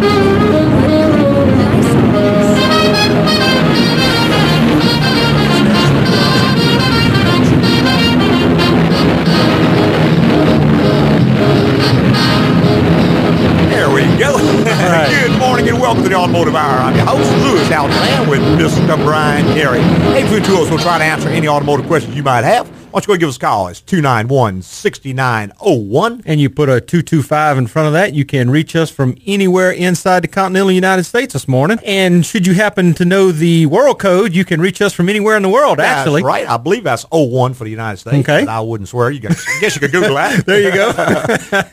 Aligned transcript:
There 0.00 0.33
try 20.84 20.98
to 20.98 21.04
answer 21.04 21.30
any 21.30 21.48
automotive 21.48 21.86
questions 21.86 22.14
you 22.14 22.22
might 22.22 22.44
have. 22.44 22.68
Why 22.68 23.00
don't 23.00 23.08
you 23.08 23.14
go 23.14 23.18
give 23.18 23.30
us 23.30 23.36
a 23.36 23.40
call? 23.40 23.68
It's 23.68 23.80
291-6901. 23.80 26.22
and 26.26 26.38
you 26.38 26.50
put 26.50 26.68
a 26.68 26.78
225 26.78 27.56
in 27.56 27.66
front 27.66 27.86
of 27.86 27.94
that, 27.94 28.12
you 28.12 28.26
can 28.26 28.50
reach 28.50 28.76
us 28.76 28.90
from 28.90 29.16
anywhere 29.26 29.70
inside 29.70 30.24
the 30.24 30.28
continental 30.28 30.70
United 30.70 31.04
States 31.04 31.32
this 31.32 31.48
morning. 31.48 31.78
And 31.86 32.26
should 32.26 32.46
you 32.46 32.52
happen 32.52 32.92
to 32.94 33.06
know 33.06 33.32
the 33.32 33.64
world 33.64 33.98
code, 33.98 34.34
you 34.34 34.44
can 34.44 34.60
reach 34.60 34.82
us 34.82 34.92
from 34.92 35.08
anywhere 35.08 35.38
in 35.38 35.42
the 35.42 35.48
world, 35.48 35.80
actually. 35.80 36.20
That's 36.20 36.26
right. 36.26 36.46
I 36.46 36.58
believe 36.58 36.84
that's 36.84 37.06
01 37.10 37.54
for 37.54 37.64
the 37.64 37.70
United 37.70 37.96
States. 37.96 38.28
Okay. 38.28 38.44
but 38.44 38.50
I 38.52 38.60
wouldn't 38.60 38.90
swear. 38.90 39.10
You 39.10 39.20
guys, 39.20 39.42
I 39.48 39.60
guess 39.62 39.74
you 39.74 39.80
could 39.80 39.92
Google 39.92 40.16
that. 40.16 40.44
There 40.54 40.60
you 40.60 40.70
go. 40.70 40.92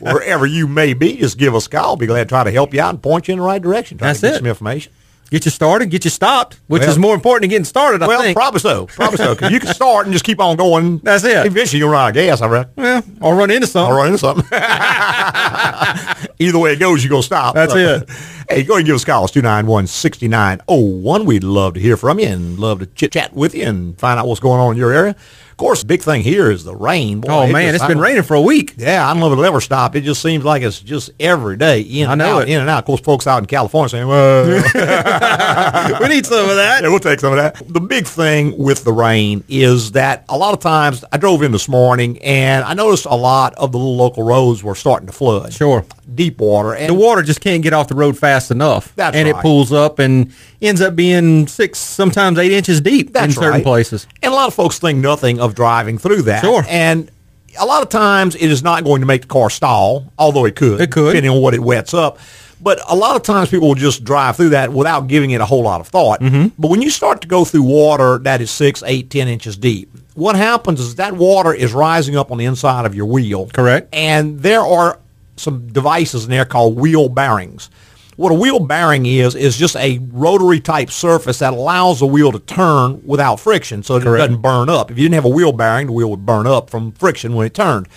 Wherever 0.00 0.46
you 0.46 0.66
may 0.66 0.94
be, 0.94 1.18
just 1.18 1.36
give 1.36 1.54
us 1.54 1.66
a 1.66 1.70
call. 1.70 1.96
Be 1.96 2.06
glad 2.06 2.24
to 2.24 2.28
try 2.30 2.44
to 2.44 2.50
help 2.50 2.72
you 2.72 2.80
out 2.80 2.94
and 2.94 3.02
point 3.02 3.28
you 3.28 3.32
in 3.32 3.38
the 3.40 3.44
right 3.44 3.60
direction. 3.60 3.98
Try 3.98 4.08
That's 4.08 4.20
to 4.20 4.26
get 4.28 4.34
it. 4.36 4.38
some 4.38 4.46
information. 4.46 4.90
Get 5.32 5.44
you 5.46 5.50
started, 5.50 5.90
get 5.90 6.04
you 6.04 6.10
stopped, 6.10 6.60
which 6.68 6.80
Well- 6.82 6.90
is 6.90 6.98
more 6.98 7.14
important 7.14 7.42
than 7.42 7.50
getting 7.50 7.64
started, 7.64 8.02
I 8.02 8.06
think. 8.06 8.08
well, 8.10 8.22
think. 8.22 8.36
probably 8.36 8.60
so. 8.60 8.86
Probably 8.86 9.16
so. 9.16 9.34
Because 9.34 9.50
you 9.50 9.58
can 9.58 9.72
start 9.74 10.04
and 10.06 10.12
just 10.12 10.24
keep 10.24 10.38
on 10.40 10.56
going. 10.56 11.00
That's 11.02 11.24
it. 11.24 11.46
Eventually, 11.46 11.78
you'll 11.80 11.88
run 11.88 12.04
out 12.04 12.08
of 12.10 12.14
gas, 12.14 12.40
I 12.42 12.46
reckon. 12.46 12.72
well, 12.76 13.02
or 13.20 13.34
run 13.34 13.50
into 13.50 13.66
something. 13.66 13.90
I'll 13.92 13.96
run 13.98 14.06
into 14.08 14.18
something. 14.18 14.44
Either 16.38 16.58
way 16.58 16.72
it 16.74 16.78
goes, 16.80 17.02
you're 17.02 17.08
going 17.10 17.22
to 17.22 17.26
stop. 17.26 17.54
That's 17.54 17.74
it. 17.74 18.08
Hey, 18.50 18.64
go 18.64 18.74
ahead 18.74 18.80
and 18.80 18.86
give 18.86 18.96
us 18.96 19.04
a 19.04 19.06
call. 19.06 19.24
It's 19.24 19.32
291-6901. 19.34 21.24
We'd 21.24 21.44
love 21.44 21.74
to 21.74 21.80
hear 21.80 21.96
from 21.96 22.18
you 22.18 22.26
and 22.26 22.58
love 22.58 22.80
to 22.80 22.86
chit-chat 22.86 23.32
with 23.32 23.54
you 23.54 23.64
and 23.64 23.98
find 23.98 24.18
out 24.20 24.26
what's 24.26 24.40
going 24.40 24.60
on 24.60 24.72
in 24.72 24.78
your 24.78 24.92
area. 24.92 25.16
Of 25.52 25.56
course, 25.58 25.80
the 25.80 25.86
big 25.86 26.02
thing 26.02 26.22
here 26.22 26.50
is 26.50 26.64
the 26.64 26.74
rain. 26.74 27.20
Boy, 27.20 27.28
Oh, 27.30 27.42
it 27.42 27.52
man, 27.52 27.72
just- 27.72 27.84
it's 27.84 27.88
been 27.88 28.00
raining 28.00 28.22
for 28.24 28.34
a 28.34 28.40
week. 28.40 28.74
Yeah, 28.78 29.06
I 29.06 29.12
don't 29.12 29.20
know 29.20 29.26
if 29.26 29.32
it'll 29.32 29.44
ever 29.44 29.60
stop. 29.60 29.94
It 29.94 30.00
just 30.00 30.20
seems 30.20 30.44
like 30.44 30.62
it's 30.62 30.80
just 30.80 31.10
every 31.20 31.56
day 31.56 31.80
in 31.82 32.08
I 32.08 32.12
and 32.12 32.18
know 32.18 32.38
out, 32.38 32.42
it. 32.44 32.48
in 32.48 32.60
and 32.60 32.68
out. 32.70 32.78
Of 32.80 32.84
course, 32.86 33.00
folks 33.00 33.26
out 33.26 33.38
in 33.38 33.46
California 33.46 33.88
saying, 33.90 34.08
well, 34.08 34.46
we 36.00 36.08
need 36.08 36.26
some 36.26 36.48
of 36.48 36.56
that. 36.56 36.80
yeah, 36.82 36.88
we'll 36.88 36.98
take 36.98 37.20
some 37.20 37.32
of 37.32 37.36
that. 37.38 37.62
The 37.68 37.80
big 37.80 38.06
thing 38.06 38.56
with 38.58 38.84
the 38.84 38.92
rain 38.92 39.44
is 39.48 39.92
that 39.92 40.24
a 40.28 40.36
lot 40.36 40.54
of 40.54 40.60
times 40.60 41.04
I 41.12 41.18
drove 41.18 41.42
in 41.42 41.52
this 41.52 41.68
morning 41.68 42.18
and 42.22 42.64
I 42.64 42.74
noticed 42.74 43.04
a 43.06 43.14
lot 43.14 43.54
of 43.54 43.72
the 43.72 43.78
little 43.78 43.96
local 43.96 44.22
roads 44.24 44.62
were 44.64 44.74
starting 44.74 45.06
to 45.06 45.12
flood. 45.12 45.52
Sure. 45.52 45.84
Deep 46.14 46.38
water. 46.38 46.74
And 46.74 46.90
The 46.90 46.94
water 46.94 47.22
just 47.22 47.40
can't 47.40 47.62
get 47.62 47.72
off 47.72 47.88
the 47.88 47.94
road 47.94 48.18
fast 48.18 48.50
enough. 48.50 48.94
That's 48.96 49.16
and 49.16 49.26
right. 49.28 49.38
it 49.38 49.42
pulls 49.42 49.72
up 49.72 49.98
and 49.98 50.32
ends 50.60 50.80
up 50.80 50.94
being 50.96 51.46
six, 51.46 51.78
sometimes 51.78 52.38
eight 52.38 52.52
inches 52.52 52.80
deep 52.80 53.12
That's 53.12 53.26
in 53.26 53.32
certain 53.32 53.50
right. 53.52 53.64
places. 53.64 54.06
And 54.22 54.32
a 54.32 54.36
lot 54.36 54.48
of 54.48 54.54
folks 54.54 54.78
think 54.78 54.98
nothing 54.98 55.40
of 55.40 55.54
driving 55.54 55.98
through 55.98 56.22
that. 56.22 56.42
Sure. 56.42 56.64
And 56.68 57.10
a 57.58 57.66
lot 57.66 57.82
of 57.82 57.88
times 57.88 58.34
it 58.34 58.50
is 58.50 58.62
not 58.62 58.84
going 58.84 59.00
to 59.00 59.06
make 59.06 59.22
the 59.22 59.28
car 59.28 59.50
stall, 59.50 60.12
although 60.18 60.44
it 60.44 60.56
could. 60.56 60.80
It 60.80 60.90
could. 60.90 61.12
Depending 61.12 61.32
on 61.32 61.40
what 61.40 61.54
it 61.54 61.60
wets 61.60 61.94
up. 61.94 62.18
But 62.60 62.80
a 62.88 62.94
lot 62.94 63.16
of 63.16 63.22
times 63.22 63.50
people 63.50 63.66
will 63.68 63.74
just 63.74 64.04
drive 64.04 64.36
through 64.36 64.50
that 64.50 64.72
without 64.72 65.08
giving 65.08 65.32
it 65.32 65.40
a 65.40 65.44
whole 65.44 65.64
lot 65.64 65.80
of 65.80 65.88
thought. 65.88 66.20
Mm-hmm. 66.20 66.54
But 66.58 66.70
when 66.70 66.80
you 66.80 66.90
start 66.90 67.20
to 67.22 67.28
go 67.28 67.44
through 67.44 67.64
water 67.64 68.18
that 68.18 68.40
is 68.40 68.52
six, 68.52 68.84
eight, 68.86 69.10
ten 69.10 69.26
inches 69.26 69.56
deep, 69.56 69.90
what 70.14 70.36
happens 70.36 70.78
is 70.78 70.94
that 70.96 71.14
water 71.14 71.52
is 71.52 71.72
rising 71.72 72.16
up 72.16 72.30
on 72.30 72.38
the 72.38 72.44
inside 72.44 72.86
of 72.86 72.94
your 72.94 73.06
wheel. 73.06 73.48
Correct. 73.52 73.88
And 73.92 74.38
there 74.40 74.60
are 74.60 75.00
some 75.42 75.66
devices 75.68 76.24
in 76.24 76.30
there 76.30 76.44
called 76.44 76.76
wheel 76.76 77.08
bearings. 77.08 77.70
What 78.16 78.30
a 78.30 78.34
wheel 78.34 78.60
bearing 78.60 79.06
is 79.06 79.34
is 79.34 79.56
just 79.56 79.74
a 79.76 79.98
rotary 80.12 80.60
type 80.60 80.90
surface 80.90 81.38
that 81.38 81.54
allows 81.54 82.00
the 82.00 82.06
wheel 82.06 82.30
to 82.32 82.38
turn 82.38 83.02
without 83.06 83.40
friction, 83.40 83.82
so 83.82 83.98
that 83.98 84.04
Correct. 84.04 84.22
it 84.22 84.26
doesn't 84.28 84.42
burn 84.42 84.68
up. 84.68 84.90
If 84.90 84.98
you 84.98 85.04
didn't 85.04 85.14
have 85.14 85.24
a 85.24 85.34
wheel 85.34 85.52
bearing, 85.52 85.86
the 85.86 85.92
wheel 85.92 86.10
would 86.10 86.26
burn 86.26 86.46
up 86.46 86.70
from 86.70 86.92
friction 86.92 87.34
when 87.34 87.46
it 87.46 87.54
turned. 87.54 87.88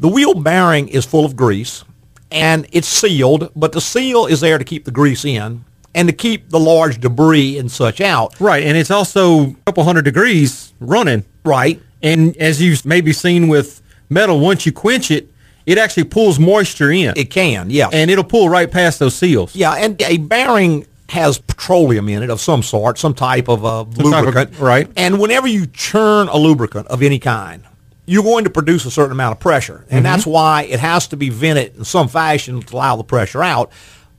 The 0.00 0.08
wheel 0.08 0.34
bearing 0.34 0.88
is 0.88 1.04
full 1.04 1.24
of 1.24 1.36
grease 1.36 1.84
and 2.30 2.66
it's 2.72 2.88
sealed, 2.88 3.50
but 3.54 3.72
the 3.72 3.80
seal 3.80 4.26
is 4.26 4.40
there 4.40 4.58
to 4.58 4.64
keep 4.64 4.84
the 4.84 4.90
grease 4.90 5.24
in 5.24 5.64
and 5.94 6.08
to 6.08 6.12
keep 6.12 6.50
the 6.50 6.58
large 6.58 7.00
debris 7.00 7.58
and 7.58 7.70
such 7.70 8.00
out. 8.00 8.38
Right, 8.40 8.64
and 8.64 8.76
it's 8.76 8.90
also 8.90 9.50
a 9.50 9.54
couple 9.66 9.84
hundred 9.84 10.04
degrees 10.04 10.74
running. 10.80 11.24
Right. 11.44 11.80
And 12.02 12.36
as 12.36 12.60
you've 12.60 12.84
maybe 12.84 13.12
seen 13.12 13.48
with 13.48 13.80
metal, 14.10 14.40
once 14.40 14.66
you 14.66 14.72
quench 14.72 15.10
it, 15.10 15.30
it 15.66 15.78
actually 15.78 16.04
pulls 16.04 16.38
moisture 16.38 16.90
in. 16.90 17.14
It 17.16 17.30
can, 17.30 17.70
yeah. 17.70 17.88
and 17.92 18.10
it'll 18.10 18.24
pull 18.24 18.48
right 18.48 18.70
past 18.70 18.98
those 18.98 19.14
seals. 19.14 19.54
Yeah, 19.54 19.72
and 19.72 20.00
a 20.02 20.18
bearing 20.18 20.86
has 21.08 21.38
petroleum 21.38 22.08
in 22.08 22.22
it 22.22 22.30
of 22.30 22.40
some 22.40 22.62
sort, 22.62 22.98
some 22.98 23.14
type 23.14 23.48
of 23.48 23.64
a 23.64 23.68
of- 23.68 23.98
lubricant. 23.98 24.58
right. 24.58 24.88
And 24.96 25.18
whenever 25.18 25.46
you 25.46 25.66
churn 25.66 26.28
a 26.28 26.36
lubricant 26.36 26.88
of 26.88 27.02
any 27.02 27.18
kind, 27.18 27.62
you're 28.06 28.22
going 28.22 28.44
to 28.44 28.50
produce 28.50 28.84
a 28.84 28.90
certain 28.90 29.12
amount 29.12 29.32
of 29.32 29.40
pressure. 29.40 29.84
And 29.90 29.98
mm-hmm. 29.98 30.02
that's 30.02 30.26
why 30.26 30.64
it 30.64 30.80
has 30.80 31.08
to 31.08 31.16
be 31.16 31.30
vented 31.30 31.76
in 31.76 31.84
some 31.84 32.08
fashion 32.08 32.60
to 32.60 32.76
allow 32.76 32.96
the 32.96 33.04
pressure 33.04 33.42
out. 33.42 33.70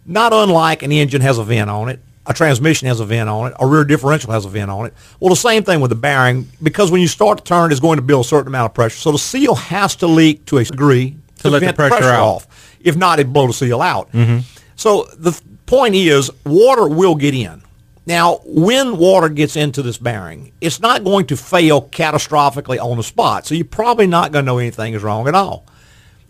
Not 0.06 0.34
unlike 0.34 0.84
an 0.84 0.92
engine 0.92 1.22
has 1.22 1.38
a 1.38 1.44
vent 1.44 1.70
on 1.70 1.90
it, 1.90 2.00
a 2.28 2.34
transmission 2.34 2.88
has 2.88 3.00
a 3.00 3.06
vent 3.06 3.30
on 3.30 3.52
it, 3.52 3.58
a 3.60 3.68
rear 3.68 3.84
differential 3.84 4.32
has 4.32 4.46
a 4.46 4.50
vent 4.50 4.72
on 4.72 4.88
it. 4.88 4.94
Well, 5.20 5.30
the 5.30 5.36
same 5.36 5.64
thing 5.64 5.82
with 5.82 5.90
the 5.90 5.96
bearing, 5.96 6.50
because 6.62 6.92
when 6.92 7.02
you 7.02 7.08
start 7.08 7.40
to 7.40 7.44
turn, 7.44 7.72
it's 7.72 7.80
going 7.80 7.98
to 7.98 8.04
build 8.04 8.26
a 8.26 8.28
certain 8.28 8.48
amount 8.48 8.72
of 8.72 8.74
pressure. 8.74 8.98
So 8.98 9.12
the 9.12 9.20
seal 9.20 9.56
has 9.56 9.96
to 9.98 10.08
leak 10.08 10.46
to 10.46 10.58
a 10.58 10.64
degree 10.64 11.18
To 11.46 11.52
let 11.52 11.60
the 11.60 11.66
vent 11.68 11.78
pressure 11.78 12.14
off. 12.16 12.78
If 12.80 12.96
not, 12.96 13.20
it'd 13.20 13.34
blow 13.34 13.48
the 13.48 13.54
seal 13.54 13.82
out. 13.82 14.12
Mm-hmm. 14.12 14.40
So 14.76 15.04
the 15.18 15.40
point 15.66 15.96
is, 15.96 16.30
water 16.46 16.88
will 16.88 17.16
get 17.16 17.34
in. 17.34 17.64
Now, 18.06 18.42
when 18.46 18.98
water 18.98 19.30
gets 19.30 19.56
into 19.56 19.82
this 19.82 19.98
bearing, 19.98 20.52
it's 20.62 20.80
not 20.80 21.04
going 21.04 21.26
to 21.28 21.38
fail 21.38 21.82
catastrophically 21.82 22.80
on 22.80 22.98
the 22.98 23.04
spot. 23.04 23.48
So 23.48 23.56
you're 23.56 23.66
probably 23.66 24.06
not 24.06 24.32
going 24.32 24.46
to 24.46 24.52
know 24.52 24.60
anything 24.60 24.94
is 24.94 25.02
wrong 25.02 25.28
at 25.28 25.34
all. 25.34 25.66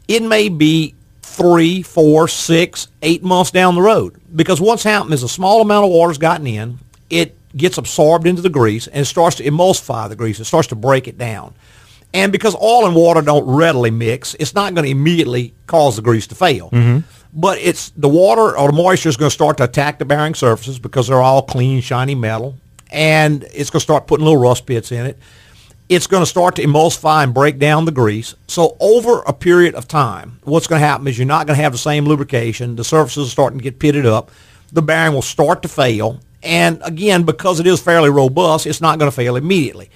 It 0.08 0.24
may 0.24 0.48
be 0.48 0.96
three, 1.22 1.82
four, 1.82 2.30
six, 2.30 2.88
eight 3.02 3.24
months 3.24 3.52
down 3.52 3.76
the 3.76 3.82
road. 3.82 4.16
Because 4.34 4.62
what's 4.62 4.84
happened 4.84 5.14
is 5.14 5.24
a 5.24 5.28
small 5.28 5.62
amount 5.62 5.86
of 5.86 5.92
water's 5.92 6.18
gotten 6.18 6.48
in, 6.48 6.80
it 7.10 7.36
gets 7.58 7.78
absorbed 7.78 8.26
into 8.26 8.42
the 8.42 8.50
grease, 8.50 8.88
and 8.88 9.02
it 9.02 9.06
starts 9.06 9.38
to 9.38 9.44
emulsify 9.44 10.08
the 10.08 10.16
grease. 10.16 10.40
It 10.40 10.46
starts 10.46 10.70
to 10.70 10.76
break 10.76 11.08
it 11.10 11.18
down. 11.18 11.54
And 12.16 12.32
because 12.32 12.56
oil 12.56 12.86
and 12.86 12.96
water 12.96 13.22
don't 13.22 13.46
readily 13.46 13.92
mix, 13.92 14.36
it's 14.36 14.56
not 14.56 14.74
going 14.74 14.86
to 14.86 14.92
immediately 14.92 15.54
cause 15.68 15.98
the 15.98 16.02
grease 16.02 16.28
to 16.28 16.36
fail. 16.36 16.70
Mm-hmm. 16.70 17.00
But 17.34 17.58
it's 17.58 17.90
the 17.90 18.08
water 18.08 18.58
or 18.58 18.72
the 18.72 18.74
moisture 18.74 19.10
is 19.10 19.18
going 19.18 19.30
to 19.30 19.34
start 19.34 19.58
to 19.58 19.66
attack 19.66 20.00
the 20.00 20.06
bearing 20.06 20.34
surfaces 20.34 20.80
because 20.80 21.10
they're 21.10 21.22
all 21.22 21.42
clean, 21.42 21.82
shiny 21.82 22.16
metal, 22.16 22.56
and 22.90 23.44
it's 23.54 23.70
going 23.70 23.82
to 23.82 23.84
start 23.84 24.08
putting 24.08 24.26
little 24.26 24.40
rust 24.40 24.66
pits 24.66 24.94
in 24.94 25.06
it. 25.06 25.20
It's 25.90 26.08
going 26.08 26.22
to 26.22 26.26
start 26.26 26.56
to 26.56 26.64
emulsify 26.64 27.22
and 27.22 27.34
break 27.34 27.60
down 27.60 27.84
the 27.84 27.92
grease. 27.92 28.34
So 28.48 28.78
over 28.80 29.22
a 29.24 29.34
period 29.34 29.76
of 29.76 29.86
time, 29.86 30.40
what's 30.46 30.68
going 30.68 30.80
to 30.80 30.88
happen 30.88 31.06
is 31.10 31.18
you're 31.18 31.28
not 31.28 31.48
going 31.48 31.58
to 31.58 31.64
have 31.64 31.74
the 31.74 31.78
same 31.78 32.06
lubrication. 32.06 32.78
The 32.78 32.86
surfaces 32.86 33.28
are 33.28 33.32
starting 33.32 33.60
to 33.60 33.64
get 33.64 33.78
pitted 33.78 34.06
up. 34.06 34.32
The 34.72 34.82
bearing 34.82 35.14
will 35.14 35.22
start 35.22 35.64
to 35.64 35.68
fail. 35.68 36.22
And 36.42 36.82
again, 36.82 37.24
because 37.24 37.60
it 37.60 37.68
is 37.68 37.82
fairly 37.82 38.10
robust, 38.10 38.66
it's 38.66 38.80
not 38.80 39.00
going 39.00 39.12
to 39.12 39.16
fail 39.16 39.36
immediately 39.36 39.90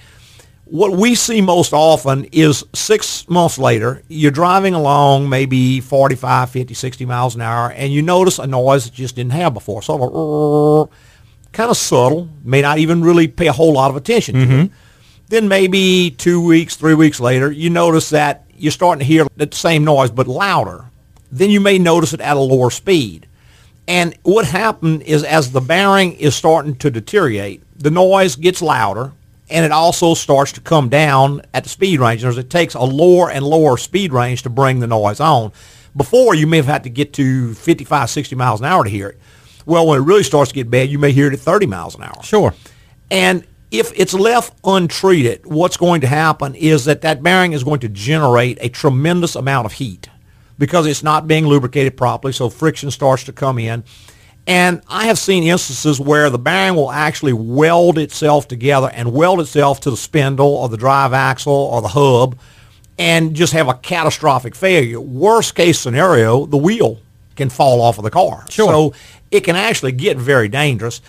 what 0.70 0.92
we 0.92 1.16
see 1.16 1.40
most 1.40 1.72
often 1.72 2.26
is 2.26 2.64
six 2.72 3.28
months 3.28 3.58
later, 3.58 4.02
you're 4.08 4.30
driving 4.30 4.72
along 4.72 5.28
maybe 5.28 5.80
45, 5.80 6.50
50, 6.50 6.74
60 6.74 7.04
miles 7.06 7.34
an 7.34 7.40
hour, 7.40 7.72
and 7.72 7.92
you 7.92 8.02
notice 8.02 8.38
a 8.38 8.46
noise 8.46 8.84
that 8.84 8.96
you 8.96 9.02
just 9.02 9.16
didn't 9.16 9.32
have 9.32 9.52
before. 9.52 9.82
Sort 9.82 10.00
of 10.00 10.88
kind 11.52 11.70
of 11.70 11.76
subtle, 11.76 12.28
may 12.44 12.62
not 12.62 12.78
even 12.78 13.02
really 13.02 13.26
pay 13.26 13.48
a 13.48 13.52
whole 13.52 13.72
lot 13.72 13.90
of 13.90 13.96
attention 13.96 14.34
to 14.36 14.40
it. 14.42 14.48
Mm-hmm. 14.48 14.74
Then 15.28 15.48
maybe 15.48 16.12
two 16.12 16.40
weeks, 16.44 16.76
three 16.76 16.94
weeks 16.94 17.18
later, 17.18 17.50
you 17.50 17.68
notice 17.68 18.10
that 18.10 18.44
you're 18.56 18.70
starting 18.70 19.00
to 19.00 19.04
hear 19.04 19.26
the 19.36 19.48
same 19.52 19.84
noise 19.84 20.12
but 20.12 20.28
louder. 20.28 20.84
Then 21.32 21.50
you 21.50 21.60
may 21.60 21.78
notice 21.78 22.12
it 22.12 22.20
at 22.20 22.36
a 22.36 22.40
lower 22.40 22.70
speed. 22.70 23.26
And 23.88 24.16
what 24.22 24.44
happened 24.44 25.02
is 25.02 25.24
as 25.24 25.50
the 25.50 25.60
bearing 25.60 26.12
is 26.12 26.36
starting 26.36 26.76
to 26.76 26.90
deteriorate, 26.90 27.62
the 27.76 27.90
noise 27.90 28.36
gets 28.36 28.62
louder 28.62 29.12
and 29.50 29.64
it 29.64 29.72
also 29.72 30.14
starts 30.14 30.52
to 30.52 30.60
come 30.60 30.88
down 30.88 31.42
at 31.52 31.64
the 31.64 31.68
speed 31.68 32.00
range. 32.00 32.24
It 32.24 32.50
takes 32.50 32.74
a 32.74 32.80
lower 32.80 33.30
and 33.30 33.44
lower 33.44 33.76
speed 33.76 34.12
range 34.12 34.42
to 34.44 34.50
bring 34.50 34.80
the 34.80 34.86
noise 34.86 35.20
on. 35.20 35.52
Before, 35.96 36.34
you 36.34 36.46
may 36.46 36.58
have 36.58 36.66
had 36.66 36.84
to 36.84 36.90
get 36.90 37.12
to 37.14 37.54
55, 37.54 38.10
60 38.10 38.36
miles 38.36 38.60
an 38.60 38.66
hour 38.66 38.84
to 38.84 38.90
hear 38.90 39.08
it. 39.08 39.20
Well, 39.66 39.86
when 39.86 40.00
it 40.00 40.04
really 40.04 40.22
starts 40.22 40.50
to 40.50 40.54
get 40.54 40.70
bad, 40.70 40.88
you 40.88 40.98
may 40.98 41.12
hear 41.12 41.26
it 41.26 41.32
at 41.32 41.40
30 41.40 41.66
miles 41.66 41.94
an 41.94 42.04
hour. 42.04 42.22
Sure. 42.22 42.54
And 43.10 43.44
if 43.70 43.92
it's 43.94 44.14
left 44.14 44.54
untreated, 44.64 45.46
what's 45.46 45.76
going 45.76 46.00
to 46.02 46.06
happen 46.06 46.54
is 46.54 46.84
that 46.86 47.02
that 47.02 47.22
bearing 47.22 47.52
is 47.52 47.64
going 47.64 47.80
to 47.80 47.88
generate 47.88 48.58
a 48.60 48.68
tremendous 48.68 49.34
amount 49.34 49.66
of 49.66 49.72
heat 49.72 50.08
because 50.58 50.86
it's 50.86 51.02
not 51.02 51.26
being 51.26 51.46
lubricated 51.46 51.96
properly, 51.96 52.32
so 52.32 52.50
friction 52.50 52.90
starts 52.90 53.24
to 53.24 53.32
come 53.32 53.58
in. 53.58 53.82
And 54.50 54.82
I 54.88 55.06
have 55.06 55.16
seen 55.16 55.44
instances 55.44 56.00
where 56.00 56.28
the 56.28 56.36
bearing 56.36 56.74
will 56.74 56.90
actually 56.90 57.32
weld 57.32 57.98
itself 57.98 58.48
together 58.48 58.90
and 58.92 59.12
weld 59.12 59.38
itself 59.38 59.78
to 59.82 59.90
the 59.92 59.96
spindle 59.96 60.48
or 60.48 60.68
the 60.68 60.76
drive 60.76 61.12
axle 61.12 61.52
or 61.52 61.80
the 61.80 61.88
hub 61.88 62.36
and 62.98 63.36
just 63.36 63.52
have 63.52 63.68
a 63.68 63.74
catastrophic 63.74 64.56
failure. 64.56 65.00
Worst 65.00 65.54
case 65.54 65.78
scenario, 65.78 66.46
the 66.46 66.56
wheel 66.56 66.98
can 67.36 67.48
fall 67.48 67.80
off 67.80 67.98
of 67.98 68.02
the 68.02 68.10
car. 68.10 68.44
Sure. 68.50 68.72
So 68.72 68.94
it 69.30 69.42
can 69.44 69.54
actually 69.54 69.92
get 69.92 70.16
very 70.16 70.48
dangerous. 70.48 71.00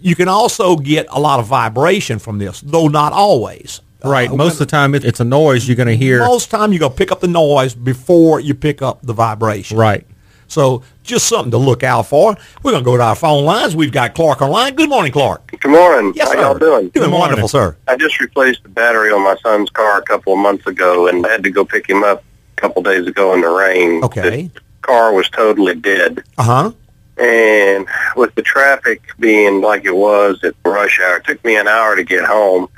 You 0.00 0.14
can 0.14 0.28
also 0.28 0.76
get 0.76 1.06
a 1.10 1.18
lot 1.18 1.40
of 1.40 1.46
vibration 1.46 2.20
from 2.20 2.38
this, 2.38 2.60
though 2.60 2.86
not 2.86 3.12
always. 3.12 3.80
Right. 4.04 4.30
Uh, 4.30 4.36
Most 4.36 4.52
of 4.52 4.58
the 4.60 4.66
time, 4.66 4.94
it, 4.94 5.04
it's 5.04 5.18
a 5.18 5.24
noise 5.24 5.66
you're 5.66 5.74
going 5.74 5.88
to 5.88 5.96
hear. 5.96 6.20
most 6.20 6.52
time 6.52 6.72
you 6.72 6.78
go 6.78 6.88
pick 6.88 7.10
up 7.10 7.18
the 7.18 7.26
noise 7.26 7.74
before 7.74 8.38
you 8.38 8.54
pick 8.54 8.80
up 8.80 9.02
the 9.02 9.12
vibration. 9.12 9.76
Right. 9.76 10.06
So 10.48 10.82
just 11.02 11.28
something 11.28 11.50
to 11.50 11.58
look 11.58 11.82
out 11.82 12.06
for. 12.06 12.36
We're 12.62 12.70
going 12.72 12.82
to 12.82 12.84
go 12.84 12.96
to 12.96 13.02
our 13.02 13.14
phone 13.16 13.44
lines. 13.44 13.74
We've 13.76 13.92
got 13.92 14.14
Clark 14.14 14.42
on 14.42 14.50
line. 14.50 14.74
Good 14.74 14.88
morning, 14.88 15.12
Clark. 15.12 15.60
Good 15.60 15.70
morning. 15.70 16.12
Yes, 16.14 16.28
How 16.28 16.34
sir. 16.34 16.40
y'all 16.40 16.58
doing? 16.58 16.88
Doing 16.90 17.10
morning. 17.10 17.20
wonderful, 17.28 17.48
sir. 17.48 17.76
I 17.88 17.96
just 17.96 18.20
replaced 18.20 18.62
the 18.62 18.68
battery 18.68 19.10
on 19.12 19.22
my 19.22 19.36
son's 19.42 19.70
car 19.70 19.98
a 19.98 20.02
couple 20.02 20.32
of 20.32 20.38
months 20.38 20.66
ago, 20.66 21.08
and 21.08 21.24
I 21.26 21.30
had 21.30 21.42
to 21.44 21.50
go 21.50 21.64
pick 21.64 21.88
him 21.88 22.04
up 22.04 22.22
a 22.56 22.60
couple 22.60 22.80
of 22.80 22.86
days 22.86 23.06
ago 23.06 23.34
in 23.34 23.40
the 23.40 23.48
rain. 23.48 24.02
Okay. 24.04 24.50
The 24.54 24.60
car 24.82 25.12
was 25.12 25.28
totally 25.30 25.74
dead, 25.74 26.22
Uh 26.38 26.42
huh. 26.42 26.72
and 27.18 27.86
with 28.14 28.34
the 28.36 28.42
traffic 28.42 29.02
being 29.18 29.60
like 29.60 29.84
it 29.84 29.94
was 29.96 30.38
at 30.44 30.54
rush 30.64 31.00
hour, 31.00 31.16
it 31.16 31.24
took 31.24 31.44
me 31.44 31.56
an 31.56 31.66
hour 31.66 31.96
to 31.96 32.04
get 32.04 32.24
home. 32.24 32.68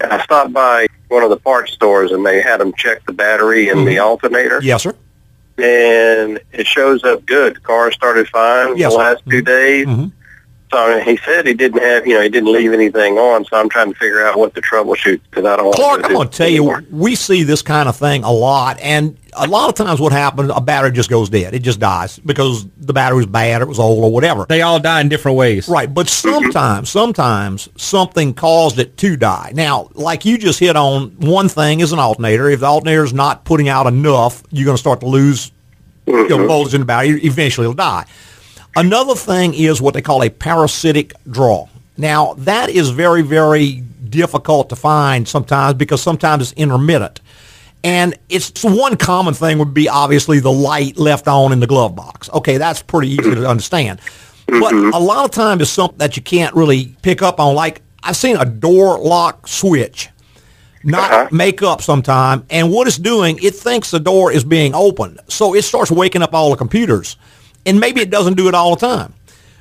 And 0.00 0.12
I 0.12 0.22
stopped 0.24 0.52
by 0.52 0.86
one 1.08 1.22
of 1.22 1.30
the 1.30 1.36
parts 1.38 1.72
stores, 1.72 2.12
and 2.12 2.24
they 2.26 2.42
had 2.42 2.60
them 2.60 2.72
check 2.76 3.04
the 3.06 3.12
battery 3.12 3.68
and 3.70 3.86
the 3.86 3.98
alternator, 3.98 4.60
Yes, 4.62 4.82
sir. 4.82 4.94
And 5.58 6.40
it 6.52 6.66
shows 6.66 7.04
up 7.04 7.24
good. 7.26 7.56
The 7.56 7.60
car 7.60 7.92
started 7.92 8.28
fine 8.28 8.76
Yes, 8.76 8.92
the 8.92 8.98
last 8.98 9.22
two 9.28 9.42
days. 9.42 9.86
Mhm. 9.86 10.12
So 10.74 10.98
he 10.98 11.16
said 11.18 11.46
he 11.46 11.54
didn't 11.54 11.80
have, 11.80 12.04
you 12.04 12.14
know, 12.14 12.20
he 12.22 12.28
didn't 12.28 12.52
leave 12.52 12.72
anything 12.72 13.16
on. 13.16 13.44
So 13.44 13.56
I'm 13.56 13.68
trying 13.68 13.92
to 13.92 13.94
figure 13.96 14.26
out 14.26 14.36
what 14.36 14.56
to 14.56 14.60
troubleshoot 14.60 15.20
because 15.30 15.44
I 15.44 15.54
don't. 15.54 15.66
want 15.66 15.76
Clark, 15.76 16.00
to 16.00 16.06
I'm 16.08 16.12
going 16.14 16.28
to 16.28 16.36
tell 16.36 16.48
you, 16.48 16.84
we 16.90 17.14
see 17.14 17.44
this 17.44 17.62
kind 17.62 17.88
of 17.88 17.94
thing 17.94 18.24
a 18.24 18.32
lot, 18.32 18.80
and 18.80 19.16
a 19.34 19.46
lot 19.46 19.68
of 19.68 19.76
times 19.76 20.00
what 20.00 20.10
happens, 20.10 20.50
a 20.52 20.60
battery 20.60 20.90
just 20.90 21.08
goes 21.08 21.28
dead. 21.28 21.54
It 21.54 21.60
just 21.60 21.78
dies 21.78 22.18
because 22.18 22.66
the 22.76 22.92
battery 22.92 23.18
was 23.18 23.26
bad, 23.26 23.62
it 23.62 23.68
was 23.68 23.78
old, 23.78 24.02
or 24.02 24.10
whatever. 24.10 24.46
They 24.48 24.62
all 24.62 24.80
die 24.80 25.00
in 25.00 25.08
different 25.08 25.38
ways. 25.38 25.68
Right, 25.68 25.92
but 25.94 26.08
mm-hmm. 26.08 26.28
sometimes, 26.28 26.90
sometimes 26.90 27.68
something 27.76 28.34
caused 28.34 28.80
it 28.80 28.96
to 28.96 29.16
die. 29.16 29.52
Now, 29.54 29.90
like 29.94 30.24
you 30.24 30.38
just 30.38 30.58
hit 30.58 30.74
on, 30.74 31.10
one 31.20 31.48
thing 31.48 31.80
is 31.80 31.92
an 31.92 32.00
alternator. 32.00 32.50
If 32.50 32.60
the 32.60 32.66
alternator 32.66 33.04
is 33.04 33.12
not 33.12 33.44
putting 33.44 33.68
out 33.68 33.86
enough, 33.86 34.42
you're 34.50 34.64
going 34.66 34.76
to 34.76 34.80
start 34.80 34.98
to 35.00 35.06
lose 35.06 35.52
you 36.08 36.14
know, 36.14 36.36
mm-hmm. 36.36 36.46
voltage 36.48 36.74
in 36.74 36.80
the 36.80 36.84
battery. 36.84 37.20
Eventually, 37.22 37.66
it'll 37.66 37.74
die. 37.74 38.06
Another 38.76 39.14
thing 39.14 39.54
is 39.54 39.80
what 39.80 39.94
they 39.94 40.02
call 40.02 40.22
a 40.22 40.30
parasitic 40.30 41.12
draw. 41.30 41.68
Now, 41.96 42.34
that 42.38 42.70
is 42.70 42.90
very, 42.90 43.22
very 43.22 43.82
difficult 44.08 44.68
to 44.70 44.76
find 44.76 45.28
sometimes 45.28 45.74
because 45.74 46.02
sometimes 46.02 46.42
it's 46.50 46.60
intermittent. 46.60 47.20
And 47.84 48.18
it's 48.28 48.64
one 48.64 48.96
common 48.96 49.34
thing 49.34 49.58
would 49.58 49.74
be 49.74 49.88
obviously 49.88 50.40
the 50.40 50.50
light 50.52 50.96
left 50.96 51.28
on 51.28 51.52
in 51.52 51.60
the 51.60 51.66
glove 51.66 51.94
box. 51.94 52.30
Okay, 52.32 52.56
that's 52.56 52.82
pretty 52.82 53.10
easy 53.10 53.34
to 53.34 53.46
understand. 53.48 54.00
But 54.46 54.72
a 54.72 54.98
lot 54.98 55.24
of 55.24 55.30
times 55.30 55.62
it's 55.62 55.70
something 55.70 55.98
that 55.98 56.16
you 56.16 56.22
can't 56.22 56.54
really 56.54 56.96
pick 57.02 57.22
up 57.22 57.38
on. 57.38 57.54
Like 57.54 57.82
I've 58.02 58.16
seen 58.16 58.36
a 58.36 58.44
door 58.44 58.98
lock 58.98 59.46
switch 59.46 60.08
not 60.82 61.10
Uh-huh. 61.12 61.28
make 61.30 61.62
up 61.62 61.80
sometime, 61.80 62.44
and 62.50 62.70
what 62.70 62.86
it's 62.86 62.98
doing, 62.98 63.38
it 63.42 63.54
thinks 63.54 63.90
the 63.90 63.98
door 63.98 64.30
is 64.30 64.44
being 64.44 64.74
opened, 64.74 65.18
so 65.28 65.54
it 65.54 65.62
starts 65.62 65.90
waking 65.90 66.20
up 66.20 66.34
all 66.34 66.50
the 66.50 66.56
computers, 66.56 67.16
and 67.66 67.80
maybe 67.80 68.00
it 68.00 68.10
doesn't 68.10 68.36
do 68.36 68.48
it 68.48 68.54
all 68.54 68.74
the 68.74 68.86
time. 68.86 69.14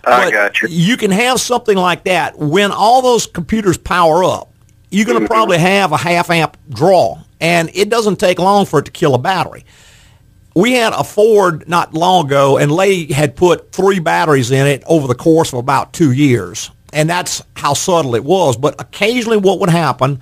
I 0.05 0.25
But 0.25 0.33
got 0.33 0.61
you. 0.61 0.67
You 0.69 0.97
can 0.97 1.11
have 1.11 1.39
something 1.39 1.77
like 1.77 2.03
that 2.05 2.37
when 2.37 2.71
all 2.71 3.01
those 3.01 3.25
computers 3.25 3.77
power 3.77 4.23
up. 4.23 4.49
You're 4.89 5.05
going 5.05 5.17
to 5.17 5.25
mm-hmm. 5.25 5.33
probably 5.33 5.57
have 5.57 5.91
a 5.91 5.97
half 5.97 6.29
amp 6.29 6.57
draw, 6.69 7.19
and 7.39 7.71
it 7.73 7.89
doesn't 7.89 8.17
take 8.17 8.37
long 8.37 8.65
for 8.65 8.79
it 8.79 8.85
to 8.85 8.91
kill 8.91 9.15
a 9.15 9.17
battery. 9.17 9.65
We 10.55 10.73
had 10.73 10.93
a 10.93 11.03
Ford 11.03 11.67
not 11.67 11.95
long 11.95 12.27
ago, 12.27 12.57
and 12.57 12.71
Lay 12.71 13.11
had 13.11 13.35
put 13.35 13.71
three 13.71 13.99
batteries 13.99 14.51
in 14.51 14.67
it 14.67 14.83
over 14.85 15.07
the 15.07 15.15
course 15.15 15.51
of 15.51 15.57
about 15.57 15.93
two 15.93 16.11
years, 16.11 16.69
and 16.91 17.09
that's 17.09 17.41
how 17.55 17.73
subtle 17.73 18.13
it 18.13 18.23
was. 18.23 18.55
But 18.55 18.79
occasionally, 18.79 19.37
what 19.37 19.59
would 19.61 19.69
happen 19.69 20.21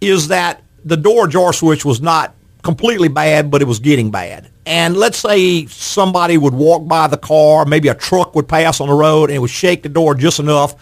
is 0.00 0.28
that 0.28 0.62
the 0.84 0.96
door 0.96 1.28
jamb 1.28 1.52
switch 1.52 1.84
was 1.84 2.00
not 2.00 2.34
completely 2.62 3.08
bad, 3.08 3.50
but 3.50 3.62
it 3.62 3.66
was 3.66 3.78
getting 3.78 4.10
bad. 4.10 4.50
And 4.70 4.96
let's 4.96 5.18
say 5.18 5.66
somebody 5.66 6.38
would 6.38 6.54
walk 6.54 6.86
by 6.86 7.08
the 7.08 7.16
car, 7.16 7.64
maybe 7.64 7.88
a 7.88 7.94
truck 7.94 8.36
would 8.36 8.46
pass 8.46 8.80
on 8.80 8.86
the 8.86 8.94
road, 8.94 9.28
and 9.28 9.34
it 9.36 9.40
would 9.40 9.50
shake 9.50 9.82
the 9.82 9.88
door 9.88 10.14
just 10.14 10.38
enough. 10.38 10.76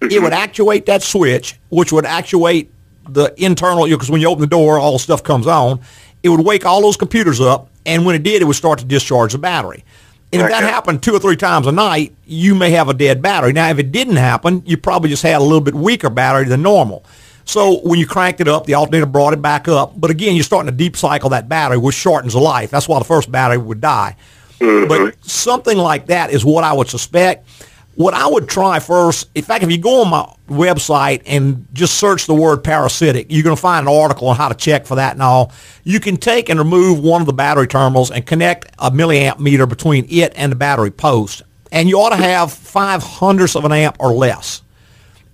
It 0.00 0.20
would 0.20 0.32
actuate 0.32 0.86
that 0.86 1.00
switch, 1.00 1.56
which 1.68 1.92
would 1.92 2.04
actuate 2.04 2.72
the 3.08 3.32
internal, 3.40 3.86
because 3.86 4.10
when 4.10 4.20
you 4.20 4.28
open 4.28 4.40
the 4.40 4.48
door, 4.48 4.80
all 4.80 4.94
the 4.94 4.98
stuff 4.98 5.22
comes 5.22 5.46
on. 5.46 5.80
It 6.24 6.28
would 6.28 6.40
wake 6.40 6.66
all 6.66 6.82
those 6.82 6.96
computers 6.96 7.40
up, 7.40 7.70
and 7.86 8.04
when 8.04 8.16
it 8.16 8.24
did, 8.24 8.42
it 8.42 8.46
would 8.46 8.56
start 8.56 8.80
to 8.80 8.84
discharge 8.84 9.30
the 9.30 9.38
battery. 9.38 9.84
And 10.32 10.42
if 10.42 10.48
that 10.48 10.64
happened 10.64 11.00
two 11.00 11.14
or 11.14 11.20
three 11.20 11.36
times 11.36 11.68
a 11.68 11.72
night, 11.72 12.12
you 12.26 12.56
may 12.56 12.70
have 12.70 12.88
a 12.88 12.94
dead 12.94 13.22
battery. 13.22 13.52
Now, 13.52 13.70
if 13.70 13.78
it 13.78 13.92
didn't 13.92 14.16
happen, 14.16 14.64
you 14.66 14.76
probably 14.76 15.08
just 15.08 15.22
had 15.22 15.40
a 15.40 15.44
little 15.44 15.60
bit 15.60 15.74
weaker 15.76 16.10
battery 16.10 16.46
than 16.46 16.62
normal. 16.62 17.04
So 17.44 17.80
when 17.80 17.98
you 17.98 18.06
cranked 18.06 18.40
it 18.40 18.48
up, 18.48 18.66
the 18.66 18.74
alternator 18.74 19.06
brought 19.06 19.32
it 19.32 19.42
back 19.42 19.66
up. 19.68 19.98
But 19.98 20.10
again, 20.10 20.34
you're 20.34 20.44
starting 20.44 20.70
to 20.70 20.76
deep 20.76 20.96
cycle 20.96 21.30
that 21.30 21.48
battery, 21.48 21.78
which 21.78 21.96
shortens 21.96 22.34
the 22.34 22.40
life. 22.40 22.70
That's 22.70 22.88
why 22.88 22.98
the 22.98 23.04
first 23.04 23.30
battery 23.32 23.58
would 23.58 23.80
die. 23.80 24.16
Mm-hmm. 24.60 24.88
But 24.88 25.24
something 25.24 25.76
like 25.76 26.06
that 26.06 26.30
is 26.30 26.44
what 26.44 26.64
I 26.64 26.72
would 26.72 26.88
suspect. 26.88 27.48
What 27.96 28.14
I 28.14 28.26
would 28.26 28.48
try 28.48 28.78
first, 28.78 29.28
in 29.34 29.42
fact, 29.42 29.64
if 29.64 29.70
you 29.70 29.76
go 29.76 30.02
on 30.02 30.10
my 30.10 30.32
website 30.48 31.22
and 31.26 31.66
just 31.72 31.98
search 31.98 32.26
the 32.26 32.34
word 32.34 32.62
parasitic, 32.62 33.26
you're 33.28 33.42
going 33.42 33.56
to 33.56 33.60
find 33.60 33.86
an 33.86 33.92
article 33.92 34.28
on 34.28 34.36
how 34.36 34.48
to 34.48 34.54
check 34.54 34.86
for 34.86 34.94
that 34.94 35.14
and 35.14 35.22
all. 35.22 35.52
You 35.82 35.98
can 35.98 36.16
take 36.16 36.48
and 36.48 36.58
remove 36.58 37.00
one 37.00 37.20
of 37.20 37.26
the 37.26 37.32
battery 37.32 37.66
terminals 37.66 38.10
and 38.10 38.24
connect 38.24 38.72
a 38.78 38.90
milliamp 38.90 39.38
meter 39.40 39.66
between 39.66 40.06
it 40.08 40.32
and 40.36 40.52
the 40.52 40.56
battery 40.56 40.90
post. 40.90 41.42
And 41.72 41.88
you 41.88 41.98
ought 42.00 42.10
to 42.10 42.16
have 42.16 42.52
five 42.52 43.02
hundredths 43.02 43.56
of 43.56 43.64
an 43.64 43.72
amp 43.72 43.96
or 43.98 44.12
less. 44.12 44.62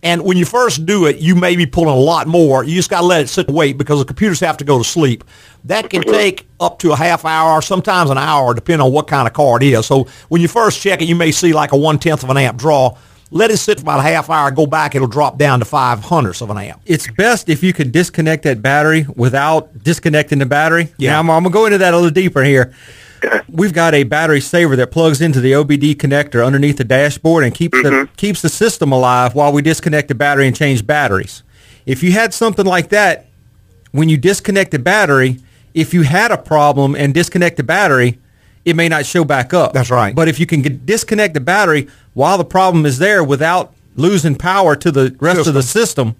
And 0.06 0.23
when 0.23 0.37
you 0.37 0.44
first 0.44 0.87
do 0.87 1.06
it, 1.06 1.17
you 1.17 1.35
may 1.35 1.56
be 1.56 1.67
pulling 1.67 1.88
a 1.88 1.99
lot 1.99 2.29
more. 2.29 2.62
You 2.62 2.76
just 2.76 2.88
got 2.88 3.00
to 3.00 3.06
let 3.06 3.23
it 3.23 3.29
sit 3.29 3.49
and 3.49 3.56
wait 3.56 3.76
because 3.76 3.99
the 3.99 4.05
computers 4.05 4.38
have 4.38 4.56
to 4.58 4.64
go 4.64 4.79
to 4.79 4.85
sleep. 4.85 5.25
That 5.64 5.91
can 5.91 6.03
take 6.03 6.47
up 6.61 6.79
to 6.79 6.93
a 6.93 6.97
half 6.97 7.25
hour, 7.25 7.61
sometimes 7.61 8.11
an 8.11 8.17
hour, 8.17 8.55
depending 8.55 8.87
on 8.87 8.93
what 8.93 9.08
kind 9.08 9.26
of 9.26 9.35
car 9.35 9.56
it 9.56 9.64
is. 9.64 9.85
So 9.85 10.06
when 10.29 10.41
you 10.41 10.47
first 10.47 10.81
check 10.81 11.03
it, 11.03 11.06
you 11.06 11.17
may 11.17 11.32
see 11.32 11.53
like 11.53 11.73
a 11.73 11.76
one 11.76 11.99
tenth 11.99 12.23
of 12.23 12.31
an 12.31 12.37
amp 12.37 12.56
draw. 12.56 12.97
Let 13.32 13.50
it 13.50 13.56
sit 13.56 13.79
for 13.79 13.82
about 13.82 13.99
a 13.99 14.05
half 14.05 14.31
hour. 14.31 14.53
Go 14.53 14.67
back, 14.67 14.94
it'll 14.94 15.08
drop 15.08 15.38
down 15.38 15.58
to 15.58 15.64
five 15.64 16.05
hundredths 16.05 16.41
of 16.41 16.50
an 16.50 16.58
amp. 16.58 16.81
It's 16.87 17.11
best 17.11 17.49
if 17.49 17.64
you 17.64 17.73
can 17.73 17.91
disconnect 17.91 18.44
that 18.44 18.62
battery 18.62 19.06
without 19.17 19.82
disconnecting 19.82 20.38
the 20.38 20.46
battery. 20.46 20.93
Yeah. 20.98 21.10
Now, 21.10 21.19
I'm, 21.19 21.31
I'm 21.31 21.43
going 21.43 21.53
to 21.53 21.58
go 21.58 21.67
into 21.67 21.79
that 21.79 21.94
a 21.94 21.96
little 21.96 22.13
deeper 22.13 22.44
here. 22.44 22.72
We've 23.48 23.72
got 23.72 23.94
a 23.94 24.04
battery 24.04 24.40
saver 24.40 24.76
that 24.76 24.90
plugs 24.90 25.20
into 25.20 25.40
the 25.40 25.52
OBD 25.52 25.96
connector 25.96 26.44
underneath 26.44 26.78
the 26.78 26.84
dashboard 26.84 27.44
and 27.44 27.54
keeps 27.54 27.80
the 27.82 27.90
mm-hmm. 27.90 28.14
keeps 28.14 28.42
the 28.42 28.48
system 28.48 28.92
alive 28.92 29.34
while 29.34 29.52
we 29.52 29.62
disconnect 29.62 30.08
the 30.08 30.14
battery 30.14 30.46
and 30.46 30.56
change 30.56 30.86
batteries. 30.86 31.42
If 31.84 32.02
you 32.02 32.12
had 32.12 32.34
something 32.34 32.66
like 32.66 32.88
that, 32.90 33.26
when 33.92 34.08
you 34.08 34.16
disconnect 34.16 34.72
the 34.72 34.78
battery, 34.78 35.38
if 35.74 35.94
you 35.94 36.02
had 36.02 36.30
a 36.30 36.38
problem 36.38 36.94
and 36.94 37.14
disconnect 37.14 37.56
the 37.56 37.62
battery, 37.62 38.18
it 38.64 38.74
may 38.74 38.88
not 38.88 39.06
show 39.06 39.24
back 39.24 39.54
up. 39.54 39.72
That's 39.72 39.90
right. 39.90 40.14
But 40.14 40.28
if 40.28 40.40
you 40.40 40.46
can 40.46 40.62
get, 40.62 40.84
disconnect 40.84 41.34
the 41.34 41.40
battery 41.40 41.88
while 42.14 42.38
the 42.38 42.44
problem 42.44 42.84
is 42.84 42.98
there 42.98 43.22
without 43.22 43.72
losing 43.94 44.34
power 44.34 44.74
to 44.76 44.90
the 44.90 45.16
rest 45.20 45.46
of 45.46 45.54
the 45.54 45.62
system, 45.62 46.16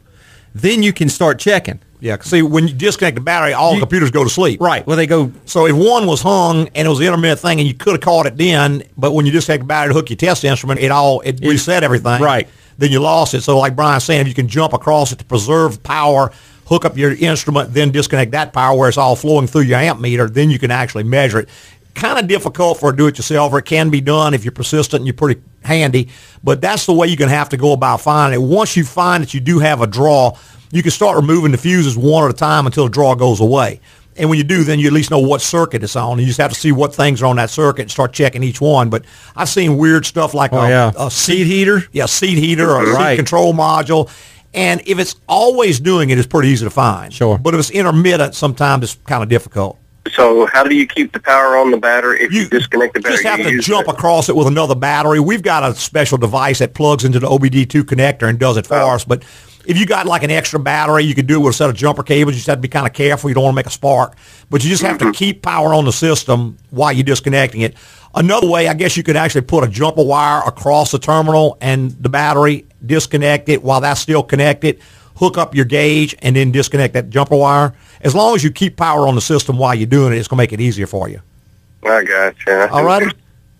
then 0.54 0.82
you 0.82 0.92
can 0.92 1.08
start 1.08 1.38
checking. 1.38 1.80
Yeah, 2.00 2.21
see, 2.21 2.43
when 2.43 2.69
you 2.69 2.75
disconnect 2.75 3.15
the 3.15 3.21
battery, 3.21 3.53
all 3.53 3.75
the 3.75 3.81
computers 3.81 4.11
go 4.11 4.23
to 4.23 4.31
sleep. 4.31 4.61
Right. 4.61 4.87
Well, 4.87 4.97
they 4.97 5.07
go. 5.07 5.33
So 5.47 5.67
if 5.67 5.75
one 5.75 6.07
was 6.07 6.21
hung 6.21 6.69
and 6.75 6.87
it 6.87 6.88
was 6.88 7.00
an 7.00 7.07
intermittent 7.07 7.41
thing, 7.41 7.59
and 7.59 7.67
you 7.67 7.75
could 7.75 7.93
have 7.93 8.03
caught 8.03 8.26
it 8.26 8.37
then, 8.37 8.83
but 8.97 9.12
when 9.12 9.26
you 9.26 9.33
just 9.33 9.47
take 9.47 9.61
the 9.61 9.67
battery 9.67 9.93
to 9.93 9.95
hook 9.95 10.11
your 10.11 10.17
test 10.17 10.45
instrument, 10.45 10.81
it 10.81 10.91
all 10.91 11.21
it 11.21 11.41
reset 11.41 11.83
everything. 11.83 12.21
Right. 12.21 12.49
Then 12.79 12.93
you 12.93 13.00
lost 13.00 13.33
it. 13.33 13.41
So 13.41 13.59
like 13.59 13.75
Brian's 13.75 14.05
saying, 14.05 14.21
if 14.21 14.29
you 14.29 14.35
can 14.35 14.49
jump 14.49 14.75
across 14.75 15.11
it 15.11 15.19
to 15.21 15.25
preserve 15.25 15.83
power, 15.83 16.31
hook 16.67 16.85
up 16.85 16.99
your 16.99 17.12
instrument, 17.12 17.73
then 17.73 17.91
disconnect 17.93 18.33
that 18.33 18.53
power 18.53 18.76
where 18.76 18.88
it's 18.88 18.99
all 18.99 19.17
flowing 19.17 19.47
through 19.47 19.62
your 19.62 19.79
amp 19.79 20.00
meter, 20.00 20.29
then 20.29 20.50
you 20.50 20.59
can 20.59 20.71
actually 20.71 21.05
measure 21.05 21.38
it. 21.38 21.49
Kind 21.95 22.19
of 22.19 22.29
difficult 22.29 22.79
for 22.79 22.91
a 22.91 22.97
do-it-yourselfer. 22.97 23.61
It 23.61 23.65
can 23.65 23.88
be 23.88 24.03
done 24.03 24.35
if 24.35 24.45
you're 24.45 24.53
persistent 24.53 25.00
and 25.00 25.07
you're 25.07 25.15
pretty 25.15 25.41
handy, 25.65 26.11
but 26.45 26.61
that's 26.61 26.85
the 26.85 26.93
way 26.93 27.07
you're 27.07 27.17
going 27.17 27.31
to 27.31 27.35
have 27.35 27.49
to 27.49 27.57
go 27.57 27.73
about 27.73 28.03
finding 28.03 28.38
it. 28.38 28.45
Once 28.45 28.76
you 28.76 28.85
find 28.85 29.23
that 29.23 29.33
you 29.33 29.41
do 29.41 29.61
have 29.61 29.81
a 29.81 29.87
draw, 29.87 30.37
you 30.76 30.83
can 30.83 30.92
start 30.92 31.16
removing 31.16 31.50
the 31.52 31.59
fuses 31.59 31.97
one 31.97 32.25
at 32.25 32.30
a 32.30 32.35
time 32.35 32.66
until 32.66 32.85
the 32.85 32.90
draw 32.90 33.14
goes 33.14 33.40
away. 33.40 33.80
And 34.18 34.30
when 34.30 34.38
you 34.38 34.45
do, 34.45 34.64
then 34.64 34.78
you 34.78 34.87
at 34.87 34.92
least 34.95 35.11
know 35.11 35.18
what 35.18 35.42
circuit 35.42 35.83
it's 35.83 35.95
on. 35.97 36.18
You 36.18 36.25
just 36.26 36.40
have 36.40 36.50
to 36.52 36.59
see 36.59 36.73
what 36.73 36.95
things 36.95 37.21
are 37.23 37.26
on 37.26 37.37
that 37.37 37.50
circuit 37.50 37.83
and 37.83 37.90
start 37.90 38.12
checking 38.14 38.42
each 38.42 38.61
one. 38.62 38.88
But 38.88 39.04
I've 39.35 39.49
seen 39.49 39.76
weird 39.76 40.06
stuff 40.06 40.33
like 40.33 40.52
Oh, 40.54 40.59
a, 40.61 40.68
yeah. 40.68 40.92
a 40.97 41.11
Seat 41.11 41.45
heater? 41.45 41.85
yeah, 41.92 42.06
seat 42.06 42.38
heater 42.38 42.71
or 42.71 42.83
a 42.85 42.92
Right. 42.95 43.11
seat 43.12 43.16
control 43.16 43.52
module. 43.52 44.09
And 44.54 44.80
if 44.87 44.99
it's 44.99 45.16
always 45.28 45.80
doing 45.80 46.09
it, 46.09 46.18
it's 46.18 46.26
pretty 46.26 46.49
easy 46.49 46.64
to 46.64 46.71
find. 46.71 47.12
Sure. 47.12 47.37
But 47.37 47.52
if 47.52 47.61
it's 47.61 47.71
intermittent, 47.71 48.35
sometimes 48.35 48.85
it's 48.85 48.97
kind 49.06 49.23
of 49.23 49.28
difficult. 49.28 49.76
So 50.14 50.47
how 50.47 50.62
do 50.62 50.75
you 50.75 50.87
keep 50.87 51.12
the 51.12 51.18
power 51.21 51.56
on 51.59 51.73
the 51.73 51.76
battery 51.76 52.23
if 52.23 52.33
you, 52.33 52.49
disconnect 52.49 52.95
the 52.95 53.00
battery? 53.00 53.16
You 53.18 53.23
just 53.25 53.37
have 53.37 53.40
you 53.52 53.56
to 53.56 53.62
jump 53.62 53.88
it? 53.88 53.95
across 53.97 54.28
it 54.30 54.37
with 54.37 54.47
another 54.47 54.76
battery. 54.76 55.18
We've 55.21 55.42
got 55.42 55.62
a 55.68 55.75
special 55.75 56.16
device 56.16 56.61
that 56.61 56.75
plugs 56.75 57.04
into 57.04 57.18
the 57.18 57.26
OBD2 57.26 57.83
connector 57.83 58.28
and 58.28 58.38
does 58.38 58.56
it 58.56 58.66
for 58.66 58.76
Oh. 58.76 58.90
us. 58.90 59.04
But 59.04 59.25
if 59.66 59.78
you 59.78 59.87
got 59.87 60.06
like 60.06 60.23
an 60.23 60.30
extra 60.30 60.58
battery, 60.58 61.04
you 61.04 61.14
could 61.14 61.26
do 61.26 61.37
it 61.37 61.44
with 61.44 61.54
a 61.54 61.56
set 61.56 61.68
of 61.70 61.76
jumper 61.76 62.02
cables. 62.02 62.35
You 62.35 62.38
just 62.38 62.46
have 62.46 62.58
to 62.58 62.62
be 62.62 62.68
kind 62.68 62.87
of 62.87 62.92
careful. 62.92 63.28
You 63.30 63.35
don't 63.35 63.44
want 63.44 63.54
to 63.54 63.56
make 63.56 63.66
a 63.66 63.70
spark. 63.70 64.16
But 64.50 64.62
you 64.64 64.70
just 64.70 64.82
have 64.82 64.99
Mm-hmm. 64.99 65.11
to 65.12 65.18
keep 65.18 65.42
power 65.42 65.75
on 65.75 65.85
the 65.85 65.92
system 65.92 66.56
while 66.70 66.92
you're 66.92 67.04
disconnecting 67.04 67.61
it. 67.62 67.75
Another 68.14 68.49
way, 68.49 68.68
I 68.68 68.75
guess 68.75 68.96
you 68.96 69.02
could 69.02 69.16
actually 69.16 69.42
put 69.42 69.62
a 69.64 69.68
jumper 69.68 70.02
wire 70.02 70.42
across 70.46 70.90
the 70.90 70.99
terminal 70.99 71.58
and 71.61 71.90
the 72.02 72.08
battery, 72.08 72.64
disconnect 72.85 73.49
it 73.50 73.62
while 73.62 73.80
that's 73.82 74.00
still 74.00 74.23
connected, 74.23 74.80
hook 75.16 75.37
up 75.37 75.54
your 75.54 75.66
gauge, 75.66 76.14
and 76.20 76.35
then 76.37 76.50
disconnect 76.50 76.94
that 76.94 77.11
jumper 77.11 77.37
wire. 77.37 77.75
As 78.00 78.14
long 78.14 78.35
as 78.35 78.42
you 78.42 78.50
keep 78.50 78.76
power 78.76 79.06
on 79.06 79.14
the 79.16 79.20
system 79.20 79.58
while 79.58 79.75
you're 79.75 79.87
doing 79.87 80.12
it, 80.14 80.18
it's 80.18 80.28
going 80.28 80.38
to 80.38 80.42
make 80.42 80.52
it 80.54 80.61
easier 80.61 80.87
for 80.87 81.08
you. 81.11 81.20
I 81.85 82.04
got 82.04 82.35
you. 82.46 82.52
All 82.70 82.85
righty? 82.85 83.11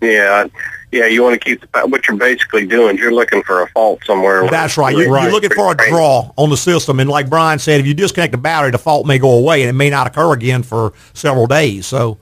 Yeah, 0.01 0.47
yeah. 0.91 1.05
You 1.05 1.23
want 1.23 1.33
to 1.33 1.39
keep 1.39 1.61
the. 1.61 1.87
What 1.87 2.07
you're 2.07 2.17
basically 2.17 2.65
doing 2.65 2.95
is 2.95 3.01
you're 3.01 3.13
looking 3.13 3.43
for 3.43 3.61
a 3.61 3.69
fault 3.69 4.03
somewhere. 4.05 4.47
That's 4.49 4.77
right. 4.77 4.95
You're, 4.95 5.09
where- 5.09 5.23
you're 5.23 5.31
looking 5.31 5.51
for 5.51 5.71
a 5.71 5.75
draw 5.75 6.31
on 6.37 6.49
the 6.49 6.57
system, 6.57 6.99
and 6.99 7.09
like 7.09 7.29
Brian 7.29 7.59
said, 7.59 7.79
if 7.79 7.87
you 7.87 7.93
disconnect 7.93 8.31
the 8.31 8.37
battery, 8.37 8.71
the 8.71 8.77
fault 8.77 9.05
may 9.05 9.19
go 9.19 9.31
away, 9.31 9.61
and 9.61 9.69
it 9.69 9.73
may 9.73 9.89
not 9.89 10.07
occur 10.07 10.33
again 10.33 10.63
for 10.63 10.93
several 11.13 11.47
days. 11.47 11.85
So, 11.87 12.17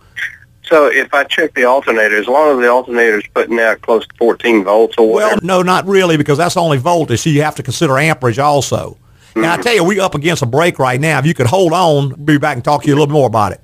So 0.63 0.87
if 0.87 1.13
I 1.13 1.23
check 1.23 1.53
the 1.53 1.65
alternator, 1.65 2.17
as 2.17 2.27
long 2.27 2.57
as 2.57 2.63
the 2.63 2.69
alternator's 2.69 3.27
putting 3.33 3.59
out 3.59 3.81
close 3.81 4.07
to 4.07 4.13
14 4.17 4.63
volts 4.63 4.97
or 4.97 5.13
well, 5.13 5.37
no, 5.41 5.61
not 5.61 5.85
really, 5.85 6.17
because 6.17 6.37
that's 6.37 6.57
only 6.57 6.77
voltage. 6.77 7.21
So 7.21 7.29
you 7.29 7.41
have 7.43 7.55
to 7.55 7.63
consider 7.63 7.97
amperage 7.97 8.39
also. 8.39 8.97
Now, 9.35 9.51
I 9.51 9.53
mm-hmm. 9.55 9.63
tell 9.63 9.75
you, 9.75 9.83
we're 9.83 10.01
up 10.01 10.15
against 10.15 10.41
a 10.41 10.45
break 10.45 10.79
right 10.79 10.99
now. 10.99 11.19
If 11.19 11.25
you 11.25 11.33
could 11.33 11.47
hold 11.47 11.73
on, 11.73 12.09
we'll 12.09 12.17
be 12.17 12.37
back 12.37 12.55
and 12.55 12.63
talk 12.63 12.83
to 12.83 12.87
you 12.87 12.95
a 12.95 12.97
little 12.97 13.13
more 13.13 13.27
about 13.27 13.51
it. 13.51 13.61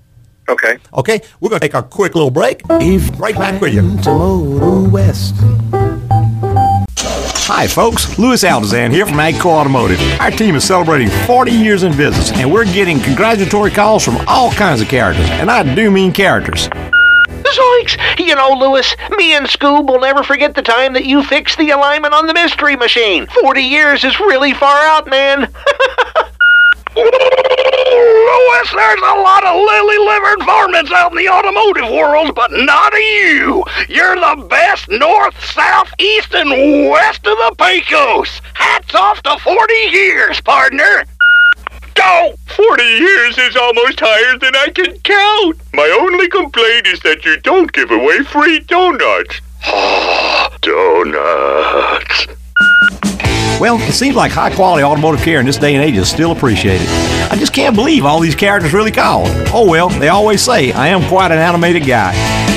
Okay. 0.49 0.77
Okay, 0.93 1.21
we're 1.39 1.49
going 1.49 1.59
to 1.61 1.67
take 1.67 1.73
a 1.73 1.83
quick 1.83 2.15
little 2.15 2.31
break. 2.31 2.61
right 2.67 3.35
back 3.35 3.61
with 3.61 3.73
you. 3.73 3.81
to 4.01 4.11
Motor 4.11 4.89
West. 4.89 5.35
Hi, 7.53 7.67
folks. 7.67 8.17
Louis 8.17 8.41
Altazan 8.43 8.91
here 8.91 9.05
from 9.05 9.17
AGCO 9.17 9.45
Automotive. 9.45 9.99
Our 10.19 10.31
team 10.31 10.55
is 10.55 10.63
celebrating 10.63 11.09
40 11.27 11.51
years 11.51 11.83
in 11.83 11.95
business, 11.97 12.31
and 12.31 12.51
we're 12.51 12.65
getting 12.65 12.99
congratulatory 13.01 13.71
calls 13.71 14.03
from 14.05 14.17
all 14.27 14.51
kinds 14.53 14.81
of 14.81 14.87
characters, 14.87 15.29
and 15.31 15.51
I 15.51 15.75
do 15.75 15.91
mean 15.91 16.11
characters. 16.13 16.69
Zoinks! 16.69 18.19
You 18.19 18.35
know, 18.35 18.51
Louis, 18.57 18.95
me 19.17 19.33
and 19.33 19.45
Scoob 19.45 19.87
will 19.87 19.99
never 19.99 20.23
forget 20.23 20.55
the 20.55 20.61
time 20.61 20.93
that 20.93 21.05
you 21.05 21.23
fixed 21.23 21.57
the 21.57 21.71
alignment 21.71 22.13
on 22.13 22.25
the 22.27 22.33
mystery 22.33 22.77
machine. 22.77 23.27
Forty 23.41 23.63
years 23.63 24.03
is 24.05 24.17
really 24.19 24.53
far 24.53 24.85
out, 24.85 25.07
man. 25.09 25.51
Louis, 28.41 28.71
there's 28.73 28.99
a 29.01 29.21
lot 29.21 29.43
of 29.45 29.55
lily-livered 29.55 30.45
varmints 30.45 30.91
out 30.91 31.11
in 31.11 31.17
the 31.17 31.29
automotive 31.29 31.89
world, 31.91 32.33
but 32.33 32.51
not 32.51 32.93
you. 32.93 33.63
You're 33.87 34.15
the 34.15 34.47
best 34.49 34.89
north, 34.89 35.35
south, 35.45 35.91
east, 35.99 36.33
and 36.33 36.89
west 36.89 37.27
of 37.27 37.37
the 37.37 37.55
Pecos. 37.57 38.41
Hats 38.53 38.95
off 38.95 39.21
to 39.23 39.37
40 39.37 39.73
years, 39.91 40.41
partner. 40.41 41.03
Oh, 41.99 42.33
40 42.47 42.83
years 42.83 43.37
is 43.37 43.55
almost 43.55 43.99
higher 43.99 44.39
than 44.39 44.55
I 44.55 44.69
can 44.73 44.97
count. 45.01 45.57
My 45.73 45.89
only 46.01 46.27
complaint 46.27 46.87
is 46.87 46.99
that 47.01 47.23
you 47.23 47.37
don't 47.41 47.71
give 47.71 47.91
away 47.91 48.23
free 48.23 48.59
donuts. 48.61 49.39
donuts. 50.61 52.40
Well, 53.61 53.79
it 53.79 53.93
seems 53.93 54.15
like 54.15 54.31
high 54.31 54.51
quality 54.51 54.83
automotive 54.83 55.21
care 55.21 55.39
in 55.39 55.45
this 55.45 55.57
day 55.57 55.75
and 55.75 55.83
age 55.83 55.95
is 55.95 56.09
still 56.09 56.31
appreciated. 56.31 56.87
I 57.29 57.35
just 57.37 57.53
can't 57.53 57.75
believe 57.75 58.05
all 58.05 58.19
these 58.19 58.33
characters 58.33 58.73
really 58.73 58.89
called. 58.89 59.27
Oh 59.53 59.69
well, 59.69 59.87
they 59.87 60.07
always 60.07 60.41
say 60.41 60.71
I 60.71 60.87
am 60.87 61.07
quite 61.07 61.31
an 61.31 61.37
animated 61.37 61.85
guy. 61.85 62.11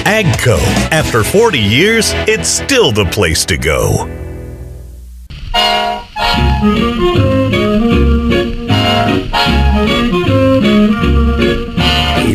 AGCO. 0.06 0.56
After 0.90 1.22
40 1.22 1.58
years, 1.58 2.12
it's 2.26 2.48
still 2.48 2.90
the 2.90 3.04
place 3.04 3.44
to 3.44 3.58
go. 3.58 4.08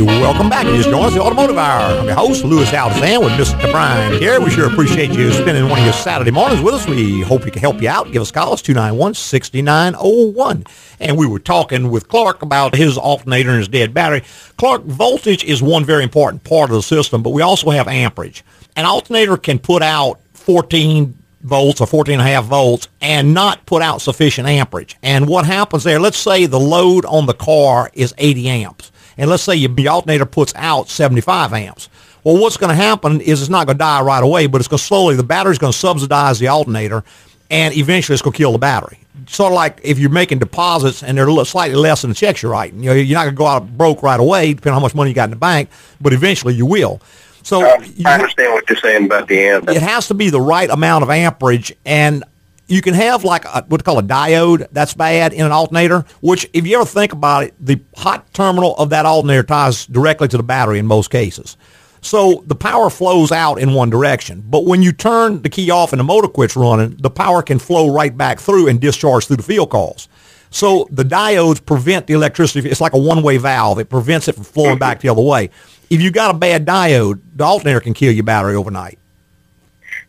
Welcome 0.01 0.49
back. 0.49 0.65
You 0.65 0.77
just 0.77 0.89
joined 0.89 1.07
us, 1.07 1.13
the 1.13 1.21
Automotive 1.21 1.57
Hour. 1.57 1.99
I'm 1.99 2.05
your 2.05 2.15
host, 2.15 2.45
Louis 2.45 2.69
Altazan, 2.69 3.21
with 3.21 3.33
Mr. 3.33 3.69
Brian 3.71 4.17
here. 4.19 4.39
We 4.39 4.49
sure 4.49 4.67
appreciate 4.67 5.11
you 5.11 5.33
spending 5.33 5.67
one 5.67 5.79
of 5.79 5.85
your 5.85 5.93
Saturday 5.93 6.31
mornings 6.31 6.61
with 6.61 6.75
us. 6.75 6.87
We 6.87 7.19
hope 7.21 7.43
we 7.43 7.51
can 7.51 7.59
help 7.59 7.81
you 7.81 7.89
out. 7.89 8.09
Give 8.11 8.21
us 8.21 8.29
a 8.29 8.33
call. 8.33 8.53
It's 8.53 8.61
291-6901. 8.61 10.65
And 11.01 11.17
we 11.17 11.27
were 11.27 11.39
talking 11.39 11.91
with 11.91 12.07
Clark 12.07 12.41
about 12.41 12.75
his 12.75 12.97
alternator 12.97 13.49
and 13.49 13.59
his 13.59 13.67
dead 13.67 13.93
battery. 13.93 14.23
Clark, 14.57 14.83
voltage 14.83 15.43
is 15.43 15.61
one 15.61 15.83
very 15.83 16.03
important 16.03 16.45
part 16.45 16.69
of 16.69 16.75
the 16.75 16.81
system, 16.81 17.21
but 17.21 17.31
we 17.31 17.41
also 17.41 17.69
have 17.69 17.89
amperage. 17.89 18.45
An 18.77 18.85
alternator 18.85 19.35
can 19.35 19.59
put 19.59 19.81
out 19.81 20.21
14 20.33 21.13
volts 21.41 21.81
or 21.81 21.87
14 21.87 22.13
and 22.13 22.21
a 22.21 22.25
half 22.25 22.45
volts 22.45 22.87
and 23.01 23.33
not 23.33 23.65
put 23.65 23.81
out 23.81 24.01
sufficient 24.01 24.47
amperage. 24.47 24.95
And 25.03 25.27
what 25.27 25.45
happens 25.45 25.83
there, 25.83 25.99
let's 25.99 26.17
say 26.17 26.45
the 26.45 26.59
load 26.59 27.03
on 27.05 27.25
the 27.25 27.33
car 27.33 27.91
is 27.93 28.13
80 28.17 28.47
amps. 28.49 28.91
And 29.19 29.29
let's 29.29 29.43
say 29.43 29.53
your 29.55 29.69
the 29.69 29.89
alternator 29.89 30.25
puts 30.25 30.53
out 30.55 30.89
75 30.89 31.53
amps. 31.53 31.89
Well, 32.23 32.41
what's 32.41 32.57
going 32.57 32.69
to 32.69 32.75
happen 32.75 33.21
is 33.21 33.41
it's 33.41 33.49
not 33.49 33.67
going 33.67 33.77
to 33.77 33.79
die 33.79 34.01
right 34.01 34.23
away, 34.23 34.47
but 34.47 34.61
it's 34.61 34.67
going 34.67 34.79
to 34.79 34.83
slowly, 34.83 35.15
the 35.15 35.23
battery's 35.23 35.57
going 35.57 35.73
to 35.73 35.77
subsidize 35.77 36.39
the 36.39 36.47
alternator 36.47 37.03
and 37.49 37.75
eventually 37.75 38.13
it's 38.13 38.21
going 38.21 38.33
to 38.33 38.37
kill 38.37 38.53
the 38.53 38.57
battery. 38.57 38.99
Sort 39.27 39.51
of 39.51 39.55
like 39.55 39.79
if 39.83 39.99
you're 39.99 40.09
making 40.09 40.39
deposits 40.39 41.03
and 41.03 41.17
they're 41.17 41.45
slightly 41.45 41.75
less 41.75 42.01
than 42.01 42.11
the 42.11 42.15
checks 42.15 42.41
you're 42.41 42.51
writing. 42.51 42.81
You 42.81 42.89
know, 42.89 42.95
you're 42.95 43.17
not 43.17 43.23
going 43.23 43.35
to 43.35 43.37
go 43.37 43.45
out 43.45 43.77
broke 43.77 44.01
right 44.01 44.19
away, 44.19 44.53
depending 44.53 44.73
on 44.73 44.79
how 44.79 44.85
much 44.85 44.95
money 44.95 45.09
you 45.09 45.15
got 45.15 45.25
in 45.25 45.31
the 45.31 45.35
bank, 45.35 45.69
but 45.99 46.13
eventually 46.13 46.53
you 46.53 46.65
will. 46.65 47.01
So 47.43 47.59
you, 47.81 48.05
I 48.05 48.13
understand 48.13 48.53
what 48.53 48.69
you're 48.69 48.79
saying 48.79 49.05
about 49.05 49.27
the 49.27 49.39
amp. 49.39 49.69
it 49.69 49.81
has 49.81 50.07
to 50.07 50.13
be 50.13 50.29
the 50.29 50.41
right 50.41 50.69
amount 50.69 51.03
of 51.03 51.09
amperage 51.09 51.73
and 51.85 52.23
you 52.69 52.81
can 52.81 52.93
have 52.93 53.23
like 53.23 53.45
a, 53.45 53.65
what 53.67 53.79
they 53.79 53.83
call 53.83 53.99
a 53.99 54.03
diode 54.03 54.67
that's 54.71 54.93
bad 54.93 55.33
in 55.33 55.45
an 55.45 55.51
alternator 55.51 56.05
which 56.21 56.49
if 56.53 56.65
you 56.65 56.75
ever 56.75 56.85
think 56.85 57.13
about 57.13 57.43
it 57.43 57.53
the 57.59 57.79
hot 57.95 58.31
terminal 58.33 58.75
of 58.77 58.89
that 58.89 59.05
alternator 59.05 59.43
ties 59.43 59.85
directly 59.85 60.27
to 60.27 60.37
the 60.37 60.43
battery 60.43 60.79
in 60.79 60.85
most 60.85 61.09
cases 61.09 61.57
so 62.01 62.43
the 62.45 62.55
power 62.55 62.89
flows 62.89 63.31
out 63.31 63.59
in 63.59 63.73
one 63.73 63.89
direction 63.89 64.41
but 64.45 64.65
when 64.65 64.81
you 64.81 64.91
turn 64.91 65.41
the 65.41 65.49
key 65.49 65.69
off 65.69 65.91
and 65.91 65.99
the 65.99 66.03
motor 66.03 66.27
quits 66.27 66.55
running 66.55 66.95
the 66.99 67.09
power 67.09 67.41
can 67.41 67.59
flow 67.59 67.93
right 67.93 68.15
back 68.15 68.39
through 68.39 68.67
and 68.67 68.79
discharge 68.79 69.27
through 69.27 69.35
the 69.35 69.43
field 69.43 69.69
coils 69.69 70.07
so 70.51 70.87
the 70.91 71.03
diodes 71.03 71.63
prevent 71.63 72.07
the 72.07 72.13
electricity. 72.13 72.69
It's 72.69 72.81
like 72.81 72.93
a 72.93 72.97
one-way 72.97 73.37
valve. 73.37 73.79
It 73.79 73.89
prevents 73.89 74.27
it 74.27 74.33
from 74.33 74.43
flowing 74.43 74.79
back 74.79 74.99
the 75.01 75.09
other 75.09 75.21
way. 75.21 75.51
If 75.89 76.01
you 76.01 76.11
got 76.11 76.33
a 76.33 76.37
bad 76.37 76.65
diode, 76.65 77.21
the 77.35 77.43
alternator 77.43 77.79
can 77.79 77.93
kill 77.93 78.11
your 78.11 78.23
battery 78.23 78.55
overnight. 78.55 78.97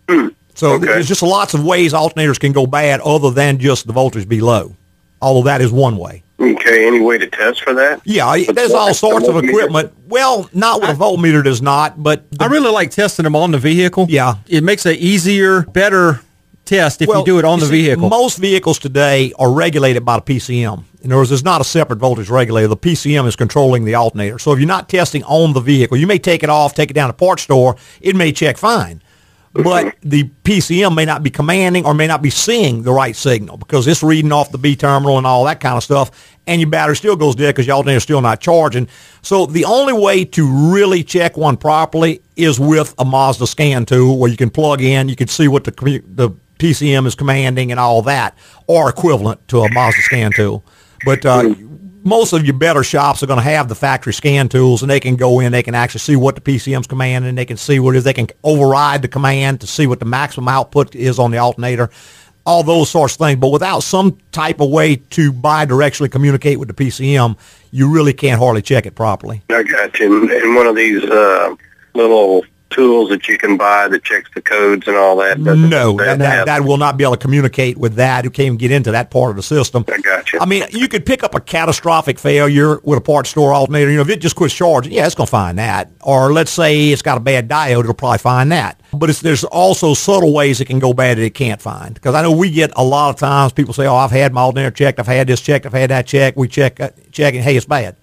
Hmm. 0.09 0.29
So 0.61 0.73
Okay. 0.73 0.85
there's 0.85 1.09
just 1.09 1.23
lots 1.23 1.55
of 1.55 1.65
ways 1.65 1.95
alternators 1.95 2.39
can 2.39 2.53
go 2.53 2.67
bad 2.67 3.01
other 3.01 3.31
than 3.31 3.57
just 3.59 3.87
the 3.87 3.95
voltage 3.95 4.29
be 4.29 4.43
low. 4.43 4.75
Although 5.23 5.45
that 5.45 5.63
is 5.63 5.73
one 5.73 5.97
way. 5.97 6.23
Okay, 6.39 6.87
any 6.87 7.01
way 7.01 7.17
to 7.17 7.27
test 7.27 7.63
for 7.63 7.73
that? 7.73 8.03
Yeah, 8.05 8.37
but 8.47 8.57
there's 8.57 8.73
all 8.73 8.93
sorts 8.93 9.27
of 9.27 9.43
equipment. 9.43 9.91
Well, 10.07 10.51
not 10.53 10.83
with 10.83 10.91
a 10.91 10.95
voltmeter 10.95 11.43
does 11.43 11.63
not, 11.63 12.03
but 12.03 12.25
I 12.39 12.45
really 12.47 12.71
like 12.71 12.91
testing 12.91 13.25
them 13.25 13.35
on 13.35 13.53
the 13.53 13.59
vehicle. 13.59 14.05
Yeah. 14.11 14.35
It 14.49 14.63
makes 14.63 14.85
an 14.85 14.97
easier, 14.97 15.63
better 15.63 16.21
test 16.67 17.01
if 17.01 17.09
Well, 17.09 17.21
you 17.21 17.25
do 17.25 17.39
it 17.39 17.47
on 17.47 17.59
the 17.61 17.65
see, 17.67 17.85
vehicle. 17.85 18.11
Most 18.11 18.37
vehicles 18.37 18.79
today 18.79 19.33
are 19.39 19.51
regulated 19.51 20.05
by 20.05 20.17
the 20.17 20.23
PCM. 20.23 20.85
In 21.01 21.11
other 21.11 21.21
words, 21.21 21.31
there's 21.31 21.43
not 21.45 21.63
a 21.63 21.65
separate 21.65 21.99
voltage 22.01 22.29
regulator. 22.29 22.69
The 22.69 22.77
PCM 22.77 23.27
is 23.27 23.35
controlling 23.35 23.87
the 23.87 23.95
alternator. 23.95 24.39
So 24.39 24.53
if 24.53 24.59
you're 24.59 24.69
not 24.69 24.91
testing 24.91 25.25
on 25.25 25.55
the 25.55 25.61
vehicle, 25.61 25.97
you 25.97 26.07
may 26.07 26.19
take 26.19 26.43
it 26.43 26.51
off, 26.51 26.75
take 26.75 26.91
it 26.91 26.95
down 26.95 27.09
to 27.09 27.15
parts 27.15 27.45
store. 27.45 27.77
It 28.03 28.15
may 28.15 28.31
check 28.31 28.59
fine. 28.59 29.01
But 29.53 29.97
the 30.03 30.31
PCM 30.45 30.95
may 30.95 31.05
not 31.05 31.25
be 31.25 31.31
commanding 31.31 31.85
or 31.85 31.93
may 31.93 32.07
not 32.07 32.23
be 32.23 32.31
seeing 32.31 32.83
the 32.83 32.93
right 32.93 33.17
signal 33.17 33.57
because 33.57 33.87
it's 33.89 34.03
reading 34.03 34.31
off 34.31 34.53
the 34.53 34.59
B 34.59 34.77
terminal 34.77 35.19
and 35.19 35.27
all 35.27 35.45
that 35.45 35.59
kind 35.59 35.77
of 35.77 35.83
stuff. 35.83 36.37
And 36.47 36.61
your 36.61 36.71
battery 36.71 36.95
still 36.97 37.17
goes 37.17 37.35
dead 37.35 37.55
because 37.55 37.67
your 37.67 37.77
alternator's 37.77 38.05
still 38.05 38.21
not 38.21 38.41
charging. 38.41 38.87
So 39.23 39.47
the 39.47 39.65
only 39.65 39.93
way 39.93 40.25
to 40.27 40.73
really 40.73 41.03
check 41.03 41.37
one 41.37 41.57
properly 41.57 42.23
is 42.37 42.61
with 42.61 42.95
a 42.99 43.05
Mazda 43.05 43.47
scan 43.49 43.87
tool 43.87 44.19
where 44.19 44.31
you 44.31 44.37
can 44.37 44.51
plug 44.51 44.81
in, 44.83 45.09
you 45.09 45.17
can 45.17 45.29
see 45.29 45.49
what 45.49 45.65
the 45.65 46.03
the 46.07 46.31
PCM 46.59 47.07
is 47.07 47.15
commanding 47.15 47.71
and 47.71 47.81
all 47.81 48.03
that, 48.03 48.37
or 48.67 48.89
equivalent 48.89 49.47
to 49.49 49.61
a 49.61 49.73
Mazda 49.73 50.03
scan 50.03 50.31
tool. 50.33 50.63
But 51.05 51.25
uh, 51.25 51.55
most 52.03 52.33
of 52.33 52.45
your 52.45 52.55
better 52.55 52.83
shops 52.83 53.23
are 53.23 53.27
going 53.27 53.39
to 53.39 53.43
have 53.43 53.69
the 53.69 53.75
factory 53.75 54.13
scan 54.13 54.49
tools, 54.49 54.83
and 54.83 54.91
they 54.91 55.01
can 55.01 55.17
go 55.17 55.41
in, 55.41 55.53
they 55.53 55.63
can 55.63 55.75
actually 55.75 56.01
see 56.01 56.17
what 56.17 56.35
the 56.35 56.41
PCM's 56.41 56.87
command 56.87 57.25
and 57.25 57.37
they 57.37 57.45
can 57.45 57.57
see 57.57 57.79
what 57.79 57.97
is, 57.97 58.05
they 58.05 58.13
can 58.13 58.29
override 58.43 59.03
the 59.03 59.09
command 59.09 59.61
to 59.61 59.67
see 59.67 59.87
what 59.87 59.99
the 59.99 60.05
maximum 60.05 60.49
output 60.49 60.95
is 60.95 61.19
on 61.19 61.31
the 61.31 61.39
alternator, 61.39 61.91
all 62.47 62.63
those 62.63 62.91
sorts 62.91 63.15
of 63.15 63.19
things. 63.19 63.39
But 63.39 63.49
without 63.49 63.81
some 63.81 64.19
type 64.33 64.61
of 64.61 64.71
way 64.71 64.97
to 64.97 65.33
bidirectionally 65.33 66.11
communicate 66.11 66.59
with 66.59 66.69
the 66.69 66.75
PCM, 66.75 67.37
you 67.71 67.91
really 67.91 68.13
can't 68.13 68.39
hardly 68.39 68.63
check 68.63 68.87
it 68.87 68.95
properly. 68.95 69.43
I 69.51 69.63
got 69.63 69.99
you. 69.99 70.31
And 70.31 70.57
one 70.57 70.67
of 70.67 70.77
these 70.77 71.05
uh, 71.05 71.55
little 71.95 72.45
tools 72.71 73.09
that 73.11 73.29
you 73.29 73.37
can 73.37 73.57
buy 73.57 73.89
that 73.89 74.05
checks 74.05 74.31
the 74.35 74.41
codes 74.41 74.89
and 74.89 74.97
all 74.97 75.17
that? 75.17 75.39
No, 75.39 75.97
that, 75.97 76.19
that, 76.19 76.47
that 76.47 76.65
will 76.65 76.77
not 76.77 76.97
be 76.97 77.05
able 77.05 77.17
to 77.17 77.21
communicate 77.21 77.77
with 77.77 77.95
that. 77.97 78.25
Who 78.25 78.31
can't 78.31 78.47
even 78.47 78.59
get 78.59 78.71
into 78.71 78.93
that 78.93 79.11
part 79.11 79.31
of 79.31 79.37
the 79.37 79.43
system. 79.43 79.85
I 79.89 79.99
got 79.99 80.33
you. 80.33 80.41
I 80.41 80.47
mean, 80.47 80.65
you 80.71 80.89
could 80.89 81.05
pick 81.05 81.23
up 81.23 81.35
a 81.35 81.41
catastrophic 81.41 82.19
failure 82.19 82.79
with 82.79 82.99
a 82.99 83.03
parts 83.03 83.31
store 83.31 83.53
alternator. 83.53 83.91
You 83.91 83.97
know, 83.97 84.03
if 84.03 84.09
it 84.09 84.21
just 84.21 84.37
quits 84.37 84.55
charging, 84.55 84.93
yeah, 84.93 85.07
it's 85.07 85.15
going 85.15 85.27
to 85.27 85.31
find 85.31 85.59
that. 85.59 85.91
Or 86.01 86.33
let's 86.33 86.51
say 86.51 86.91
it's 86.91 87.03
got 87.03 87.19
a 87.19 87.21
bad 87.21 87.49
diode, 87.49 87.81
it'll 87.81 87.95
probably 87.95 88.19
find 88.19 88.51
that. 88.53 88.81
But 88.93 89.11
it's, 89.11 89.21
there's 89.21 89.45
also 89.45 89.95
subtle 89.95 90.33
ways 90.33 90.61
it 90.61 90.67
can 90.67 90.79
go 90.79 90.93
bad 90.93 91.19
that 91.19 91.25
it 91.25 91.35
can't 91.35 91.61
find. 91.61 91.95
Because 91.95 92.15
I 92.15 92.23
know 92.23 92.33
we 92.33 92.51
get 92.51 92.73
a 92.77 92.85
lot 92.85 93.11
of 93.11 93.17
times 93.17 93.53
people 93.53 93.73
say, 93.75 93.87
"Oh, 93.87 93.95
I've 93.95 94.11
had 94.11 94.33
my 94.33 94.41
alternator 94.41 94.71
checked, 94.71 94.99
I've 94.99 95.07
had 95.07 95.27
this 95.27 95.41
checked, 95.41 95.67
I've 95.67 95.73
had 95.73 95.91
that 95.91 96.07
checked." 96.07 96.37
We 96.37 96.49
check, 96.49 96.81
uh, 96.81 96.91
check, 97.13 97.35
and 97.35 97.45
hey, 97.45 97.57
it's 97.57 97.67
bad. 97.67 97.97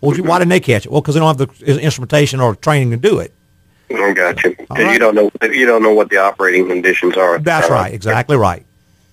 Well, 0.00 0.16
why 0.18 0.38
didn't 0.38 0.50
they 0.50 0.60
catch 0.60 0.86
it? 0.86 0.92
Well, 0.92 1.00
because 1.00 1.14
they 1.14 1.20
don't 1.20 1.38
have 1.38 1.48
the 1.58 1.80
instrumentation 1.80 2.40
or 2.40 2.54
training 2.54 2.90
to 2.90 2.96
do 2.96 3.18
it. 3.18 3.32
I 3.90 4.12
got 4.12 4.42
you. 4.44 4.54
'Cause 4.54 4.66
right. 4.70 4.92
you 4.92 4.98
don't 4.98 5.14
know 5.14 5.30
you 5.42 5.66
don't 5.66 5.82
know 5.82 5.92
what 5.94 6.10
the 6.10 6.16
operating 6.18 6.68
conditions 6.68 7.16
are. 7.16 7.38
That's 7.38 7.68
time. 7.68 7.74
right, 7.76 7.94
exactly 7.94 8.36
right. 8.36 8.64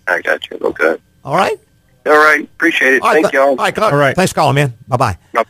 I 0.07 0.21
got 0.21 0.49
you. 0.49 0.57
Okay. 0.61 0.95
All 1.23 1.35
right. 1.35 1.59
All 2.05 2.13
right. 2.13 2.43
Appreciate 2.43 2.95
it. 2.95 3.01
All 3.03 3.09
right, 3.09 3.13
Thank 3.21 3.25
th- 3.31 3.33
y'all. 3.33 3.49
All 3.49 3.55
right, 3.57 3.77
all 3.79 3.91
All 3.91 3.95
right. 3.97 4.15
Thanks 4.15 4.31
for 4.31 4.35
calling, 4.37 4.55
man. 4.55 4.73
Bye 4.87 4.97
bye. 4.97 5.17
Yep. 5.33 5.47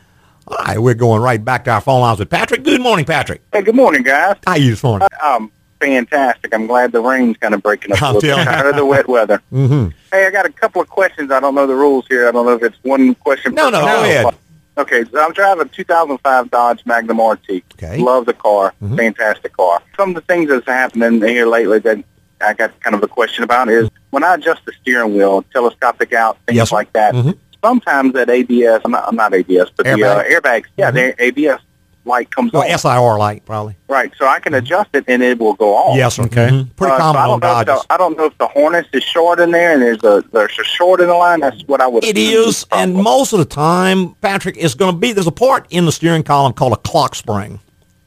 All 0.48 0.58
right, 0.66 0.80
we're 0.80 0.94
going 0.96 1.22
right 1.22 1.44
back 1.44 1.64
to 1.66 1.72
our 1.72 1.80
phone 1.82 2.02
lines 2.02 2.20
with 2.20 2.30
Patrick. 2.30 2.64
Good 2.64 2.82
morning, 2.82 3.06
Patrick. 3.06 3.42
Hey, 3.54 3.62
good 3.62 3.76
morning, 3.76 4.04
guys. 4.04 4.36
How 4.46 4.54
are 4.54 4.58
you 4.58 4.72
this 4.72 4.84
morning? 4.84 5.08
Um, 5.24 5.50
fantastic. 5.80 6.54
I'm 6.54 6.68
glad 6.68 6.92
the 6.92 7.00
rain's 7.02 7.38
kind 7.38 7.54
of 7.54 7.64
breaking 7.64 7.94
up 7.94 8.02
I'll 8.02 8.12
a 8.12 8.14
little 8.16 8.30
bit. 8.36 8.38
you. 8.40 8.44
Tired 8.44 8.68
of 8.68 8.76
the 8.76 8.86
wet 8.86 9.08
weather. 9.08 9.42
Mm-hmm. 9.54 9.90
Hey, 10.12 10.26
I 10.28 10.32
got 10.32 10.46
a 10.46 10.52
couple 10.52 10.82
of 10.82 10.90
questions. 10.90 11.32
I 11.32 11.40
don't 11.40 11.56
know 11.56 11.68
the 11.68 11.76
rules 11.76 12.06
here. 12.10 12.28
I 12.28 12.32
don't 12.32 12.46
know 12.46 12.54
if 12.54 12.64
it's 12.64 12.76
one 12.84 13.16
question. 13.16 13.56
No, 13.56 13.66
per 13.66 13.72
no, 13.72 13.80
go 13.82 13.86
call. 13.88 14.04
ahead. 14.04 14.36
Okay, 14.78 15.04
so 15.12 15.22
I'm 15.24 15.34
driving 15.34 15.66
a 15.66 15.70
2005 15.70 16.50
Dodge 16.50 16.86
Magnum 16.86 17.20
RT. 17.20 17.64
Okay. 17.76 17.98
Love 17.98 18.26
the 18.26 18.34
car. 18.34 18.74
Mhm. 18.82 18.98
Fantastic 18.98 19.56
car. 19.58 19.82
Some 19.98 20.10
of 20.10 20.16
the 20.16 20.22
things 20.22 20.50
that's 20.50 20.66
happening 20.66 21.22
here 21.22 21.46
lately 21.46 21.80
that 21.80 22.04
I 22.40 22.54
got 22.54 22.80
kind 22.82 22.96
of 22.96 23.04
a 23.04 23.08
question 23.08 23.44
about 23.44 23.70
is 23.70 23.90
when 24.12 24.24
I 24.24 24.36
adjust 24.36 24.66
the 24.66 24.72
steering 24.82 25.16
wheel, 25.16 25.44
telescopic 25.54 26.14
out, 26.14 26.38
things 26.48 26.56
Yes, 26.58 26.72
like 26.72 26.92
that. 26.94 27.14
Mhm. 27.14 27.38
Sometimes 27.64 28.14
that 28.14 28.30
ABS, 28.30 28.82
I'm 28.86 28.92
not, 28.92 29.08
I'm 29.08 29.16
not 29.16 29.34
ABS, 29.36 29.70
but 29.76 29.86
the 29.86 30.04
uh, 30.04 30.24
airbags, 30.24 30.66
yeah, 30.78 30.90
Mhm. 30.90 30.94
the 31.18 31.24
ABS 31.26 31.60
light 32.06 32.30
comes 32.34 32.52
Well, 32.52 32.64
on. 32.64 32.70
SIR 32.78 33.18
light, 33.20 33.46
probably. 33.46 33.76
Right, 33.88 34.12
so 34.18 34.26
I 34.28 34.40
can 34.40 34.54
adjust 34.54 34.90
it 34.94 35.06
and 35.08 35.22
it 35.22 35.38
will 35.40 35.54
go 35.54 35.76
on. 35.76 35.98
Yes, 35.98 36.16
sir. 36.16 36.24
Okay. 36.24 36.48
Mhm. 36.50 36.76
Pretty 36.76 36.94
Uh, 36.94 36.98
so 36.98 37.02
common 37.02 37.22
I 37.22 37.26
on 37.26 37.30
don't 37.30 37.42
know 37.42 37.60
if 37.60 37.66
Dodges. 37.68 37.84
the, 37.88 37.94
I 37.94 37.98
don't 37.98 38.18
know 38.18 38.26
if 38.26 38.38
the 38.38 38.48
Hornets 38.48 38.90
is 38.94 39.04
short 39.04 39.40
in 39.40 39.52
there, 39.52 39.74
and 39.74 39.82
there's 39.82 40.04
a 40.04 40.24
there's 40.32 40.58
a 40.60 40.64
short 40.64 41.00
in 41.02 41.08
the 41.08 41.14
line. 41.14 41.40
That's 41.42 41.62
what 41.68 41.82
I 41.82 41.88
would. 41.88 42.04
It 42.04 42.18
assume 42.18 42.50
is, 42.50 42.66
the 42.66 42.76
and 42.78 42.96
most 42.96 43.34
of 43.34 43.40
the 43.40 43.46
time, 43.46 44.16
Patrick, 44.22 44.58
is 44.58 44.74
going 44.76 44.94
to 44.94 44.98
be, 45.00 45.12
there's 45.14 45.28
a 45.28 45.32
part 45.32 45.68
in 45.70 45.86
the 45.86 45.92
steering 45.92 46.24
column 46.24 46.54
called 46.54 46.74
a 46.74 46.78
clock 46.78 47.16
spring. 47.16 47.60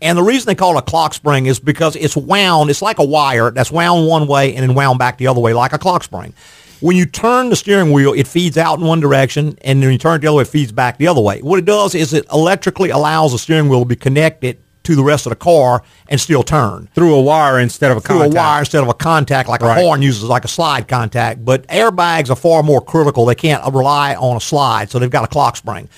And 0.03 0.19
the 0.19 0.23
reason 0.23 0.47
they 0.49 0.55
call 0.55 0.75
it 0.77 0.81
a 0.81 0.83
clock 0.83 1.15
spring 1.15 1.47
is 1.47 1.59
because 1.59 1.97
it's 1.97 2.15
wound, 2.17 2.69
it's 2.69 2.83
like 2.83 2.99
a 2.99 3.05
wire 3.05 3.51
that's 3.51 3.71
wound 3.71 4.07
one 4.07 4.27
way 4.27 4.55
and 4.55 4.63
then 4.69 4.75
wound 4.75 4.99
back 4.99 5.17
the 5.19 5.29
other 5.29 5.41
way 5.41 5.55
like 5.55 5.73
a 5.73 5.79
clock 5.79 6.05
spring. 6.05 6.35
When 6.81 6.97
you 6.97 7.07
turn 7.07 7.51
the 7.51 7.57
steering 7.57 7.93
wheel, 7.93 8.13
it 8.13 8.27
feeds 8.27 8.59
out 8.59 8.79
in 8.79 8.85
one 8.85 9.01
direction, 9.01 9.59
and 9.63 9.81
when 9.81 9.93
you 9.93 9.99
turn 9.99 10.17
it 10.17 10.19
the 10.21 10.27
other 10.29 10.37
way, 10.37 10.43
it 10.43 10.49
feeds 10.49 10.73
back 10.73 10.99
the 10.99 11.07
other 11.09 11.21
way. 11.21 11.41
What 11.41 11.59
it 11.59 11.65
does 11.65 11.95
is 11.95 12.13
it 12.13 12.27
electrically 12.33 12.91
allows 12.91 13.33
the 13.33 13.39
steering 13.39 13.69
wheel 13.69 13.81
to 13.81 13.87
be 13.87 13.97
connected 13.97 14.59
to 14.85 14.95
the 14.95 15.03
rest 15.03 15.25
of 15.25 15.31
the 15.31 15.37
car 15.37 15.83
and 16.09 16.21
still 16.21 16.43
turn. 16.43 16.89
through 16.95 17.15
a 17.15 17.21
wire 17.23 17.59
instead 17.59 17.91
of 17.91 17.97
a 17.97 18.01
through 18.01 18.19
contact. 18.19 18.35
a 18.35 18.37
wire 18.37 18.59
instead 18.61 18.83
of 18.83 18.89
a 18.89 18.95
contact 18.95 19.49
like 19.49 19.63
Right. 19.63 19.79
a 19.79 19.83
horn 19.83 20.03
uses 20.03 20.25
like 20.25 20.45
a 20.45 20.49
slide 20.49 20.89
contact. 20.89 21.43
But 21.43 21.67
airbags 21.69 22.29
are 22.29 22.37
far 22.37 22.63
more 22.63 22.83
critical. 22.83 23.25
They 23.25 23.35
can't 23.35 23.63
rely 23.73 24.15
on 24.15 24.37
a 24.37 24.41
slide, 24.41 24.91
so 24.91 24.99
they've 24.99 25.09
got 25.09 25.25
a 25.25 25.29
clock 25.29 25.57
spring. 25.57 25.89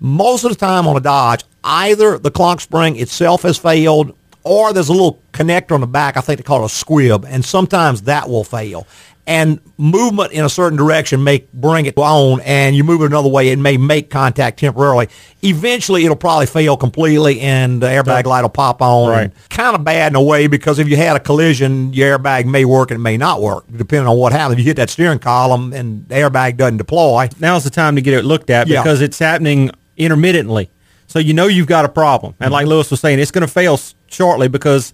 Most 0.00 0.42
of 0.42 0.50
the 0.50 0.56
time 0.56 0.88
on 0.88 0.96
a 0.96 1.00
Dodge, 1.00 1.44
either 1.62 2.18
the 2.18 2.32
clock 2.32 2.60
spring 2.60 2.96
itself 2.96 3.42
has 3.42 3.58
failed 3.58 4.12
or 4.42 4.72
there's 4.72 4.88
a 4.88 4.92
little 4.92 5.20
connector 5.32 5.70
on 5.70 5.80
the 5.80 5.86
back, 5.86 6.16
I 6.16 6.20
think 6.20 6.38
they 6.38 6.42
call 6.42 6.62
it 6.62 6.66
a 6.66 6.68
squib, 6.68 7.24
and 7.28 7.44
sometimes 7.44 8.02
that 8.02 8.28
will 8.28 8.42
fail. 8.42 8.88
And 9.24 9.60
movement 9.78 10.32
in 10.32 10.44
a 10.44 10.48
certain 10.48 10.76
direction 10.76 11.22
may 11.22 11.44
bring 11.54 11.86
it 11.86 11.94
on, 11.96 12.40
and 12.40 12.74
you 12.74 12.82
move 12.82 13.02
it 13.02 13.06
another 13.06 13.28
way, 13.28 13.50
it 13.50 13.58
may 13.58 13.76
make 13.76 14.10
contact 14.10 14.58
temporarily. 14.58 15.08
Eventually, 15.42 16.04
it'll 16.04 16.16
probably 16.16 16.46
fail 16.46 16.76
completely, 16.76 17.40
and 17.40 17.80
the 17.80 17.86
airbag 17.86 18.24
light 18.24 18.42
will 18.42 18.48
pop 18.48 18.82
on. 18.82 19.10
Right. 19.10 19.32
Kind 19.48 19.76
of 19.76 19.84
bad 19.84 20.10
in 20.10 20.16
a 20.16 20.22
way 20.22 20.48
because 20.48 20.80
if 20.80 20.88
you 20.88 20.96
had 20.96 21.14
a 21.14 21.20
collision, 21.20 21.92
your 21.92 22.18
airbag 22.18 22.46
may 22.46 22.64
work 22.64 22.90
and 22.90 22.98
it 22.98 23.02
may 23.02 23.16
not 23.16 23.40
work, 23.40 23.64
depending 23.76 24.08
on 24.08 24.16
what 24.18 24.32
happens. 24.32 24.54
If 24.54 24.58
you 24.58 24.64
hit 24.64 24.76
that 24.76 24.90
steering 24.90 25.20
column 25.20 25.72
and 25.72 26.08
the 26.08 26.16
airbag 26.16 26.56
doesn't 26.56 26.78
deploy, 26.78 27.28
now's 27.38 27.62
the 27.62 27.70
time 27.70 27.94
to 27.94 28.02
get 28.02 28.14
it 28.14 28.24
looked 28.24 28.50
at 28.50 28.66
Yeah. 28.66 28.82
because 28.82 29.00
it's 29.00 29.20
happening 29.20 29.70
intermittently. 29.96 30.68
So 31.06 31.20
you 31.20 31.32
know 31.32 31.46
you've 31.46 31.68
got 31.68 31.84
a 31.84 31.88
problem. 31.88 32.34
And 32.40 32.46
Mm-hmm. 32.46 32.52
like 32.54 32.66
Louis 32.66 32.90
was 32.90 32.98
saying, 33.00 33.20
it's 33.20 33.30
going 33.30 33.46
to 33.46 33.52
fail 33.52 33.78
shortly 34.08 34.48
because 34.48 34.92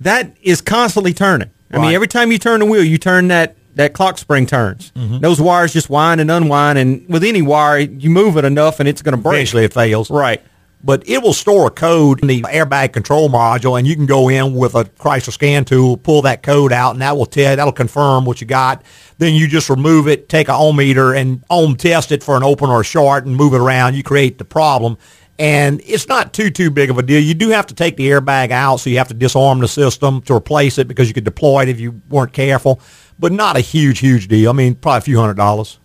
that 0.00 0.36
is 0.42 0.60
constantly 0.60 1.14
turning. 1.14 1.50
I 1.70 1.76
Right. 1.76 1.82
mean, 1.86 1.94
every 1.94 2.08
time 2.08 2.32
you 2.32 2.38
turn 2.38 2.58
the 2.60 2.66
wheel, 2.66 2.82
you 2.82 2.98
turn 2.98 3.28
that 3.28 3.54
that 3.78 3.92
clock 3.92 4.18
spring 4.18 4.44
turns. 4.44 4.90
Mm-hmm. 4.96 5.20
Those 5.20 5.40
wires 5.40 5.72
just 5.72 5.88
wind 5.88 6.20
and 6.20 6.30
unwind, 6.32 6.78
and 6.78 7.08
with 7.08 7.22
any 7.22 7.42
wire, 7.42 7.78
you 7.78 8.10
move 8.10 8.36
it 8.36 8.44
enough, 8.44 8.80
and 8.80 8.88
it's 8.88 9.02
going 9.02 9.16
to 9.16 9.22
break. 9.22 9.36
eventually 9.36 9.64
it 9.64 9.72
fails. 9.72 10.10
Right. 10.10 10.42
But 10.82 11.08
it 11.08 11.22
will 11.22 11.32
store 11.32 11.68
a 11.68 11.70
code 11.70 12.20
in 12.20 12.26
the 12.26 12.42
airbag 12.42 12.92
control 12.92 13.28
module, 13.28 13.78
and 13.78 13.86
you 13.86 13.94
can 13.94 14.06
go 14.06 14.28
in 14.28 14.54
with 14.54 14.74
a 14.74 14.84
Chrysler 14.84 15.32
scan 15.32 15.64
tool, 15.64 15.96
pull 15.96 16.22
that 16.22 16.42
code 16.42 16.72
out, 16.72 16.90
and 16.92 17.02
that 17.02 17.16
will 17.16 17.26
tell 17.26 17.54
that'll 17.54 17.72
confirm 17.72 18.24
what 18.24 18.40
you 18.40 18.48
got. 18.48 18.82
Then 19.18 19.34
you 19.34 19.46
just 19.46 19.70
remove 19.70 20.08
it, 20.08 20.28
take 20.28 20.48
a 20.48 20.54
ohm 20.54 20.76
meter, 20.76 21.14
and 21.14 21.44
ohm 21.48 21.76
test 21.76 22.10
it 22.10 22.24
for 22.24 22.36
an 22.36 22.42
open 22.42 22.70
or 22.70 22.80
a 22.80 22.84
short, 22.84 23.26
and 23.26 23.36
move 23.36 23.54
it 23.54 23.60
around. 23.60 23.94
You 23.94 24.02
create 24.02 24.38
the 24.38 24.44
problem, 24.44 24.98
and 25.38 25.80
it's 25.84 26.08
not 26.08 26.32
too 26.32 26.50
too 26.50 26.70
big 26.70 26.90
of 26.90 26.98
a 26.98 27.02
deal. 27.02 27.20
You 27.20 27.34
do 27.34 27.50
have 27.50 27.66
to 27.68 27.74
take 27.74 27.96
the 27.96 28.08
airbag 28.08 28.50
out, 28.50 28.80
so 28.80 28.90
you 28.90 28.98
have 28.98 29.08
to 29.08 29.14
disarm 29.14 29.60
the 29.60 29.68
system 29.68 30.20
to 30.22 30.34
replace 30.34 30.78
it 30.78 30.88
because 30.88 31.06
you 31.06 31.14
could 31.14 31.24
deploy 31.24 31.62
it 31.62 31.68
if 31.68 31.78
you 31.78 32.00
weren't 32.08 32.32
careful. 32.32 32.80
But 33.18 33.32
not 33.32 33.56
a 33.56 33.60
huge 33.60 33.98
huge 34.00 34.28
deal. 34.28 34.50
I 34.50 34.52
mean, 34.52 34.74
probably 34.74 34.98
a 34.98 35.02
few 35.02 35.18
hundred 35.18 35.36
dollars. 35.36 35.78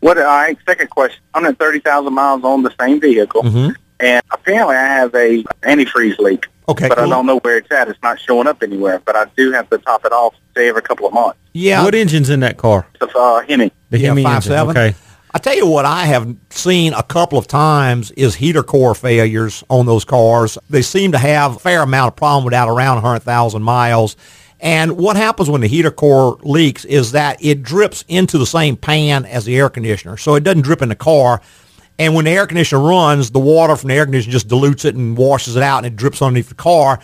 What? 0.00 0.18
All 0.18 0.24
right. 0.24 0.56
Second 0.66 0.90
question. 0.90 1.20
130,000 1.32 2.12
miles 2.12 2.44
on 2.44 2.62
the 2.62 2.72
same 2.78 3.00
vehicle, 3.00 3.42
Mhm. 3.42 3.74
and 4.00 4.22
apparently 4.30 4.76
I 4.76 4.82
have 4.84 5.14
a 5.14 5.42
antifreeze 5.62 6.18
leak. 6.18 6.46
Okay, 6.68 6.88
But 6.88 6.98
cool. 6.98 7.06
I 7.06 7.08
don't 7.10 7.26
know 7.26 7.38
where 7.38 7.58
it's 7.58 7.70
at. 7.70 7.88
It's 7.88 8.02
not 8.02 8.20
showing 8.20 8.46
up 8.48 8.62
anywhere. 8.62 9.00
But 9.04 9.16
I 9.16 9.26
do 9.36 9.52
have 9.52 9.70
to 9.70 9.78
top 9.78 10.04
it 10.04 10.12
off, 10.12 10.34
say 10.56 10.68
every 10.68 10.82
couple 10.82 11.06
of 11.06 11.14
months. 11.14 11.38
Yeah, 11.54 11.82
What 11.84 11.94
engine's 11.94 12.28
in 12.28 12.40
that 12.40 12.56
car? 12.58 12.86
It's 13.00 13.14
a 13.14 13.18
uh, 13.18 13.42
Hemi. 13.48 13.72
The 13.90 13.98
yeah, 13.98 14.08
Hemi 14.08 14.22
five 14.24 14.36
engine. 14.36 14.50
seven. 14.52 14.70
Okay. 14.76 14.94
I 15.32 15.38
tell 15.38 15.54
you 15.54 15.66
what, 15.66 15.84
I 15.84 16.04
have 16.06 16.34
seen 16.50 16.92
a 16.94 17.02
couple 17.02 17.38
of 17.38 17.46
times 17.46 18.10
is 18.12 18.34
heater 18.36 18.62
core 18.62 18.94
failures 18.94 19.62
on 19.68 19.86
those 19.86 20.04
cars. 20.04 20.56
They 20.70 20.82
seem 20.82 21.12
to 21.12 21.18
have 21.18 21.56
a 21.56 21.58
fair 21.58 21.82
amount 21.82 22.08
of 22.08 22.16
problem 22.16 22.44
without 22.44 22.68
around 22.68 22.96
100,000 22.96 23.62
miles. 23.62 24.16
And 24.60 24.96
what 24.96 25.16
happens 25.16 25.50
when 25.50 25.60
the 25.60 25.66
heater 25.66 25.90
core 25.90 26.38
leaks 26.42 26.84
is 26.84 27.12
that 27.12 27.42
it 27.44 27.62
drips 27.62 28.04
into 28.08 28.38
the 28.38 28.46
same 28.46 28.76
pan 28.76 29.24
as 29.26 29.44
the 29.44 29.56
air 29.56 29.68
conditioner. 29.68 30.16
So 30.16 30.34
it 30.34 30.44
doesn't 30.44 30.62
drip 30.62 30.82
in 30.82 30.88
the 30.88 30.96
car. 30.96 31.42
And 31.98 32.14
when 32.14 32.24
the 32.24 32.30
air 32.30 32.46
conditioner 32.46 32.82
runs, 32.82 33.30
the 33.30 33.38
water 33.38 33.76
from 33.76 33.88
the 33.88 33.94
air 33.94 34.04
conditioner 34.04 34.32
just 34.32 34.48
dilutes 34.48 34.84
it 34.84 34.94
and 34.94 35.16
washes 35.16 35.56
it 35.56 35.62
out 35.62 35.78
and 35.78 35.86
it 35.86 35.96
drips 35.96 36.22
underneath 36.22 36.48
the 36.48 36.54
car. 36.54 37.00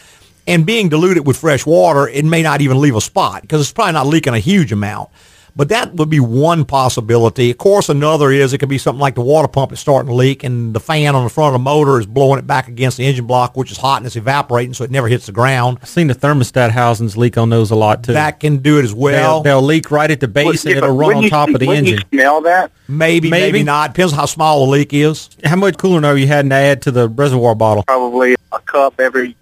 And 0.46 0.66
being 0.66 0.88
diluted 0.88 1.26
with 1.26 1.36
fresh 1.36 1.64
water, 1.64 2.08
it 2.08 2.24
may 2.24 2.42
not 2.42 2.60
even 2.62 2.80
leave 2.80 2.96
a 2.96 3.00
spot 3.00 3.42
because 3.42 3.60
it's 3.60 3.72
probably 3.72 3.92
not 3.92 4.06
leaking 4.06 4.34
a 4.34 4.38
huge 4.38 4.72
amount. 4.72 5.10
But 5.54 5.68
that 5.68 5.94
would 5.94 6.08
be 6.08 6.18
one 6.20 6.64
possibility. 6.64 7.50
Of 7.50 7.58
course, 7.58 7.88
another 7.90 8.30
is 8.30 8.52
it 8.54 8.58
could 8.58 8.68
be 8.70 8.78
something 8.78 9.00
like 9.00 9.14
the 9.14 9.20
water 9.20 9.48
pump 9.48 9.70
is 9.72 9.80
starting 9.80 10.08
to 10.08 10.14
leak 10.14 10.44
and 10.44 10.74
the 10.74 10.80
fan 10.80 11.14
on 11.14 11.24
the 11.24 11.30
front 11.30 11.54
of 11.54 11.60
the 11.60 11.62
motor 11.62 12.00
is 12.00 12.06
blowing 12.06 12.38
it 12.38 12.46
back 12.46 12.68
against 12.68 12.96
the 12.96 13.04
engine 13.04 13.26
block, 13.26 13.54
which 13.56 13.70
is 13.70 13.76
hot 13.76 13.98
and 13.98 14.06
it's 14.06 14.16
evaporating, 14.16 14.72
so 14.72 14.82
it 14.84 14.90
never 14.90 15.08
hits 15.08 15.26
the 15.26 15.32
ground. 15.32 15.78
I've 15.82 15.88
seen 15.88 16.06
the 16.06 16.14
thermostat 16.14 16.70
housings 16.70 17.16
leak 17.18 17.36
on 17.36 17.50
those 17.50 17.70
a 17.70 17.74
lot 17.76 18.02
too. 18.02 18.14
That 18.14 18.40
can 18.40 18.58
do 18.58 18.78
it 18.78 18.84
as 18.84 18.94
well. 18.94 19.42
they'll, 19.42 19.60
they'll 19.60 19.66
leak 19.66 19.90
right 19.90 20.10
at 20.10 20.20
the 20.20 20.28
base 20.28 20.64
and 20.64 20.74
Well, 20.76 20.84
it'll 20.84 20.96
run 20.96 21.06
wouldn't 21.08 21.16
on 21.18 21.22
you- 21.24 21.30
top 21.30 21.48
of 21.50 21.60
the 21.60 21.66
wouldn't 21.66 21.88
engine. 21.88 22.04
You 22.10 22.18
smell 22.18 22.40
that? 22.42 22.72
maybe, 22.88 23.28
maybe, 23.30 23.52
Maybe. 23.52 23.62
not. 23.64 23.92
Depends 23.94 24.14
how 24.14 24.24
small 24.26 24.64
the 24.64 24.70
leak 24.72 24.94
is. 24.94 25.28
How 25.44 25.56
much 25.56 25.74
coolant 25.76 26.06
are 26.06 26.16
you 26.16 26.26
had 26.26 26.48
to 26.48 26.54
add 26.54 26.82
to 26.82 26.90
the 26.90 27.08
reservoir 27.10 27.54
bottle? 27.54 27.82
Probably 27.82 28.36
a 28.52 28.58
cup 28.60 28.98
every, 29.00 29.36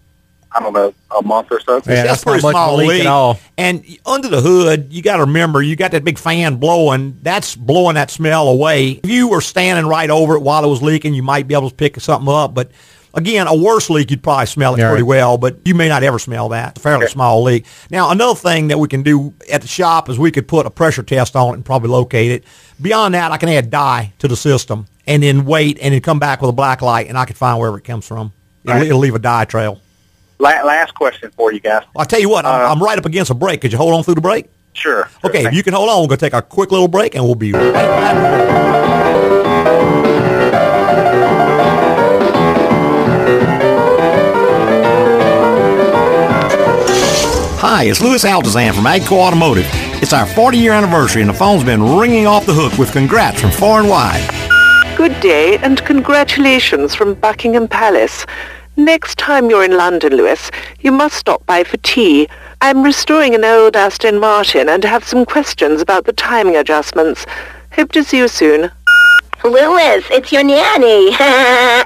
I 0.52 0.60
don't 0.60 0.72
know, 0.72 0.92
a 1.16 1.22
month 1.22 1.48
or 1.52 1.60
so. 1.60 1.74
Yeah, 1.76 1.80
that's, 1.80 2.08
that's 2.08 2.24
pretty 2.24 2.42
much 2.42 2.50
of 2.50 2.50
small 2.54 2.76
leak 2.76 2.88
leak 2.88 3.00
at 3.02 3.06
all. 3.06 3.38
And 3.56 3.84
under 4.04 4.26
the 4.28 4.40
hood, 4.40 4.88
you 4.92 5.00
got 5.00 5.16
to 5.18 5.24
remember 5.24 5.62
you 5.62 5.76
got 5.76 5.92
that 5.92 6.04
big 6.04 6.18
fan 6.18 6.56
blowing. 6.56 7.18
That's 7.22 7.54
blowing 7.54 7.94
that 7.94 8.10
smell 8.10 8.48
away. 8.48 9.00
If 9.04 9.08
you 9.10 9.28
were 9.28 9.40
standing 9.40 9.86
right 9.86 10.10
over 10.10 10.34
it 10.34 10.40
while 10.40 10.64
it 10.64 10.68
was 10.68 10.82
leaking, 10.82 11.14
you 11.14 11.22
might 11.22 11.46
be 11.46 11.54
able 11.54 11.70
to 11.70 11.74
pick 11.76 12.00
something 12.00 12.28
up. 12.32 12.52
But 12.52 12.72
again, 13.14 13.46
a 13.46 13.54
worse 13.54 13.88
leak, 13.90 14.10
you'd 14.10 14.24
probably 14.24 14.46
smell 14.46 14.74
it 14.74 14.78
Yeah, 14.80 14.88
pretty 14.88 15.04
right. 15.04 15.08
well. 15.08 15.38
But 15.38 15.58
you 15.64 15.76
may 15.76 15.88
not 15.88 16.02
ever 16.02 16.18
smell 16.18 16.48
that. 16.48 16.70
It's 16.70 16.78
a 16.80 16.82
fairly 16.82 17.06
small 17.06 17.44
leak. 17.44 17.64
Now, 17.88 18.10
another 18.10 18.34
thing 18.34 18.68
that 18.68 18.78
we 18.78 18.88
can 18.88 19.04
do 19.04 19.32
at 19.52 19.62
the 19.62 19.68
shop 19.68 20.08
is 20.08 20.18
we 20.18 20.32
could 20.32 20.48
put 20.48 20.66
a 20.66 20.70
pressure 20.70 21.04
test 21.04 21.36
on 21.36 21.50
it 21.50 21.54
and 21.54 21.64
probably 21.64 21.90
locate 21.90 22.32
it. 22.32 22.44
Beyond 22.82 23.14
that, 23.14 23.30
I 23.30 23.36
can 23.36 23.48
add 23.50 23.70
dye 23.70 24.12
to 24.18 24.26
the 24.26 24.36
system 24.36 24.86
and 25.06 25.22
then 25.22 25.44
wait 25.44 25.78
and 25.80 25.94
then 25.94 26.00
come 26.00 26.18
back 26.18 26.40
with 26.40 26.50
a 26.50 26.52
black 26.52 26.82
light 26.82 27.06
and 27.08 27.16
I 27.16 27.24
can 27.24 27.36
find 27.36 27.58
wherever 27.60 27.78
it 27.78 27.84
comes 27.84 28.04
from. 28.04 28.32
It'll, 28.64 28.76
Right. 28.76 28.86
it'll 28.88 28.98
leave 28.98 29.14
a 29.14 29.18
dye 29.20 29.44
trail. 29.44 29.80
La- 30.40 30.62
last 30.64 30.94
question 30.94 31.30
for 31.36 31.52
you 31.52 31.60
guys. 31.60 31.84
I'll 31.94 32.06
tell 32.06 32.18
you 32.20 32.30
what, 32.30 32.46
I'm, 32.46 32.66
uh, 32.66 32.72
I'm 32.72 32.82
right 32.82 32.98
up 32.98 33.04
against 33.04 33.30
a 33.30 33.34
break. 33.34 33.60
Could 33.60 33.72
you 33.72 33.78
hold 33.78 33.92
on 33.94 34.02
through 34.02 34.14
the 34.14 34.20
break? 34.22 34.46
Sure. 34.72 35.08
sure. 35.20 35.30
Okay, 35.30 35.46
if 35.46 35.52
you 35.52 35.62
can 35.62 35.74
hold 35.74 35.90
on, 35.90 36.00
we're 36.00 36.08
going 36.08 36.18
to 36.18 36.26
take 36.26 36.32
a 36.32 36.40
quick 36.42 36.70
little 36.72 36.88
break 36.88 37.14
and 37.14 37.24
we'll 37.24 37.34
be 37.34 37.52
right 37.52 37.72
back. 37.72 38.60
Hi, 47.60 47.84
it's 47.84 48.00
Louis 48.00 48.24
Altazan 48.24 48.74
from 48.74 48.84
Agco 48.84 49.12
Automotive. 49.18 49.66
It's 50.02 50.14
our 50.14 50.24
40 50.24 50.56
year 50.56 50.72
anniversary 50.72 51.20
and 51.20 51.28
the 51.28 51.34
phone's 51.34 51.62
been 51.62 51.98
ringing 51.98 52.26
off 52.26 52.46
the 52.46 52.54
hook 52.54 52.78
with 52.78 52.90
congrats 52.92 53.40
from 53.42 53.50
far 53.50 53.80
and 53.80 53.88
wide. 53.88 54.26
Good 54.96 55.18
day 55.20 55.58
and 55.58 55.82
congratulations 55.84 56.94
from 56.94 57.14
Buckingham 57.14 57.68
Palace. 57.68 58.24
Next 58.80 59.18
time 59.18 59.50
you're 59.50 59.62
in 59.62 59.76
London, 59.76 60.16
Louis, 60.16 60.50
you 60.80 60.90
must 60.90 61.14
stop 61.14 61.44
by 61.44 61.64
for 61.64 61.76
tea. 61.76 62.26
I'm 62.62 62.82
restoring 62.82 63.34
an 63.34 63.44
old 63.44 63.76
Aston 63.76 64.18
Martin 64.18 64.70
and 64.70 64.82
have 64.84 65.04
some 65.04 65.26
questions 65.26 65.82
about 65.82 66.06
the 66.06 66.14
timing 66.14 66.56
adjustments. 66.56 67.26
Hope 67.72 67.92
to 67.92 68.02
see 68.02 68.16
you 68.16 68.26
soon. 68.26 68.70
Louis, 69.44 70.02
it's 70.10 70.32
your 70.32 70.44
nanny. 70.44 71.10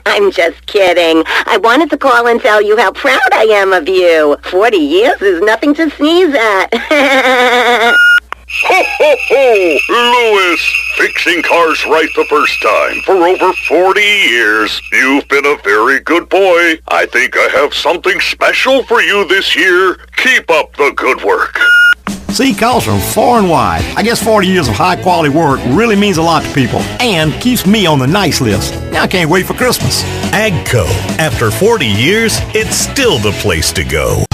I'm 0.06 0.30
just 0.30 0.66
kidding. 0.66 1.24
I 1.26 1.56
wanted 1.56 1.90
to 1.90 1.98
call 1.98 2.28
and 2.28 2.40
tell 2.40 2.62
you 2.62 2.76
how 2.76 2.92
proud 2.92 3.32
I 3.32 3.46
am 3.46 3.72
of 3.72 3.88
you. 3.88 4.36
Forty 4.44 4.76
years 4.76 5.20
is 5.20 5.40
nothing 5.40 5.74
to 5.74 5.90
sneeze 5.90 6.32
at. 6.32 7.96
Ho, 8.62 8.82
ho, 8.86 9.16
ho! 9.18 9.78
Louis, 9.88 10.74
fixing 10.96 11.42
cars 11.42 11.84
right 11.86 12.08
the 12.14 12.24
first 12.26 12.62
time 12.62 13.00
for 13.02 13.26
over 13.26 13.52
40 13.68 14.00
years. 14.00 14.80
You've 14.92 15.26
been 15.26 15.44
a 15.44 15.56
very 15.64 15.98
good 16.00 16.28
boy. 16.28 16.78
I 16.86 17.06
think 17.06 17.36
I 17.36 17.48
have 17.48 17.74
something 17.74 18.20
special 18.20 18.84
for 18.84 19.02
you 19.02 19.26
this 19.26 19.56
year. 19.56 19.96
Keep 20.16 20.50
up 20.52 20.76
the 20.76 20.92
good 20.94 21.24
work. 21.24 21.58
See, 22.28 22.54
calls 22.54 22.84
from 22.84 23.00
far 23.00 23.38
and 23.38 23.50
wide. 23.50 23.84
I 23.96 24.02
guess 24.02 24.22
40 24.22 24.46
years 24.46 24.68
of 24.68 24.74
high 24.74 25.02
quality 25.02 25.30
work 25.30 25.60
really 25.66 25.96
means 25.96 26.18
a 26.18 26.22
lot 26.22 26.44
to 26.44 26.54
people 26.54 26.80
and 27.00 27.32
keeps 27.40 27.66
me 27.66 27.86
on 27.86 27.98
the 27.98 28.06
nice 28.06 28.40
list. 28.40 28.74
Now 28.92 29.02
I 29.02 29.06
can't 29.08 29.30
wait 29.30 29.46
for 29.46 29.54
Christmas. 29.54 30.04
Agco. 30.32 30.86
After 31.18 31.50
40 31.50 31.86
years, 31.86 32.38
it's 32.54 32.76
still 32.76 33.18
the 33.18 33.32
place 33.40 33.72
to 33.72 33.84
go. 33.84 34.24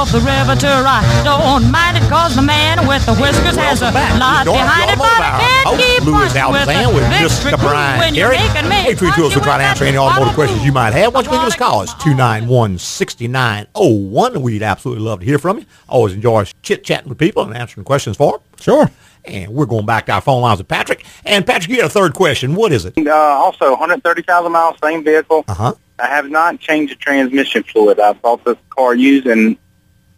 Loud 0.00 0.06
noise 0.06 0.14
of 0.14 0.22
the 0.24 0.30
river 0.30 0.56
I 0.86 1.02
don't 1.24 1.70
mind 1.70 1.98
it 1.98 2.02
cause 2.08 2.34
the 2.34 2.40
man 2.40 2.86
with 2.88 3.04
the 3.04 3.14
whiskers 3.16 3.54
has 3.56 3.82
a 3.82 3.90
lot 4.18 4.46
behind 4.46 4.90
it, 4.90 4.96
but 4.98 5.20
I 5.20 5.40
can't 5.40 5.78
keep 5.78 6.02
Louis 6.04 6.32
punching 6.32 6.52
with 6.52 6.68
Altazan 6.68 6.94
with 6.94 7.04
the 7.04 7.10
Mr. 7.10 7.42
victory 7.44 7.58
crew 7.58 7.68
Brian 7.68 7.98
when 7.98 8.14
you're 8.14 8.32
Carey. 8.32 8.48
making 8.48 8.68
me 8.70 8.76
Hey, 8.76 8.94
three 8.94 9.12
tools 9.12 9.34
to 9.34 9.40
try 9.40 9.58
to 9.58 9.64
answer 9.64 9.84
any 9.84 9.98
automotive 9.98 10.32
questions 10.34 10.64
you 10.64 10.72
might 10.72 10.94
have. 10.94 11.12
Why 11.14 11.20
don't 11.22 11.30
you 11.32 11.38
give 11.38 11.46
us 11.46 11.54
a 11.54 11.58
call? 11.58 11.82
It's 11.82 11.92
291-6901. 11.94 14.36
We'd 14.38 14.62
absolutely 14.62 15.04
love 15.04 15.20
to 15.20 15.26
hear 15.26 15.38
from 15.38 15.58
you. 15.58 15.66
Always 15.86 16.14
enjoy 16.14 16.44
chit-chatting 16.62 17.10
with 17.10 17.18
people 17.18 17.42
and 17.44 17.54
answering 17.54 17.84
questions 17.84 18.16
for 18.16 18.38
them. 18.38 18.40
Sure. 18.58 18.90
And 19.26 19.52
we're 19.52 19.66
going 19.66 19.84
back 19.84 20.06
to 20.06 20.12
our 20.12 20.22
phone 20.22 20.40
lines 20.40 20.56
with 20.58 20.68
Patrick. 20.68 21.04
And 21.26 21.46
Patrick, 21.46 21.68
you 21.70 21.76
had 21.76 21.84
a 21.86 21.90
third 21.90 22.14
question. 22.14 22.54
What 22.54 22.72
is 22.72 22.86
it? 22.86 22.94
Uh, 22.96 23.10
also, 23.12 23.68
130,000 23.72 24.50
miles, 24.50 24.78
same 24.82 25.04
vehicle. 25.04 25.44
Uh-huh. 25.46 25.74
I 25.98 26.06
have 26.06 26.30
not 26.30 26.58
changed 26.58 26.92
the 26.92 26.96
transmission 26.96 27.62
fluid. 27.64 28.00
I 28.00 28.14
bought 28.14 28.42
this 28.46 28.56
car 28.70 28.94
used, 28.94 29.26
and 29.26 29.58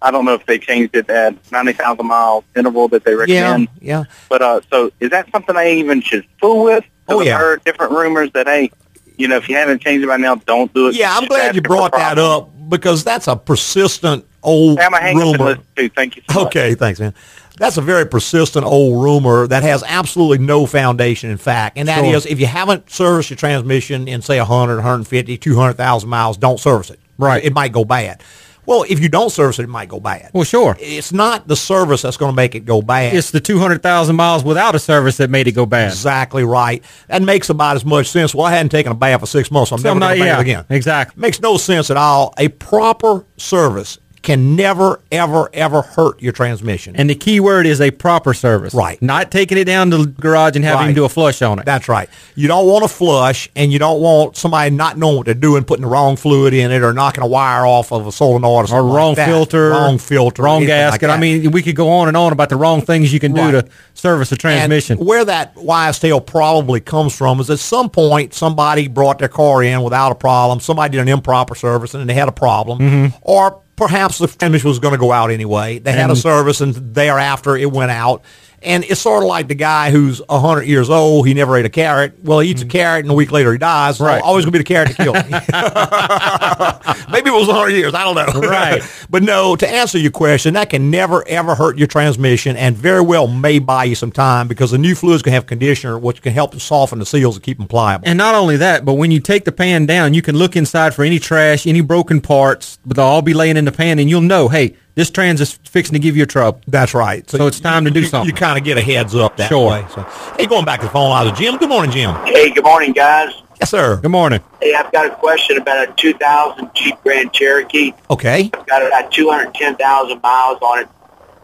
I 0.03 0.11
don't 0.11 0.25
know 0.25 0.35
if 0.35 0.45
they 0.47 0.59
changed 0.59 0.95
it 0.97 1.09
at 1.09 1.35
90,000 1.53 2.07
mile 2.07 2.45
interval 2.57 2.88
that 2.88 3.05
they 3.05 3.15
recommend. 3.15 3.69
yeah. 3.81 4.01
yeah. 4.01 4.05
But 4.29 4.43
uh, 4.43 4.61
so 4.71 4.91
is 5.01 5.11
that 5.11 5.31
something 5.31 5.57
I 5.57 5.71
even 5.73 6.01
should 6.01 6.27
fool 6.41 6.65
with? 6.65 6.85
Oh, 7.09 7.21
I've 7.21 7.27
yeah. 7.27 7.38
heard 7.38 7.65
different 7.65 7.93
rumors 7.93 8.31
that 8.33 8.47
hey, 8.47 8.71
you 9.17 9.29
know, 9.29 9.37
if 9.37 9.49
you 9.49 9.57
haven't 9.57 9.81
changed 9.83 10.05
it 10.05 10.07
by 10.09 10.17
now, 10.17 10.37
don't 10.37 10.73
do 10.75 10.88
it. 10.88 10.95
Yeah, 10.95 11.17
I'm 11.17 11.27
glad 11.27 11.45
you 11.45 11.51
if 11.51 11.57
it's 11.59 11.67
a 11.67 11.69
brought 11.69 11.93
that 11.93 12.19
up 12.19 12.51
because 12.69 13.05
that's 13.05 13.29
a 13.29 13.37
persistent 13.37 14.27
old 14.43 14.79
Hey, 14.79 14.87
I'm 14.87 14.95
a 14.95 15.01
hang 15.01 15.17
up 15.21 15.23
and 15.23 15.41
rumor. 15.41 15.88
Thank 15.95 16.17
you. 16.17 16.23
So 16.31 16.41
much. 16.41 16.47
Okay, 16.49 16.75
thanks, 16.75 16.99
man. 17.01 17.15
That's 17.59 17.77
a 17.77 17.83
very 17.83 18.07
persistent 18.07 18.65
old 18.65 19.03
rumor 19.05 19.47
that 19.47 19.62
has 19.62 19.85
absolutely 19.87 20.38
no 20.38 20.65
foundation 20.67 21.31
in 21.31 21.37
fact, 21.37 21.77
and 21.77 21.87
that 21.88 22.05
is 22.05 22.23
Sure. 22.23 22.33
if 22.33 22.41
you 22.41 22.47
haven't 22.47 22.91
serviced 22.91 23.31
your 23.31 23.37
transmission 23.37 24.09
in 24.09 24.23
say 24.23 24.38
100, 24.38 24.77
150, 24.77 25.37
200,000 25.37 26.09
miles, 26.09 26.37
don't 26.38 26.59
service 26.59 26.91
it. 26.91 26.99
Right. 27.19 27.45
It 27.45 27.53
might 27.53 27.73
go 27.73 27.85
bad. 27.85 28.23
Well, 28.64 28.85
if 28.88 29.01
you 29.01 29.09
don't 29.09 29.31
service 29.31 29.59
it, 29.59 29.64
it 29.64 29.68
might 29.68 29.88
go 29.88 29.98
bad. 29.98 30.31
Well, 30.33 30.44
sure. 30.44 30.77
It's 30.79 31.12
not 31.12 31.48
the 31.48 31.57
service 31.57 32.03
that's 32.03 32.16
going 32.16 32.31
to 32.33 32.37
make 32.37 32.55
it 32.55 32.61
go 32.64 32.81
bad. 32.81 33.14
It's 33.14 33.31
the 33.33 33.40
200,000 33.40 34.14
miles 34.14 34.44
without 34.44 34.75
a 34.75 34.79
service 34.79 35.16
that 35.16 35.31
made 35.31 35.48
it 35.48 35.53
go 35.53 35.66
bad. 35.66 35.88
Exactly 35.88 36.44
right. 36.44 36.83
That 37.09 37.22
makes 37.22 37.51
about 37.51 37.75
as 37.77 37.85
much 37.85 38.09
sense. 38.09 38.35
Well, 38.35 38.46
I 38.46 38.53
hadn't 38.53 38.70
taken 38.70 38.92
a 38.92 38.94
bath 38.94 39.20
for 39.20 39.27
six 39.27 39.51
months, 39.51 39.70
so 39.70 39.77
I'm 39.77 39.83
So 39.83 39.94
never 39.94 40.01
going 40.01 40.18
to 40.20 40.25
yeah, 40.27 40.40
again. 40.40 40.64
exactly. 40.68 41.20
Makes 41.20 41.40
no 41.40 41.57
sense 41.57 41.90
at 41.90 41.96
all. 41.96 42.35
A 42.38 42.48
proper 42.48 43.25
service 43.37 43.98
can 44.23 44.55
never, 44.55 45.01
ever, 45.11 45.51
ever 45.53 45.83
hurt 45.83 46.23
your 46.23 46.33
transmission. 46.33 46.95
And 46.97 47.11
the 47.11 47.15
key 47.17 47.41
word 47.41 47.67
is 47.67 47.81
a 47.81 47.91
proper 47.91 48.33
service. 48.35 48.73
Right. 48.73 49.01
Not 49.03 49.31
taking 49.33 49.59
it 49.59 49.65
down 49.65 49.91
to 49.91 49.99
the 49.99 50.07
garage 50.07 50.55
and 50.55 50.65
having 50.65 50.87
Right. 50.87 50.95
do 50.95 51.05
a 51.05 51.09
flush 51.09 51.43
on 51.43 51.59
it. 51.59 51.65
That's 51.65 51.89
right. 51.89 52.09
You 52.37 52.47
don't 52.47 52.67
want 52.67 52.85
to 52.85 52.89
flush, 52.89 53.51
and 53.57 53.73
you 53.73 53.79
don't 53.81 54.01
want 54.01 54.37
somebody 54.37 54.71
not 54.71 54.97
knowing 54.97 55.17
what 55.17 55.27
they're 55.27 55.35
doing, 55.35 55.65
putting 55.65 55.83
the 55.83 55.89
wrong 55.91 56.15
fluid 56.17 56.55
in 56.55 56.71
it, 56.71 56.83
or 56.83 56.93
knocking 56.93 57.25
a 57.25 57.27
wire 57.27 57.67
off 57.67 57.93
of 57.93 58.07
a 58.07 58.13
solenoid, 58.13 58.71
or, 58.71 58.77
or 58.77 58.83
like 58.83 58.97
wrong 58.97 59.15
that. 59.17 59.27
filter, 59.27 59.71
wrong 59.71 59.99
filter, 59.99 60.43
wrong 60.43 60.63
anything 60.63 60.77
like 60.85 61.01
gasket. 61.01 61.11
I 61.11 61.19
mean, 61.19 61.51
we 61.51 61.61
could 61.63 61.75
go 61.77 61.89
on 61.91 62.09
and 62.09 62.17
on 62.17 62.33
about 62.33 62.49
the 62.49 62.57
wrong 62.57 62.81
things 62.81 63.13
you 63.13 63.19
can 63.21 63.33
do 63.33 63.41
Right. 63.43 63.51
to 63.51 63.67
service 63.95 64.31
a 64.33 64.37
transmission. 64.37 64.99
And 64.99 65.07
where 65.07 65.25
that 65.25 65.57
wise 65.57 65.99
tale 65.99 66.21
probably 66.21 66.81
comes 66.81 67.15
from 67.17 67.41
is 67.41 67.51
at 67.51 67.59
some 67.59 67.91
point 67.91 68.35
somebody 68.35 68.87
brought 68.89 69.19
their 69.19 69.29
car 69.29 69.63
in 69.65 69.83
without 69.83 70.13
a 70.13 70.15
problem. 70.15 70.61
Somebody 70.61 70.93
did 70.93 71.01
an 71.01 71.09
improper 71.09 71.55
service 71.57 71.95
and 71.95 72.09
they 72.09 72.15
had 72.15 72.29
a 72.29 72.33
problem. 72.33 72.79
Mm-hmm. 72.79 73.17
Or 73.23 73.59
perhaps 73.77 74.19
the 74.19 74.27
transmission 74.27 74.69
was 74.69 74.79
going 74.79 74.93
to 74.93 74.99
go 74.99 75.13
out 75.13 75.31
anyway. 75.31 75.79
They 75.79 75.93
had 75.93 76.11
a 76.11 76.17
service 76.17 76.61
and 76.61 76.75
thereafter 76.75 77.57
it 77.57 77.71
went 77.71 77.91
out. 77.91 78.23
And 78.64 78.85
it's 78.85 79.01
sort 79.01 79.22
of 79.22 79.29
like 79.29 79.48
the 79.48 79.55
guy 79.55 79.90
who's 79.90 80.20
100 80.29 80.62
years 80.62 80.88
old. 80.90 81.27
He 81.27 81.35
never 81.35 81.57
ate 81.57 81.64
a 81.64 81.70
carrot. 81.70 82.14
Well, 82.22 82.38
he 82.40 82.51
eats 82.51 82.62
a 82.62 82.66
carrot 82.66 83.05
and 83.05 83.11
a 83.11 83.14
week 83.14 83.33
later 83.33 83.53
he 83.53 83.59
dies. 83.59 83.96
So 83.98 84.05
Mm. 84.05 84.07
Right. 84.09 84.22
always 84.22 84.44
going 84.44 84.53
to 84.53 84.59
be 84.59 84.62
the 84.62 84.64
carrot 84.64 84.96
that 84.96 85.05
killed 85.05 85.16
him. 85.16 87.07
Maybe 87.12 87.31
it 87.31 87.33
was 87.33 87.48
100 87.48 87.70
years. 87.70 87.94
I 87.94 88.05
don't 88.05 88.14
know. 88.14 88.40
Right. 88.48 88.83
but 89.11 89.22
no, 89.22 89.57
to 89.57 89.68
answer 89.68 89.98
your 89.98 90.11
question, 90.11 90.55
that 90.55 90.70
can 90.70 90.90
never, 90.90 91.27
ever 91.29 91.55
hurt 91.55 91.79
your 91.79 91.87
transmission 91.87 92.57
and 92.57 92.77
very 92.77 93.01
well 93.01 93.27
may 93.29 93.59
buy 93.59 93.85
you 93.85 93.94
some 93.94 94.12
time 94.12 94.48
because 94.48 94.70
the 94.70 94.79
new 94.79 94.94
fluid's 94.94 95.22
going 95.22 95.33
to 95.33 95.37
have 95.37 95.46
conditioner, 95.46 95.98
which 95.98 96.22
can 96.22 96.33
help 96.33 96.53
to 96.53 96.61
soften 96.61 96.98
the 96.98 97.07
seals 97.07 97.37
and 97.37 97.42
keep 97.44 97.59
them 97.59 97.68
pliable. 97.68 98.07
And 98.07 98.16
not 98.18 98.35
only 98.35 98.57
that, 98.59 98.85
but 98.85 98.94
when 98.94 99.11
you 99.11 99.20
take 99.20 99.44
the 99.44 99.53
pan 99.53 99.87
down, 99.87 100.14
you 100.14 100.22
can 100.22 100.37
look 100.37 100.57
inside 100.57 100.94
for 100.94 101.05
any 101.05 101.18
trash, 101.18 101.66
any 101.66 101.81
broken 101.81 102.20
parts, 102.20 102.79
but 102.85 102.96
they'll 102.96 103.05
all 103.07 103.22
be 103.22 103.35
laying 103.35 103.57
in 103.57 103.64
the 103.64 103.72
pan, 103.72 103.98
and 103.98 104.09
you'll 104.09 104.20
know, 104.20 104.48
hey, 104.48 104.77
this 104.94 105.11
trans 105.11 105.40
is 105.40 105.52
fixing 105.52 105.94
to 105.94 105.98
give 105.98 106.16
you 106.16 106.24
a 106.24 106.26
trouble. 106.26 106.61
That's 106.66 106.94
right. 106.94 107.28
So 107.31 107.46
it's 107.46 107.61
time 107.61 107.85
to 107.85 107.90
do 107.90 108.00
you, 108.00 108.07
something. 108.07 108.28
You 108.28 108.35
kind 108.35 108.59
of 108.59 108.64
get 108.64 108.76
a 108.78 108.83
heads 108.83 109.14
up 109.14 109.37
that 109.38 109.48
Sure. 109.48 109.70
way. 109.70 109.85
So, 109.94 110.02
hey, 110.38 110.46
going 110.46 110.64
back 110.64 110.81
to 110.81 110.87
the 110.87 110.92
phone 110.92 111.11
lines 111.11 111.31
with 111.31 111.38
Jim. 111.40 111.57
Good 111.57 111.68
morning, 111.68 111.90
Jim. 111.90 112.14
Hey, 112.26 112.50
good 112.50 112.64
morning, 112.64 112.92
guys. 112.92 113.31
Yes, 113.61 113.70
sir. 113.70 113.96
Good 113.96 114.11
morning. 114.11 114.40
Hey, 114.61 114.74
I've 114.74 114.90
got 114.92 115.07
a 115.07 115.11
question 115.14 115.57
about 115.57 115.88
a 115.88 115.92
2000 115.92 116.70
Jeep 116.74 116.96
Grand 117.02 117.33
Cherokee. 117.33 117.92
Okay. 118.11 118.50
It's 118.52 118.64
got 118.64 118.85
about 118.87 119.12
210,000 119.12 120.20
miles 120.22 120.59
on 120.61 120.81
it, 120.81 120.88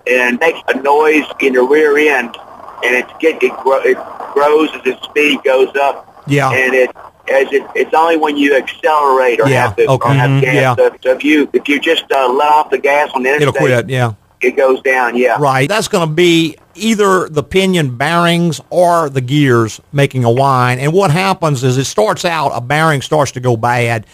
and 0.06 0.34
it 0.34 0.40
makes 0.40 0.58
a 0.68 0.80
noise 0.82 1.24
in 1.40 1.52
the 1.54 1.62
rear 1.62 1.96
end, 1.96 2.36
and 2.84 2.94
it's 2.96 3.10
get 3.20 3.42
it, 3.42 3.52
gro- 3.58 3.82
it 3.84 3.96
grows 4.32 4.68
as 4.74 4.80
its 4.84 5.02
speed 5.04 5.42
goes 5.44 5.74
up. 5.76 6.24
Yeah. 6.26 6.50
And 6.50 6.74
it 6.74 6.90
as 7.30 7.52
it 7.52 7.62
it's 7.74 7.92
only 7.94 8.16
when 8.16 8.36
you 8.36 8.56
accelerate 8.56 9.40
or 9.40 9.48
Yeah, 9.48 9.62
have 9.66 9.76
to 9.76 9.86
okay. 9.86 10.08
or 10.10 10.14
have 10.14 10.30
Mhm, 10.30 10.40
gas. 10.42 10.54
yeah. 10.54 10.74
So, 10.76 10.96
so 11.02 11.10
if 11.12 11.24
you 11.24 11.48
if 11.52 11.68
you 11.68 11.80
just 11.80 12.04
uh, 12.12 12.32
let 12.32 12.50
off 12.52 12.70
the 12.70 12.78
gas 12.78 13.10
on 13.14 13.22
the 13.22 13.30
interstate, 13.30 13.48
It'll 13.48 13.66
quit. 13.66 13.88
Yeah. 13.90 14.12
it 14.40 14.56
goes 14.56 14.80
down. 14.82 15.16
Yeah. 15.16 15.36
Right. 15.38 15.68
That's 15.68 15.88
going 15.88 16.08
to 16.08 16.14
be 16.14 16.56
either 16.76 17.28
the 17.28 17.42
pinion 17.42 17.96
bearings 17.96 18.60
or 18.70 19.10
the 19.10 19.20
gears 19.20 19.80
making 19.92 20.22
a 20.24 20.30
whine. 20.30 20.78
And 20.78 20.92
what 20.92 21.10
happens 21.10 21.64
is 21.64 21.76
it 21.76 21.86
starts 21.86 22.24
out, 22.24 22.50
a 22.54 22.60
bearing 22.60 23.02
starts 23.02 23.32
to 23.32 23.40
go 23.40 23.56
bad. 23.56 24.06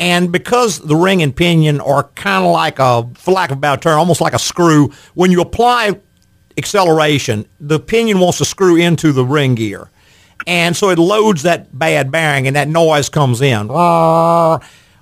And 0.00 0.32
because 0.32 0.78
the 0.80 0.96
ring 0.96 1.22
and 1.22 1.36
pinion 1.36 1.80
are 1.80 2.04
kind 2.16 2.44
of 2.44 2.50
like 2.52 2.78
a, 2.80 3.06
for 3.14 3.32
lack 3.32 3.50
of 3.52 3.58
a 3.58 3.60
better 3.60 3.80
term, 3.80 3.98
almost 3.98 4.20
like 4.20 4.32
a 4.32 4.38
screw, 4.40 4.90
when 5.14 5.30
you 5.30 5.40
apply 5.40 6.00
acceleration, 6.58 7.46
the 7.60 7.78
pinion 7.78 8.18
wants 8.18 8.38
to 8.38 8.44
screw 8.44 8.76
into 8.76 9.12
the 9.12 9.24
ring 9.24 9.54
gear. 9.54 9.88
And 10.46 10.76
so 10.76 10.90
it 10.90 10.98
loads 10.98 11.42
that 11.42 11.76
bad 11.78 12.10
bearing 12.10 12.46
and 12.46 12.56
that 12.56 12.68
noise 12.68 13.08
comes 13.08 13.40
in. 13.40 13.68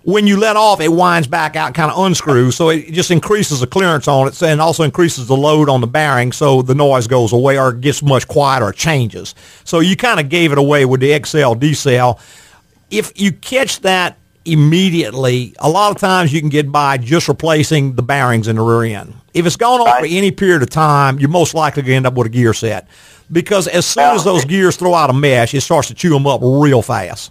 When 0.03 0.27
you 0.27 0.39
let 0.39 0.57
off, 0.57 0.81
it 0.81 0.89
winds 0.89 1.29
back 1.29 1.55
out 1.55 1.75
kind 1.75 1.91
of 1.91 1.99
unscrews. 1.99 2.57
So 2.57 2.71
it 2.71 2.93
just 2.93 3.11
increases 3.11 3.61
the 3.61 3.67
clearance 3.67 4.09
on 4.09 4.29
it 4.29 4.43
and 4.43 4.61
also 4.61 4.83
increases 4.85 5.27
the 5.27 5.37
load 5.37 5.69
on 5.69 5.83
the 5.83 5.87
bearing 5.87 6.33
so 6.33 6.63
the 6.63 6.75
noise 6.75 7.07
goes 7.07 7.33
away 7.33 7.59
or 7.59 7.73
gets 7.73 8.03
much 8.03 8.27
quieter 8.27 8.67
or 8.67 8.73
changes. 8.73 9.35
So 9.65 9.81
you 9.81 9.97
kind 9.97 10.19
of 10.19 10.29
gave 10.31 10.51
it 10.51 10.59
away 10.59 10.87
with 10.87 11.01
the 11.01 11.13
XL 11.13 11.55
decel. 11.55 12.19
If 12.91 13.21
you 13.21 13.33
catch 13.33 13.81
that 13.81 14.17
immediately, 14.47 15.55
a 15.59 15.69
lot 15.69 15.91
of 15.91 15.99
times 15.99 16.33
you 16.33 16.41
can 16.41 16.49
get 16.49 16.73
by 16.73 16.97
just 16.97 17.29
replacing 17.29 17.95
the 17.97 18.03
bearings 18.03 18.49
in 18.49 18.57
the 18.57 18.63
rear 18.63 18.99
end. 18.99 19.15
If 19.39 19.47
it's 19.47 19.57
gone 19.57 19.81
on 19.81 20.01
for 20.01 20.07
any 20.07 20.31
period 20.31 20.63
of 20.63 20.71
time, 20.71 21.19
you're 21.19 21.29
most 21.31 21.55
likely 21.55 21.83
going 21.83 21.91
to 21.93 21.97
end 21.97 22.07
up 22.07 22.15
with 22.15 22.27
a 22.27 22.31
gear 22.31 22.53
set. 22.53 22.89
Because 23.31 23.69
as 23.69 23.87
soon 23.87 24.15
as 24.15 24.25
those 24.25 24.45
gears 24.45 24.77
throw 24.77 24.95
out 24.95 25.11
a 25.11 25.13
mesh, 25.13 25.55
it 25.55 25.61
starts 25.61 25.89
to 25.89 25.95
chew 25.95 26.11
them 26.11 26.27
up 26.27 26.41
real 26.43 26.83
fast. 26.83 27.31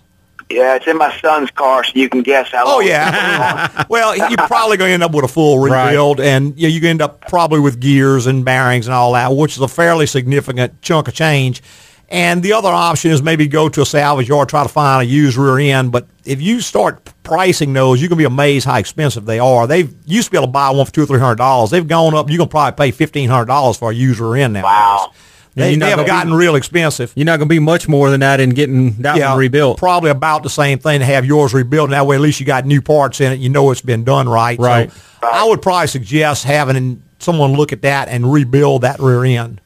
Yeah, 0.50 0.76
it's 0.76 0.88
in 0.88 0.98
my 0.98 1.14
son's 1.20 1.52
car, 1.52 1.84
so 1.84 1.92
you 1.96 2.08
can 2.08 2.22
guess 2.22 2.50
how. 2.52 2.64
Oh 2.66 2.78
long 2.78 2.88
yeah. 2.88 3.84
well, 3.90 4.16
you're 4.16 4.38
probably 4.48 4.78
going 4.78 4.90
to 4.90 4.94
end 4.94 5.04
up 5.04 5.12
with 5.14 5.26
a 5.26 5.28
full 5.28 5.60
Right. 5.60 5.88
rebuild, 5.90 6.22
and 6.22 6.58
you, 6.58 6.70
you 6.70 6.80
can 6.80 6.90
end 6.92 7.02
up 7.02 7.28
probably 7.28 7.60
with 7.60 7.82
gears 7.82 8.28
and 8.28 8.46
bearings 8.46 8.88
and 8.88 8.94
all 8.94 9.12
that, 9.14 9.34
which 9.36 9.56
is 9.58 9.62
a 9.62 9.68
fairly 9.68 10.06
significant 10.06 10.82
chunk 10.82 11.10
of 11.10 11.14
change. 11.14 11.62
And 12.10 12.42
the 12.42 12.54
other 12.54 12.70
option 12.70 13.12
is 13.12 13.22
maybe 13.22 13.48
go 13.48 13.68
to 13.68 13.82
a 13.82 13.86
salvage 13.86 14.30
yard, 14.30 14.48
try 14.48 14.64
to 14.64 14.70
find 14.70 15.02
a 15.02 15.06
used 15.06 15.36
rear 15.38 15.58
end. 15.60 15.92
But 15.92 16.08
if 16.24 16.42
you 16.42 16.62
start 16.62 17.02
pricing 17.24 17.74
those, 17.74 18.02
you're 18.02 18.08
gonna 18.08 18.20
be 18.20 18.24
amazed 18.24 18.66
how 18.66 18.78
expensive 18.78 19.26
they 19.26 19.40
are. 19.40 19.68
They 19.68 19.90
used 20.06 20.28
to 20.28 20.32
be 20.32 20.38
able 20.38 20.48
to 20.48 20.52
buy 20.54 20.70
one 20.70 20.86
for 20.86 20.92
two 20.94 21.04
or 21.04 21.06
three 21.06 21.20
hundred 21.20 21.36
dollars. 21.36 21.70
They've 21.70 21.88
gone 21.88 22.14
up. 22.14 22.30
You're 22.30 22.38
gonna 22.38 22.50
probably 22.50 22.78
pay 22.78 22.92
fifteen 22.92 23.30
hundred 23.30 23.48
dollars 23.48 23.78
for 23.78 23.92
a 23.92 23.94
used 23.94 24.20
rear 24.20 24.36
end 24.44 24.54
now. 24.54 24.64
Wow. 24.64 25.14
They, 25.58 25.76
they 25.76 25.90
have 25.90 26.06
gotten 26.06 26.36
real 26.36 26.54
expensive. 26.54 27.12
You're 27.16 27.26
not 27.26 27.38
going 27.38 27.50
to 27.50 27.54
be 27.54 27.58
much 27.58 27.88
more 27.88 28.12
than 28.12 28.20
that 28.20 28.40
in 28.40 28.52
getting 28.52 28.92
that 29.02 29.20
one 29.20 29.40
rebuilt. 29.40 29.80
Probably 29.80 30.12
about 30.12 30.44
the 30.44 30.52
same 30.52 30.78
thing 30.78 31.00
to 31.00 31.06
have 31.06 31.26
yours 31.26 31.52
rebuilt. 31.52 31.86
And 31.86 31.94
that 31.94 32.06
way, 32.06 32.16
at 32.16 32.22
least 32.22 32.40
you 32.40 32.46
got 32.46 32.68
new 32.68 32.80
parts 32.80 33.22
in 33.22 33.32
it. 33.32 33.40
You 33.40 33.50
know 33.50 33.72
it's 33.72 33.82
been 33.82 34.04
done 34.04 34.30
right. 34.30 34.60
Right. 34.60 34.92
So 34.92 35.00
I 35.24 35.46
would 35.46 35.64
probably 35.64 35.88
suggest 35.88 36.44
having 36.44 37.02
someone 37.18 37.54
look 37.54 37.74
at 37.74 37.82
that 37.82 38.08
and 38.08 38.32
rebuild 38.32 38.84
that 38.84 39.00
rear 39.00 39.24
end. 39.24 39.60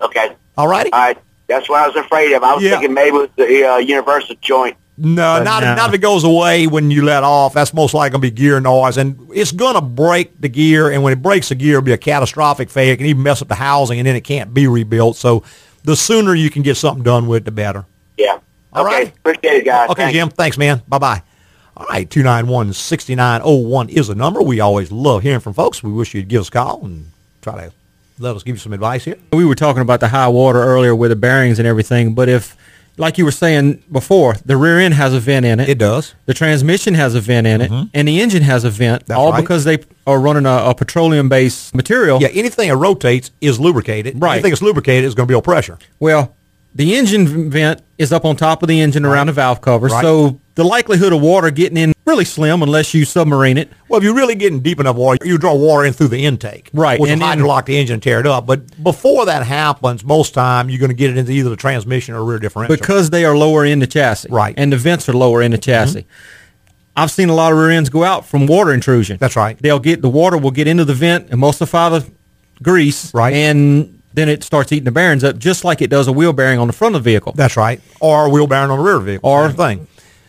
Okay. 0.00 0.36
All 0.56 0.68
righty. 0.68 0.92
All 0.92 1.00
right. 1.00 1.18
That's 1.48 1.68
what 1.68 1.80
I 1.80 1.86
was 1.88 1.96
afraid 1.96 2.32
of. 2.32 2.42
I 2.42 2.54
was 2.54 2.62
Yeah. 2.62 2.72
thinking 2.72 2.94
maybe 2.94 3.16
it 3.16 3.20
was 3.20 3.28
the 3.36 3.64
uh, 3.64 3.76
universal 3.78 4.36
joint. 4.40 4.76
No, 5.00 5.36
But 5.38 5.44
not, 5.44 5.62
no. 5.62 5.74
not 5.76 5.88
if 5.90 5.94
it 5.94 5.98
goes 5.98 6.24
away 6.24 6.66
when 6.66 6.90
you 6.90 7.04
let 7.04 7.22
off. 7.22 7.54
That's 7.54 7.72
most 7.72 7.94
likely 7.94 8.10
going 8.10 8.22
to 8.22 8.30
be 8.32 8.36
gear 8.36 8.60
noise. 8.60 8.96
And 8.96 9.28
it's 9.32 9.52
going 9.52 9.74
to 9.76 9.80
break 9.80 10.40
the 10.40 10.48
gear. 10.48 10.90
And 10.90 11.02
when 11.04 11.12
it 11.12 11.22
breaks 11.22 11.50
the 11.50 11.54
gear, 11.54 11.74
it'll 11.78 11.82
be 11.82 11.92
a 11.92 11.96
catastrophic 11.98 12.68
failure. 12.68 12.94
It 12.94 12.96
can 12.96 13.06
even 13.06 13.22
mess 13.22 13.40
up 13.40 13.46
the 13.48 13.54
housing, 13.54 13.98
and 14.00 14.06
then 14.08 14.16
it 14.16 14.22
can't 14.24 14.52
be 14.52 14.66
rebuilt. 14.66 15.16
So 15.16 15.44
the 15.84 15.94
sooner 15.94 16.34
you 16.34 16.50
can 16.50 16.62
get 16.62 16.76
something 16.76 17.04
done 17.04 17.28
with 17.28 17.42
it, 17.42 17.44
the 17.44 17.50
better. 17.52 17.86
Yeah. 18.16 18.38
All 18.72 18.84
okay. 18.86 18.94
right. 19.04 19.16
Appreciate 19.18 19.58
it, 19.58 19.64
guys. 19.64 19.88
Okay, 19.90 20.02
Thanks. 20.02 20.14
Jim. 20.18 20.28
Thanks, 20.30 20.58
man. 20.58 20.82
Bye 20.88 20.98
bye. 20.98 21.22
All 21.76 21.86
right, 21.88 22.10
291 22.10 22.72
6901 22.72 23.88
is 23.90 24.08
the 24.08 24.14
number. 24.16 24.42
We 24.42 24.58
always 24.58 24.90
love 24.90 25.22
hearing 25.22 25.38
from 25.40 25.54
folks. 25.54 25.80
We 25.80 25.92
wish 25.92 26.12
you'd 26.12 26.26
give 26.28 26.40
us 26.40 26.48
a 26.48 26.50
call 26.50 26.84
and 26.84 27.12
try 27.40 27.54
to 27.66 27.72
let 28.20 28.36
us 28.36 28.42
give 28.42 28.56
you 28.56 28.60
some 28.60 28.72
advice 28.72 29.04
here. 29.04 29.16
We 29.32 29.44
were 29.44 29.54
talking 29.54 29.82
about 29.82 30.00
the 30.00 30.08
high 30.08 30.28
water 30.28 30.62
earlier 30.62 30.94
with 30.94 31.10
the 31.10 31.16
bearings 31.16 31.58
and 31.58 31.68
everything, 31.68 32.14
but 32.14 32.28
if, 32.28 32.56
like 32.96 33.18
you 33.18 33.24
were 33.24 33.30
saying 33.30 33.82
before, 33.92 34.34
the 34.44 34.56
rear 34.56 34.78
end 34.78 34.94
has 34.94 35.14
a 35.14 35.20
vent 35.20 35.46
in 35.46 35.60
it. 35.60 35.68
It 35.68 35.78
does. 35.78 36.14
The 36.26 36.34
transmission 36.34 36.94
has 36.94 37.14
a 37.14 37.20
vent 37.20 37.46
in 37.46 37.60
it, 37.60 37.70
mm-hmm. 37.70 37.88
and 37.94 38.08
the 38.08 38.20
engine 38.20 38.42
has 38.42 38.64
a 38.64 38.70
vent, 38.70 39.06
That's 39.06 39.18
all 39.18 39.32
right. 39.32 39.40
because 39.40 39.64
they 39.64 39.78
are 40.06 40.18
running 40.20 40.46
a, 40.46 40.70
a 40.70 40.74
petroleum-based 40.74 41.74
material. 41.74 42.20
Yeah, 42.20 42.28
anything 42.28 42.68
that 42.68 42.76
rotates 42.76 43.30
is 43.40 43.60
lubricated. 43.60 44.20
Right. 44.20 44.34
Anything 44.34 44.50
that's 44.50 44.62
lubricated 44.62 45.04
is 45.04 45.14
going 45.14 45.26
to 45.26 45.30
be 45.30 45.34
build 45.34 45.44
pressure. 45.44 45.78
Well, 46.00 46.34
the 46.78 46.96
engine 46.96 47.50
vent 47.50 47.82
is 47.98 48.12
up 48.12 48.24
on 48.24 48.36
top 48.36 48.62
of 48.62 48.68
the 48.68 48.80
engine 48.80 49.04
around 49.04 49.26
the 49.26 49.32
valve 49.34 49.60
cover, 49.60 49.88
Right. 49.88 50.00
so 50.02 50.40
the 50.54 50.64
likelihood 50.64 51.12
of 51.12 51.20
water 51.20 51.50
getting 51.50 51.76
in 51.76 51.92
really 52.06 52.24
slim 52.24 52.62
unless 52.62 52.94
you 52.94 53.04
submarine 53.04 53.58
it. 53.58 53.68
Well, 53.88 53.98
if 53.98 54.04
you're 54.04 54.14
really 54.14 54.34
getting 54.34 54.60
deep 54.60 54.80
enough 54.80 54.96
water, 54.96 55.18
you 55.26 55.36
draw 55.38 55.54
water 55.54 55.84
in 55.84 55.92
through 55.92 56.08
the 56.08 56.24
intake. 56.24 56.70
Right, 56.72 56.98
Which 56.98 57.10
and 57.10 57.20
will 57.20 57.28
then- 57.28 57.40
hydrolock 57.40 57.66
the 57.66 57.76
engine 57.76 57.94
and 57.94 58.02
tear 58.02 58.18
it 58.20 58.26
up. 58.26 58.46
But 58.46 58.82
before 58.82 59.26
that 59.26 59.44
happens, 59.44 60.02
most 60.04 60.32
time 60.34 60.70
you're 60.70 60.78
going 60.78 60.88
to 60.90 60.96
get 60.96 61.10
it 61.10 61.18
into 61.18 61.32
either 61.32 61.50
the 61.50 61.56
transmission 61.56 62.14
or 62.14 62.24
rear 62.24 62.38
differential. 62.38 62.74
because 62.76 63.10
they 63.10 63.24
are 63.26 63.36
lower 63.36 63.64
in 63.66 63.80
the 63.80 63.86
chassis. 63.86 64.28
Right. 64.30 64.54
Mm-hmm. 64.54 64.62
And 64.62 64.72
the 64.72 64.76
vents 64.78 65.06
are 65.08 65.12
lower 65.12 65.42
in 65.42 65.50
the 65.50 65.58
chassis. 65.58 66.06
I've 66.96 67.10
seen 67.10 67.28
a 67.28 67.34
lot 67.34 67.52
of 67.52 67.58
rear 67.58 67.70
ends 67.70 67.90
go 67.90 68.02
out 68.02 68.24
from 68.26 68.46
water 68.46 68.72
intrusion. 68.72 69.18
That's 69.20 69.36
right. 69.36 69.56
They'll 69.60 69.78
get 69.78 70.00
the 70.02 70.08
water 70.08 70.38
will 70.38 70.50
get 70.50 70.66
into 70.66 70.84
the 70.84 70.94
vent, 70.94 71.28
and 71.30 71.40
emulsify 71.40 71.90
the 72.00 72.10
grease, 72.62 73.12
Right. 73.14 73.34
and 73.34 73.97
then 74.18 74.28
it 74.28 74.42
starts 74.42 74.72
eating 74.72 74.84
the 74.84 74.90
bearings 74.92 75.22
up, 75.24 75.38
just 75.38 75.64
like 75.64 75.80
it 75.80 75.88
does 75.90 76.08
a 76.08 76.12
wheel 76.12 76.32
bearing 76.32 76.58
on 76.58 76.66
the 76.66 76.72
front 76.72 76.94
of 76.96 77.02
the 77.04 77.10
vehicle. 77.10 77.32
That's 77.32 77.56
right. 77.56 77.80
Or 78.00 78.26
a 78.26 78.28
wheel 78.28 78.46
bearing 78.46 78.70
on 78.70 78.78
the 78.78 78.84
rear 78.84 78.96
of 78.96 79.02
the 79.04 79.12
vehicle. 79.12 79.30
Or- 79.30 79.48
Same 79.48 79.56
thing. 79.56 79.86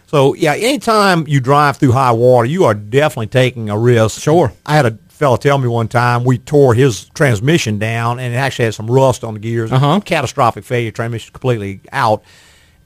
So 0.07 0.33
yeah, 0.33 0.53
anytime 0.55 1.27
you 1.27 1.39
drive 1.39 1.77
through 1.77 1.91
high 1.91 2.11
water, 2.13 2.47
you 2.47 2.63
are 2.65 2.73
definitely 2.73 3.27
taking 3.27 3.69
a 3.69 3.77
risk. 3.77 4.19
Sure. 4.21 4.51
I 4.65 4.75
had 4.75 4.85
a 4.87 4.97
fella 5.09 5.37
tell 5.37 5.57
me 5.59 5.67
one 5.67 5.87
time 5.87 6.23
we 6.23 6.37
tore 6.39 6.73
his 6.73 7.05
transmission 7.13 7.77
down 7.77 8.19
and 8.19 8.33
it 8.33 8.37
actually 8.37 8.65
had 8.65 8.73
some 8.73 8.89
rust 8.89 9.23
on 9.23 9.35
the 9.35 9.39
gears. 9.39 9.71
Uh-huh. 9.71 9.99
Catastrophic 9.99 10.63
failure, 10.63 10.89
transmission 10.91 11.31
completely 11.31 11.81
out. 11.91 12.23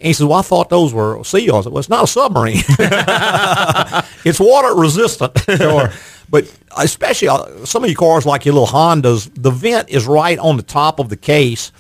And 0.02 0.08
he 0.08 0.14
says, 0.14 0.26
"Well, 0.26 0.40
I 0.40 0.42
thought 0.42 0.68
those 0.70 0.94
were 0.94 1.24
seals." 1.24 1.66
"Well, 1.66 1.78
it's 1.78 1.88
not 1.88 2.04
a 2.04 2.08
submarine. 2.08 2.58
it's 4.26 4.40
water 4.40 4.76
resistant." 4.76 5.38
Sure. 5.40 5.92
but 6.34 6.52
especially 6.78 7.28
uh, 7.28 7.64
some 7.64 7.84
of 7.84 7.90
your 7.92 7.96
cars, 7.96 8.26
like 8.26 8.44
your 8.44 8.56
little 8.56 8.68
Hondas, 8.68 9.30
the 9.40 9.52
vent 9.52 9.88
is 9.92 10.08
right 10.08 10.40
on 10.40 10.58
the 10.58 10.64
top 10.64 10.98
of 11.00 11.10
the 11.10 11.16
case. 11.16 11.72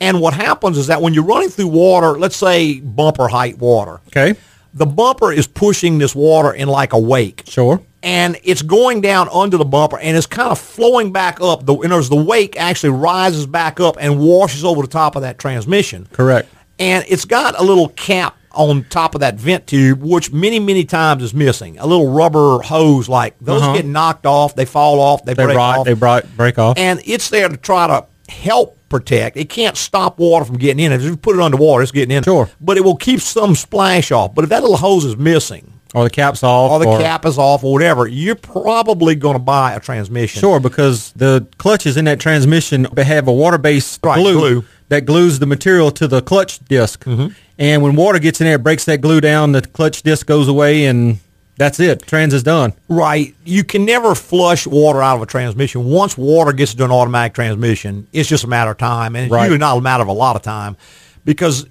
And 0.00 0.20
what 0.20 0.32
happens 0.32 0.78
is 0.78 0.86
that 0.86 1.02
when 1.02 1.12
you're 1.12 1.24
running 1.24 1.48
through 1.48 1.66
water, 1.66 2.12
let's 2.16 2.36
say 2.36 2.78
bumper 2.78 3.26
height 3.26 3.58
water, 3.58 4.00
Okay. 4.16 4.38
the 4.72 4.86
bumper 4.86 5.32
is 5.32 5.48
pushing 5.48 5.98
this 5.98 6.14
water 6.14 6.52
in 6.52 6.68
like 6.68 6.92
a 6.92 6.98
wake. 7.00 7.42
Sure. 7.48 7.82
And 8.04 8.38
it's 8.44 8.62
going 8.62 9.00
down 9.00 9.28
under 9.32 9.56
the 9.56 9.64
bumper 9.64 9.98
and 9.98 10.16
it's 10.16 10.26
kind 10.26 10.52
of 10.52 10.60
flowing 10.60 11.10
back 11.10 11.40
up. 11.40 11.66
The, 11.66 11.74
in 11.74 11.86
other 11.86 11.96
words, 11.96 12.08
the 12.08 12.14
wake 12.14 12.56
actually 12.56 12.90
rises 12.90 13.44
back 13.44 13.80
up 13.80 13.96
and 13.98 14.20
washes 14.20 14.64
over 14.64 14.82
the 14.82 14.88
top 14.88 15.16
of 15.16 15.22
that 15.22 15.40
transmission. 15.40 16.06
Correct. 16.12 16.48
And 16.78 17.04
it's 17.08 17.24
got 17.24 17.58
a 17.58 17.64
little 17.64 17.88
cap 17.88 18.35
on 18.56 18.84
top 18.90 19.14
of 19.14 19.20
that 19.20 19.36
vent 19.36 19.66
tube, 19.66 20.02
which 20.02 20.32
many, 20.32 20.58
many 20.58 20.84
times 20.84 21.22
is 21.22 21.34
missing. 21.34 21.78
A 21.78 21.86
little 21.86 22.10
rubber 22.10 22.58
hose 22.62 23.08
like 23.08 23.34
those 23.40 23.62
Uh-huh. 23.62 23.74
get 23.74 23.84
knocked 23.86 24.26
off, 24.26 24.54
they 24.56 24.64
fall 24.64 24.98
off, 25.00 25.24
they, 25.24 25.34
They 25.34 25.44
break 25.44 25.56
rot, 25.56 25.78
off 25.78 25.84
they 25.86 25.92
break, 25.94 26.24
break 26.36 26.58
off. 26.58 26.76
and 26.78 27.00
it's 27.04 27.30
there 27.30 27.48
to 27.48 27.56
try 27.56 27.86
to 27.86 28.06
help 28.32 28.76
protect. 28.88 29.36
It 29.36 29.48
can't 29.48 29.76
stop 29.76 30.18
water 30.18 30.44
from 30.44 30.58
getting 30.58 30.84
in. 30.84 30.92
If 30.92 31.02
you 31.02 31.16
put 31.16 31.36
it 31.36 31.42
underwater, 31.42 31.82
it's 31.82 31.92
getting 31.92 32.16
in. 32.16 32.22
Sure. 32.22 32.48
But 32.60 32.76
it 32.76 32.84
will 32.84 32.96
keep 32.96 33.20
some 33.20 33.54
splash 33.54 34.10
off. 34.12 34.34
But 34.34 34.44
if 34.44 34.50
that 34.50 34.62
little 34.62 34.76
hose 34.76 35.04
is 35.04 35.16
missing, 35.16 35.72
or 35.94 36.04
the 36.04 36.10
cap's 36.10 36.42
off. 36.42 36.70
or 36.72 36.78
the 36.78 36.98
cap 37.02 37.24
is 37.24 37.38
off, 37.38 37.64
or 37.64 37.72
whatever, 37.72 38.06
you're 38.06 38.34
probably 38.34 39.14
going 39.14 39.34
to 39.34 39.38
buy 39.42 39.72
a 39.74 39.80
transmission. 39.80 40.40
Sure, 40.40 40.60
because 40.60 41.12
the 41.12 41.46
clutches 41.58 41.96
in 41.96 42.04
that 42.06 42.20
transmission 42.20 42.86
they 42.92 43.04
have 43.04 43.28
a 43.28 43.32
water-based 43.32 44.00
Right, 44.02 44.18
glue, 44.18 44.38
glue. 44.38 44.64
That 44.88 45.04
glues 45.04 45.38
the 45.38 45.46
material 45.46 45.90
to 45.92 46.06
the 46.08 46.22
clutch 46.22 46.58
disk 46.66 47.04
Mm-hmm. 47.04 47.28
And 47.58 47.82
when 47.82 47.96
water 47.96 48.18
gets 48.18 48.38
in 48.40 48.44
there, 48.46 48.56
it 48.56 48.62
breaks 48.62 48.84
that 48.84 49.00
glue 49.00 49.18
down. 49.20 49.52
The 49.52 49.62
clutch 49.62 50.02
disc 50.02 50.26
goes 50.26 50.46
away, 50.46 50.84
and 50.84 51.20
that's 51.56 51.80
it. 51.80 52.02
Trans 52.02 52.34
is 52.34 52.42
done. 52.42 52.74
Right. 52.86 53.34
You 53.46 53.64
can 53.64 53.86
never 53.86 54.14
flush 54.14 54.66
water 54.66 55.00
out 55.00 55.16
of 55.16 55.22
a 55.22 55.26
transmission. 55.26 55.84
Once 55.84 56.18
water 56.18 56.52
gets 56.52 56.72
into 56.72 56.84
an 56.84 56.90
automatic 56.90 57.32
transmission, 57.32 58.08
it's 58.12 58.28
just 58.28 58.44
a 58.44 58.46
matter 58.46 58.72
of 58.72 58.76
time. 58.76 59.16
And 59.16 59.24
it's 59.24 59.32
Right. 59.32 59.44
usually 59.44 59.56
not 59.58 59.78
a 59.78 59.80
matter 59.80 60.02
of 60.02 60.08
a 60.08 60.12
lot 60.12 60.36
of 60.36 60.42
time 60.42 60.76
because 61.24 61.64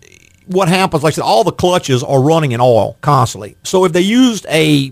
what 0.47 0.69
happens, 0.69 1.03
like 1.03 1.13
I 1.13 1.15
said, 1.17 1.23
all 1.23 1.43
the 1.43 1.51
clutches 1.51 2.01
are 2.03 2.19
running 2.19 2.51
in 2.51 2.59
oil 2.61 2.97
constantly. 3.01 3.55
So 3.61 3.85
if 3.85 3.93
they 3.93 4.01
used 4.01 4.47
a 4.49 4.91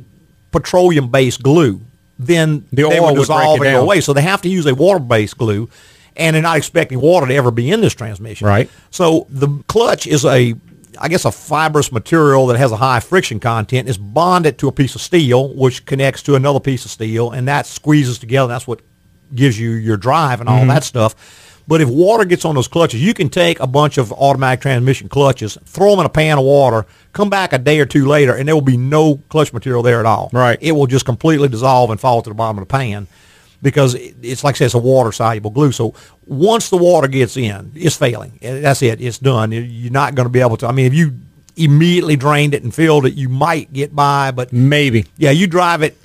petroleum-based 0.51 1.41
glue, 1.41 1.81
then 2.19 2.65
The 2.71 2.83
oil 2.83 3.05
would 3.13 3.19
dissolve 3.19 3.61
and 3.61 3.71
go 3.71 3.81
away. 3.81 3.99
So 4.01 4.13
they 4.13 4.21
have 4.21 4.41
to 4.43 4.49
use 4.49 4.65
a 4.67 4.75
water-based 4.75 5.37
glue, 5.39 5.69
and 6.15 6.35
they're 6.35 6.43
not 6.43 6.57
expecting 6.57 6.99
water 7.01 7.27
to 7.27 7.33
ever 7.33 7.51
be 7.51 7.71
in 7.71 7.81
this 7.81 7.93
transmission. 7.93 8.47
Right. 8.47 8.69
So 8.91 9.27
the 9.29 9.47
clutch 9.67 10.05
is 10.07 10.25
a, 10.25 10.53
I 10.99 11.07
guess, 11.07 11.25
a 11.25 11.31
fibrous 11.31 11.91
material 11.91 12.47
that 12.47 12.57
has 12.57 12.71
a 12.71 12.77
high 12.77 12.99
friction 12.99 13.39
content. 13.39 13.89
It's 13.89 13.97
bonded 13.97 14.57
to 14.59 14.67
a 14.67 14.71
piece 14.71 14.95
of 14.95 15.01
steel, 15.01 15.53
which 15.55 15.85
connects 15.85 16.21
to 16.23 16.35
another 16.35 16.59
piece 16.59 16.85
of 16.85 16.91
steel, 16.91 17.31
and 17.31 17.47
that 17.47 17.65
squeezes 17.65 18.19
together. 18.19 18.47
That's 18.47 18.67
what 18.67 18.81
gives 19.33 19.59
you 19.59 19.71
your 19.71 19.97
drive 19.97 20.39
and 20.39 20.49
all 20.49 20.59
Mm-hmm. 20.59 20.67
that 20.69 20.83
stuff. 20.83 21.15
But 21.65 21.79
if 21.79 21.87
water 21.87 22.25
gets 22.25 22.43
on 22.43 22.55
those 22.55 22.67
clutches, 22.67 23.01
you 23.01 23.13
can 23.13 23.29
take 23.29 23.59
a 23.61 23.65
bunch 23.67 23.97
of 23.97 24.11
automatic 24.11 24.59
transmission 24.59 25.07
clutches, 25.07 25.57
throw 25.63 25.91
them 25.91 26.01
in 26.01 26.05
a 26.05 26.09
pan 26.09 26.37
of 26.37 26.43
water, 26.43 26.85
come 27.13 27.29
back 27.29 27.53
a 27.53 27.57
day 27.57 27.79
or 27.79 27.85
two 27.85 28.05
later, 28.05 28.35
and 28.35 28.45
there 28.47 28.53
will 28.53 28.61
be 28.61 28.75
no 28.75 29.15
clutch 29.29 29.53
material 29.53 29.81
there 29.81 30.01
at 30.01 30.05
all. 30.05 30.29
Right. 30.33 30.57
It 30.61 30.73
will 30.73 30.87
just 30.87 31.05
completely 31.05 31.47
dissolve 31.47 31.89
and 31.89 31.99
fall 32.01 32.21
to 32.21 32.29
the 32.29 32.33
bottom 32.35 32.57
of 32.57 32.67
the 32.67 32.71
pan 32.71 33.07
because 33.63 33.95
it's 33.95 34.43
like 34.43 34.55
I 34.55 34.57
said, 34.59 34.65
it's 34.65 34.73
a 34.75 34.79
water 34.79 35.11
soluble 35.11 35.49
glue. 35.49 35.71
So 35.71 35.95
once 36.27 36.69
the 36.69 36.77
water 36.77 37.07
gets 37.07 37.35
in, 37.37 37.71
it's 37.73 37.95
failing. 37.95 38.37
Eh, 38.43 38.59
That's 38.61 38.83
it. 38.83 39.01
It's 39.01 39.17
done. 39.17 39.51
You're 39.51 39.91
not 39.91 40.13
going 40.13 40.25
to 40.27 40.29
be 40.31 40.41
able 40.41 40.57
to. 40.57 40.67
I 40.67 40.71
mean, 40.71 40.85
if 40.85 40.93
you 40.93 41.17
immediately 41.55 42.15
drained 42.15 42.53
it 42.53 42.61
and 42.63 42.73
filled 42.73 43.05
it, 43.07 43.13
you 43.15 43.29
might 43.29 43.73
get 43.73 43.95
by, 43.95 44.29
but 44.31 44.53
Maybe. 44.53 45.05
yeah, 45.17 45.31
you 45.31 45.47
drive 45.47 45.81
it 45.81 45.97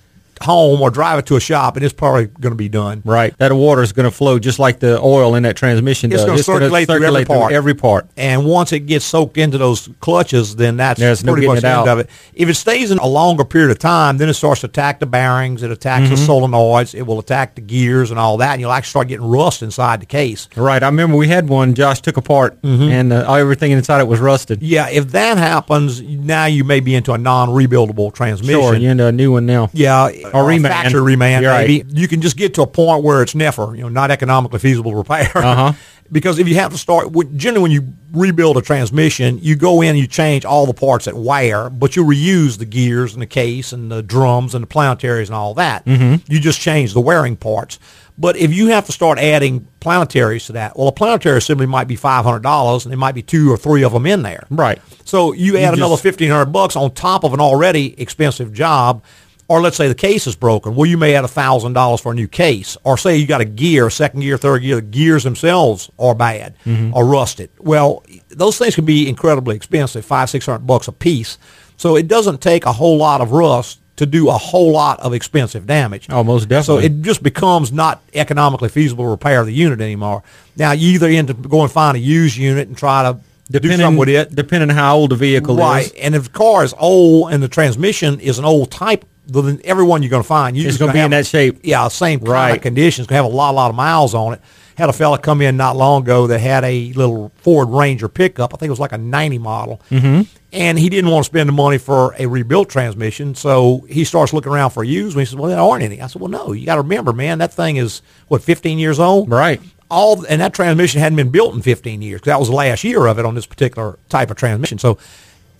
home 0.43 0.81
or 0.81 0.91
drive 0.91 1.19
it 1.19 1.27
to 1.27 1.37
a 1.37 1.41
shop, 1.41 1.77
and 1.77 1.85
it's 1.85 1.95
probably 1.95 2.27
going 2.27 2.53
to 2.53 2.57
be 2.57 2.69
done. 2.69 3.03
Right. 3.05 3.37
That 3.39 3.53
water 3.53 3.83
is 3.83 3.93
going 3.93 4.05
to 4.05 4.11
flow 4.11 4.39
just 4.39 4.59
like 4.59 4.81
the 4.81 5.01
oil 5.01 5.35
in 5.35 5.43
that 5.45 5.57
transmission 5.57 6.13
It's 6.13 6.23
does. 6.23 6.27
gonna 6.27 6.43
circulate 6.43 6.87
through 6.89 7.05
every 7.05 7.25
part. 7.25 7.53
every 7.53 7.75
part. 7.75 8.09
And 8.17 8.45
once 8.45 8.73
it 8.73 8.81
gets 8.81 9.05
soaked 9.05 9.37
into 9.39 9.59
those 9.59 9.89
clutches, 10.01 10.57
then 10.57 10.77
that's 10.77 10.99
There's 11.01 11.23
pretty 11.23 11.43
getting 11.43 11.55
much 11.55 11.63
the 11.63 11.69
end 11.69 11.77
out. 11.81 11.89
of 11.89 11.99
it. 12.01 12.11
If 12.35 12.49
it 12.49 12.55
stays 12.55 12.91
in 12.91 12.99
a 12.99 13.07
longer 13.07 13.45
period 13.45 13.71
of 13.71 13.79
time, 13.79 14.19
then 14.19 14.29
it 14.29 14.35
starts 14.35 14.61
to 14.63 14.67
attack 14.67 15.01
the 15.01 15.07
bearings, 15.07 15.63
it 15.63 15.71
attacks 15.71 15.99
Mm-hmm. 16.09 16.15
the 16.15 16.21
solenoids, 16.33 16.95
it 16.95 17.03
will 17.03 17.19
attack 17.19 17.55
the 17.55 17.61
gears 17.61 18.11
and 18.11 18.19
all 18.21 18.37
that, 18.39 18.53
and 18.53 18.61
you'll 18.61 18.73
actually 18.73 18.91
start 18.91 19.09
getting 19.09 19.27
rust 19.29 19.63
inside 19.63 20.01
the 20.01 20.07
case. 20.07 20.49
Right. 20.57 20.83
I 20.83 20.87
remember 20.87 21.17
we 21.17 21.29
had 21.29 21.49
one 21.49 21.75
Josh 21.75 22.01
took 22.01 22.17
apart, 22.17 22.61
Mm-hmm. 22.63 22.83
and 22.83 23.13
uh, 23.13 23.33
everything 23.35 23.73
inside 23.73 24.01
it 24.01 24.09
was 24.09 24.21
rusted. 24.21 24.63
Yeah, 24.63 24.89
if 24.89 25.09
that 25.13 25.39
happens, 25.39 26.01
now 26.03 26.47
you 26.47 26.65
may 26.65 26.81
be 26.81 26.95
into 26.95 27.13
a 27.13 27.19
non-rebuildable 27.19 28.13
transmission. 28.15 28.61
Sure, 28.61 28.75
you're 28.75 28.91
into 28.93 29.07
a 29.07 29.13
new 29.13 29.33
one 29.33 29.47
now. 29.47 29.71
Yeah, 29.73 30.09
Or 30.35 30.51
a 30.51 30.55
reman. 30.55 30.69
factory 30.69 31.01
reman, 31.17 31.43
You're 31.43 31.53
maybe. 31.53 31.83
right. 31.83 31.93
You 31.97 32.09
can 32.09 32.21
just 32.21 32.37
get 32.37 32.55
to 32.55 32.63
a 32.63 32.67
point 32.67 33.03
where 33.05 33.23
it's 33.23 33.35
never, 33.35 33.75
you 33.75 33.83
know, 33.83 33.89
not 33.89 34.11
economically 34.11 34.59
feasible 34.59 34.91
to 34.93 34.97
repair. 34.97 35.31
Uh-huh. 35.37 35.73
because 36.11 36.39
if 36.39 36.49
you 36.49 36.55
have 36.57 36.73
to 36.73 36.79
start, 36.79 37.09
generally 37.37 37.63
when 37.63 37.71
you 37.71 37.93
rebuild 38.13 38.57
a 38.57 38.63
transmission, 38.63 39.39
you 39.43 39.55
go 39.57 39.83
in 39.83 39.91
and 39.91 39.99
you 39.99 40.07
change 40.07 40.45
all 40.45 40.65
the 40.67 40.73
parts 40.75 41.05
that 41.05 41.15
wear, 41.17 41.69
but 41.69 41.97
you 41.97 42.05
reuse 42.05 42.59
the 42.59 42.65
gears 42.65 43.13
and 43.13 43.21
the 43.23 43.27
case 43.27 43.73
and 43.73 43.91
the 43.91 44.03
drums 44.03 44.55
and 44.55 44.63
the 44.63 44.67
planetaries 44.69 45.27
and 45.27 45.35
all 45.35 45.53
that. 45.55 45.85
Mhm. 45.85 46.23
You 46.29 46.41
just 46.41 46.61
change 46.61 46.95
the 46.95 47.01
wearing 47.01 47.37
parts. 47.37 47.79
But 48.21 48.37
if 48.37 48.53
you 48.53 48.69
have 48.69 48.85
to 48.87 48.93
start 48.93 49.19
adding 49.19 49.69
planetaries 49.81 50.47
to 50.47 50.53
that, 50.53 50.77
well, 50.77 50.89
a 50.89 50.93
planetary 50.93 51.39
assembly 51.39 51.67
might 51.67 51.87
be 51.87 51.95
five 51.95 52.25
hundred 52.25 52.43
dollars, 52.43 52.85
and 52.85 52.91
there 52.91 52.99
might 52.99 53.15
be 53.15 53.23
two 53.23 53.53
or 53.53 53.57
three 53.57 53.85
of 53.85 53.93
them 53.93 54.07
in 54.07 54.23
there. 54.23 54.45
Right. 54.51 54.81
So 55.05 55.33
you 55.33 55.53
You 55.53 55.59
add 55.59 55.75
another 55.75 55.97
fifteen 55.97 56.31
hundred 56.31 56.47
bucks 56.53 56.75
on 56.75 56.91
top 56.93 57.23
of 57.23 57.33
an 57.33 57.41
already 57.41 57.95
expensive 58.01 58.53
job, 58.53 59.03
or 59.49 59.61
let's 59.63 59.77
say 59.77 59.89
the 59.89 59.95
case 59.95 60.27
is 60.27 60.37
broken. 60.37 60.75
Well, 60.75 60.87
you 60.87 60.99
may 60.99 61.15
add 61.15 61.25
a 61.25 61.29
thousand 61.29 61.73
dollars 61.73 62.01
for 62.01 62.13
a 62.13 62.15
new 62.15 62.29
case, 62.29 62.77
or 62.85 62.97
say 62.99 63.17
you 63.17 63.27
got 63.27 63.41
a 63.41 63.47
gear, 63.47 63.89
second 63.91 64.21
gear, 64.21 64.37
third 64.37 64.61
gear. 64.61 64.77
The 64.77 64.83
gears 64.83 65.25
themselves 65.25 65.91
are 65.99 66.15
bad 66.15 66.55
Mhm. 66.67 66.93
or 66.95 67.05
rusted. 67.07 67.51
Well, 67.59 68.05
those 68.29 68.59
things 68.59 68.75
can 68.75 68.85
be 68.85 69.09
incredibly 69.09 69.57
expensive, 69.57 70.05
five 70.05 70.31
six 70.31 70.47
hundred 70.47 70.67
bucks 70.67 70.87
a 70.87 70.93
piece. 70.93 71.39
So 71.77 71.97
it 71.97 72.09
doesn't 72.09 72.41
take 72.41 72.67
a 72.67 72.73
whole 72.73 72.99
lot 72.99 73.21
of 73.21 73.33
rust 73.33 73.79
to 73.97 74.07
do 74.07 74.29
a 74.29 74.33
whole 74.33 74.71
lot 74.73 75.01
of 75.01 75.13
expensive 75.13 75.67
damage. 75.67 76.07
Oh, 76.11 76.23
most 76.23 76.49
So 76.65 76.79
it 76.79 77.03
just 77.03 77.23
becomes 77.23 77.73
not 77.73 78.01
economically 78.15 78.69
feasible 78.69 79.05
to 79.05 79.11
repair 79.11 79.45
the 79.45 79.53
unit 79.53 79.81
anymore. 79.81 80.23
Now 80.57 80.73
you 80.73 80.91
either 80.93 81.09
end 81.09 81.31
up 81.31 81.43
going 81.49 81.65
and 81.65 81.73
find 81.73 81.97
a 81.97 82.01
used 82.01 82.37
unit 82.37 82.69
and 82.69 82.77
try 82.77 83.03
to 83.03 83.19
do 83.61 83.69
something 83.77 83.97
with 83.97 84.09
it. 84.09 84.35
Depending 84.35 84.71
on 84.71 84.77
how 84.77 84.97
old 84.99 85.11
the 85.11 85.17
vehicle 85.17 85.57
right. 85.57 85.87
is. 85.87 85.93
And 85.93 86.15
if 86.15 86.25
the 86.25 86.31
car 86.31 86.63
is 86.65 86.75
old 86.79 87.33
and 87.33 87.43
the 87.43 87.49
transmission 87.49 88.21
is 88.21 88.39
an 88.39 88.45
old 88.45 88.71
type, 88.71 89.05
then 89.29 89.61
everyone 89.65 90.03
you're 90.03 90.11
going 90.11 90.23
to 90.23 90.27
find, 90.29 90.57
you're 90.57 90.67
It's 90.67 90.77
just 90.77 90.81
gonna 90.81 90.93
be 90.93 91.01
in 91.01 91.11
that 91.13 91.27
shape. 91.27 91.61
Yeah, 91.63 91.87
same 91.89 92.19
kind 92.21 92.31
Right. 92.31 92.57
of 92.57 92.63
conditions. 92.63 93.07
Going 93.07 93.19
to 93.19 93.25
have 93.25 93.33
a 93.33 93.37
lot, 93.37 93.55
lot 93.55 93.69
of 93.71 93.77
miles 93.77 94.15
on 94.15 94.33
it. 94.35 94.41
Had 94.77 94.89
a 94.89 94.93
fella 94.93 95.19
come 95.19 95.43
in 95.43 95.57
not 95.57 95.77
long 95.77 96.03
ago 96.03 96.27
that 96.29 96.39
had 96.39 96.65
a 96.65 96.93
little 96.95 97.33
Ford 97.37 97.69
Ranger 97.69 98.09
pickup. 98.09 98.55
I 98.55 98.57
think 98.57 98.69
it 98.69 98.71
was 98.71 98.79
like 98.81 98.93
a 98.93 98.99
90 98.99 99.39
model. 99.39 99.83
Mm-hmm. 99.91 100.23
And 100.53 100.79
he 100.79 100.89
didn't 100.89 101.11
want 101.11 101.25
to 101.25 101.27
spend 101.27 101.49
the 101.49 101.53
money 101.53 101.77
for 101.79 102.15
a 102.19 102.27
rebuilt 102.27 102.71
transmission, 102.71 103.35
so 103.35 103.85
he 103.89 104.05
starts 104.05 104.33
looking 104.33 104.51
around 104.51 104.71
for 104.71 104.83
used. 104.83 105.15
And 105.15 105.21
he 105.21 105.27
says, 105.27 105.37
"Well, 105.37 105.51
there 105.51 105.61
aren't 105.61 105.83
any." 105.83 106.01
I 106.01 106.07
said, 106.07 106.23
"Well, 106.23 106.31
no. 106.31 106.53
You 106.53 106.65
got 106.65 106.77
to 106.77 106.81
remember, 106.81 107.13
man, 107.13 107.37
that 107.39 107.53
thing 107.53 107.77
is 107.77 108.01
what 108.29 108.41
15 108.43 108.79
years 108.79 108.99
old, 108.99 109.29
right? 109.29 109.61
All 109.91 110.25
and 110.27 110.41
that 110.41 110.55
transmission 110.55 111.01
hadn't 111.01 111.17
been 111.17 111.29
built 111.31 111.55
in 111.55 111.61
15 111.61 112.01
years 112.01 112.23
that 112.23 112.39
was 112.39 112.49
the 112.49 112.55
last 112.55 112.83
year 112.83 113.05
of 113.07 113.19
it 113.19 113.27
on 113.27 113.35
this 113.35 113.45
particular 113.47 113.99
type 114.09 114.31
of 114.31 114.39
transmission. 114.39 114.79
So 114.79 114.97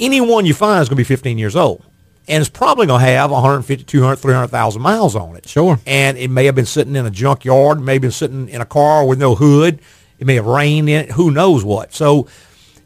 anyone 0.01 0.47
you 0.47 0.55
find 0.55 0.81
is 0.81 0.89
going 0.89 0.97
to 0.97 1.01
be 1.01 1.05
15 1.05 1.37
years 1.39 1.55
old, 1.57 1.83
and 2.29 2.41
it's 2.41 2.51
probably 2.51 2.87
going 2.87 3.01
to 3.01 3.07
have 3.07 3.31
150, 3.31 3.85
200, 3.85 4.17
300,000 4.17 4.83
miles 4.83 5.17
on 5.17 5.37
it. 5.37 5.49
Sure. 5.49 5.79
And 5.87 6.19
it 6.19 6.31
may 6.31 6.45
have 6.45 6.55
been 6.55 6.67
sitting 6.67 6.95
in 6.95 7.07
a 7.07 7.11
junkyard, 7.11 7.81
may 7.81 7.95
have 7.95 8.03
been 8.03 8.11
sitting 8.11 8.49
in 8.49 8.61
a 8.61 8.67
car 8.67 9.07
with 9.07 9.19
no 9.19 9.35
hood. 9.35 9.81
It 10.19 10.27
may 10.27 10.35
have 10.35 10.47
rained 10.47 10.89
in 10.89 11.05
it. 11.05 11.13
Who 11.13 11.31
knows 11.31 11.65
what? 11.65 11.95
So 11.95 12.29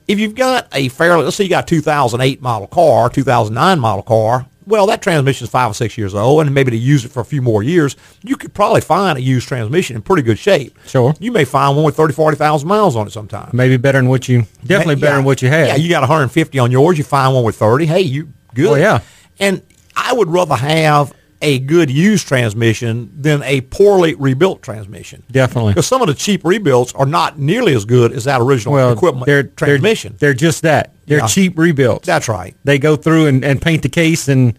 if 0.06 0.18
you've 0.18 0.34
got 0.34 0.68
a 0.72 0.88
fairly, 0.88 1.24
let's 1.24 1.36
say 1.36 1.44
you 1.44 1.50
got 1.50 1.64
a 1.64 1.66
2008 1.66 2.40
model 2.40 2.68
car, 2.68 3.08
2009 3.10 3.80
model 3.80 4.02
car, 4.02 4.46
well, 4.66 4.86
that 4.86 5.02
transmission 5.02 5.44
is 5.44 5.50
five 5.50 5.70
or 5.70 5.74
six 5.74 5.98
years 5.98 6.14
old, 6.14 6.44
and 6.46 6.54
maybe 6.54 6.70
to 6.70 6.76
use 6.76 7.04
it 7.04 7.10
for 7.10 7.20
a 7.20 7.24
few 7.24 7.42
more 7.42 7.62
years, 7.62 7.96
you 8.22 8.36
could 8.36 8.54
probably 8.54 8.80
find 8.80 9.18
a 9.18 9.20
used 9.20 9.48
transmission 9.48 9.96
in 9.96 10.02
pretty 10.02 10.22
good 10.22 10.38
shape. 10.38 10.78
Sure. 10.86 11.14
You 11.18 11.32
may 11.32 11.44
find 11.44 11.76
one 11.76 11.84
with 11.84 11.96
30, 11.96 12.14
40,000 12.14 12.68
miles 12.68 12.94
on 12.94 13.06
it 13.06 13.10
sometime. 13.10 13.50
Maybe 13.52 13.76
better 13.76 13.98
than 13.98 14.08
what 14.08 14.28
you, 14.28 14.44
definitely 14.64 14.96
better 14.96 15.16
than 15.16 15.24
what 15.24 15.42
you 15.42 15.48
had. 15.48 15.68
Yeah, 15.68 15.76
you 15.76 15.88
got 15.88 16.02
150 16.02 16.58
on 16.58 16.70
yours. 16.70 16.96
You 16.96 17.04
find 17.04 17.34
one 17.34 17.44
with 17.44 17.56
30. 17.56 17.86
Hey, 17.86 18.02
you 18.02 18.32
good. 18.54 18.68
Oh, 18.68 18.74
yeah. 18.76 19.00
And 19.42 19.62
I 19.96 20.12
would 20.12 20.28
rather 20.28 20.54
have 20.54 21.12
a 21.42 21.58
good 21.58 21.90
used 21.90 22.28
transmission 22.28 23.10
than 23.20 23.42
a 23.42 23.60
poorly 23.62 24.14
rebuilt 24.14 24.62
transmission. 24.62 25.24
Definitely. 25.30 25.72
Because 25.72 25.88
some 25.88 26.00
of 26.00 26.06
the 26.06 26.14
cheap 26.14 26.44
rebuilds 26.44 26.92
are 26.92 27.04
not 27.04 27.38
nearly 27.38 27.74
as 27.74 27.84
good 27.84 28.12
as 28.12 28.24
that 28.24 28.40
original 28.40 28.74
Well, 28.74 28.92
equipment 28.92 29.26
they're, 29.26 29.42
transmission. 29.42 30.14
They're, 30.18 30.28
they're 30.30 30.34
just 30.34 30.62
that. 30.62 30.92
They're 31.06 31.18
Yeah. 31.18 31.26
cheap 31.26 31.58
rebuilds. 31.58 32.06
That's 32.06 32.28
right. 32.28 32.54
They 32.62 32.78
go 32.78 32.94
through 32.94 33.26
and, 33.26 33.44
and 33.44 33.60
paint 33.60 33.82
the 33.82 33.88
case, 33.88 34.28
and 34.28 34.56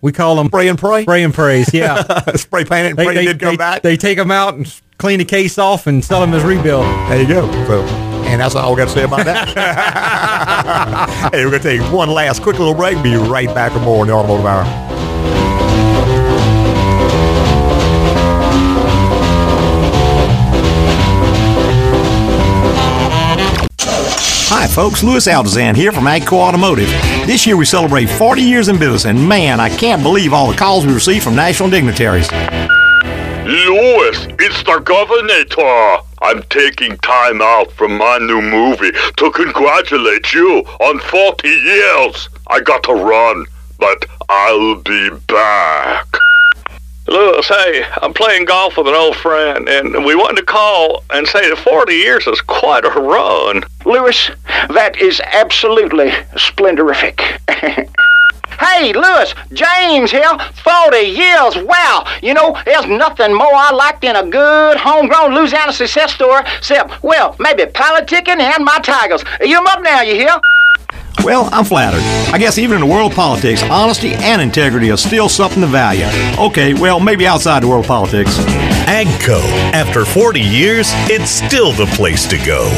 we 0.00 0.10
call 0.10 0.36
them 0.36 0.46
spray 0.46 0.68
and 0.68 0.78
pray. 0.78 1.02
Spray 1.02 1.22
and 1.22 1.34
praise. 1.34 1.72
Yeah. 1.74 2.02
Spray 2.36 2.64
paint 2.64 2.86
it 2.86 2.90
and 2.90 2.98
they, 2.98 3.04
pray 3.04 3.14
they, 3.14 3.24
did 3.26 3.38
come 3.38 3.52
they, 3.52 3.56
back. 3.58 3.82
They 3.82 3.96
take 3.98 4.16
them 4.16 4.30
out 4.30 4.54
and 4.54 4.80
clean 4.96 5.18
the 5.18 5.26
case 5.26 5.58
off 5.58 5.86
and 5.86 6.02
sell 6.02 6.20
them 6.22 6.32
as 6.32 6.42
rebuild. 6.44 6.86
There 7.10 7.20
you 7.20 7.28
go. 7.28 7.52
So, 7.66 8.11
and 8.32 8.40
that's 8.40 8.54
all 8.54 8.72
we 8.72 8.78
got 8.78 8.88
to 8.88 8.94
say 8.94 9.04
about 9.04 9.24
that. 9.26 9.48
hey, 11.32 11.44
we're 11.44 11.50
going 11.50 11.62
to 11.62 11.78
take 11.78 11.92
one 11.92 12.08
last 12.10 12.42
quick 12.42 12.58
little 12.58 12.74
break. 12.74 13.02
Be 13.02 13.14
right 13.14 13.54
back 13.54 13.74
with 13.74 13.82
more 13.82 14.02
in 14.02 14.08
the 14.08 14.14
Automotive 14.14 14.46
Hour. 14.46 14.64
Hi, 24.54 24.66
folks. 24.66 25.02
Louis 25.02 25.26
Altazan 25.26 25.76
here 25.76 25.92
from 25.92 26.04
Agco 26.04 26.34
Automotive. 26.34 26.88
This 27.26 27.46
year 27.46 27.56
we 27.56 27.66
celebrate 27.66 28.06
40 28.06 28.42
years 28.42 28.68
in 28.68 28.78
business, 28.78 29.04
and 29.04 29.28
man, 29.28 29.60
I 29.60 29.68
can't 29.68 30.02
believe 30.02 30.32
all 30.32 30.50
the 30.50 30.56
calls 30.56 30.86
we 30.86 30.94
receive 30.94 31.22
from 31.22 31.34
national 31.34 31.68
dignitaries. 31.68 32.30
Louis, 32.32 34.26
it's 34.38 34.62
the 34.62 34.80
Governor. 34.84 36.11
I'm 36.22 36.42
taking 36.44 36.96
time 36.98 37.42
out 37.42 37.72
from 37.72 37.98
my 37.98 38.18
new 38.18 38.40
movie 38.40 38.92
to 39.16 39.30
congratulate 39.32 40.32
you 40.32 40.60
on 40.80 41.00
40 41.00 41.48
years. 41.48 42.28
I 42.46 42.60
got 42.60 42.84
to 42.84 42.94
run, 42.94 43.44
but 43.78 44.06
I'll 44.28 44.76
be 44.76 45.10
back. 45.26 46.06
Louis, 47.08 47.46
hey, 47.48 47.84
I'm 48.00 48.14
playing 48.14 48.44
golf 48.44 48.76
with 48.76 48.86
an 48.86 48.94
old 48.94 49.16
friend, 49.16 49.68
and 49.68 50.04
we 50.04 50.14
wanted 50.14 50.36
to 50.36 50.46
call 50.46 51.02
and 51.10 51.26
say 51.26 51.48
that 51.50 51.58
40 51.58 51.92
years 51.92 52.26
is 52.28 52.40
quite 52.40 52.84
a 52.84 52.90
run. 52.90 53.64
Louis, 53.84 54.30
that 54.70 55.00
is 55.00 55.20
absolutely 55.20 56.10
splendorific. 56.36 57.20
hey, 58.60 58.92
Louis, 58.92 59.34
James 59.52 60.10
here. 60.10 60.32
40 60.64 60.98
years. 60.98 61.56
Wow. 61.58 62.06
You 62.22 62.34
know, 62.34 62.56
there's 62.64 62.86
nothing 62.86 63.34
more 63.34 63.54
I 63.54 63.70
like 63.72 64.00
than 64.00 64.16
a 64.16 64.26
good 64.28 64.76
homegrown 64.78 65.34
Louisiana 65.34 65.72
success 65.72 66.14
story, 66.14 66.42
except, 66.58 67.02
well, 67.02 67.36
maybe 67.38 67.64
politicking 67.64 68.40
and 68.40 68.64
my 68.64 68.78
Tigers. 68.78 69.24
You 69.40 69.58
'em 69.58 69.66
up 69.66 69.82
now, 69.82 70.02
you 70.02 70.14
hear? 70.14 70.40
Well, 71.24 71.48
I'm 71.52 71.64
flattered. 71.64 72.02
I 72.34 72.38
guess 72.38 72.58
even 72.58 72.76
in 72.76 72.80
the 72.80 72.92
world 72.92 73.12
of 73.12 73.16
politics, 73.16 73.62
honesty 73.62 74.14
and 74.14 74.42
integrity 74.42 74.90
are 74.90 74.96
still 74.96 75.28
something 75.28 75.60
to 75.60 75.68
value. 75.68 76.06
Okay, 76.38 76.74
well, 76.74 76.98
maybe 76.98 77.26
outside 77.26 77.62
the 77.62 77.68
world 77.68 77.84
of 77.84 77.88
politics. 77.88 78.36
Agco. 78.86 79.40
After 79.72 80.04
40 80.04 80.40
years, 80.40 80.90
it's 81.08 81.30
still 81.30 81.72
the 81.72 81.86
place 81.94 82.26
to 82.26 82.38
go. 82.38 82.68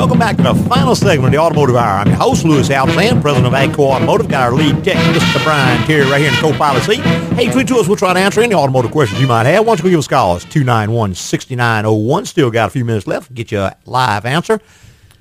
Welcome 0.00 0.18
back 0.18 0.38
to 0.38 0.42
the 0.42 0.54
final 0.54 0.94
segment 0.94 1.26
of 1.26 1.32
the 1.32 1.38
Automotive 1.38 1.76
Hour. 1.76 1.98
I'm 1.98 2.06
your 2.06 2.16
host, 2.16 2.46
Louis 2.46 2.66
Altazan, 2.70 3.20
president 3.20 3.46
of 3.48 3.52
AGCO 3.52 3.80
Automotive. 3.80 4.28
Got 4.30 4.44
our 4.44 4.52
lead 4.54 4.82
tech, 4.82 4.96
Mr. 4.96 5.44
Brian 5.44 5.86
Terry, 5.86 6.10
right 6.10 6.22
here 6.22 6.30
in 6.30 6.36
co-pilot 6.36 6.82
seat. 6.84 7.00
Hey, 7.34 7.52
tweet 7.52 7.68
to 7.68 7.76
us. 7.76 7.86
We'll 7.86 7.98
try 7.98 8.14
to 8.14 8.18
answer 8.18 8.40
any 8.40 8.54
automotive 8.54 8.92
questions 8.92 9.20
you 9.20 9.26
might 9.26 9.44
have. 9.44 9.66
Why 9.66 9.76
don't 9.76 9.84
you 9.84 9.90
give 9.90 9.98
us 9.98 10.06
a 10.06 10.08
call? 10.08 10.36
It's 10.36 10.46
291-6901. 10.46 12.26
Still 12.26 12.50
got 12.50 12.68
a 12.68 12.70
few 12.70 12.86
minutes 12.86 13.06
left. 13.06 13.34
Get 13.34 13.52
you 13.52 13.58
a 13.58 13.76
live 13.84 14.24
answer. 14.24 14.58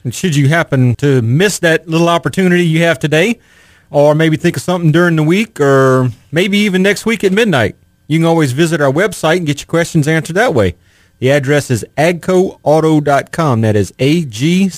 And 0.05 0.15
should 0.15 0.33
you 0.33 0.47
happen 0.47 0.95
to 0.95 1.21
miss 1.23 1.59
that 1.59 1.89
little 1.89 2.07
opportunity 2.07 2.65
you 2.65 2.83
have 2.83 2.99
today, 2.99 3.41
or 3.89 4.15
maybe 4.15 4.37
think 4.37 4.55
of 4.55 4.63
something 4.63 4.93
during 4.93 5.17
the 5.17 5.23
week, 5.23 5.59
or 5.59 6.09
maybe 6.31 6.57
even 6.59 6.81
next 6.81 7.05
week 7.05 7.25
at 7.25 7.33
midnight, 7.33 7.75
you 8.07 8.17
can 8.17 8.25
always 8.25 8.53
visit 8.53 8.79
our 8.79 8.93
website 8.93 9.35
and 9.39 9.45
get 9.45 9.59
your 9.59 9.67
questions 9.67 10.07
answered 10.07 10.37
that 10.37 10.53
way. 10.53 10.77
The 11.19 11.31
address 11.31 11.69
is 11.69 11.85
agcoauto.com. 11.97 13.61
That 13.61 13.75
is 13.75 13.93
A-G-C-O-A-U-T-O 13.99 14.71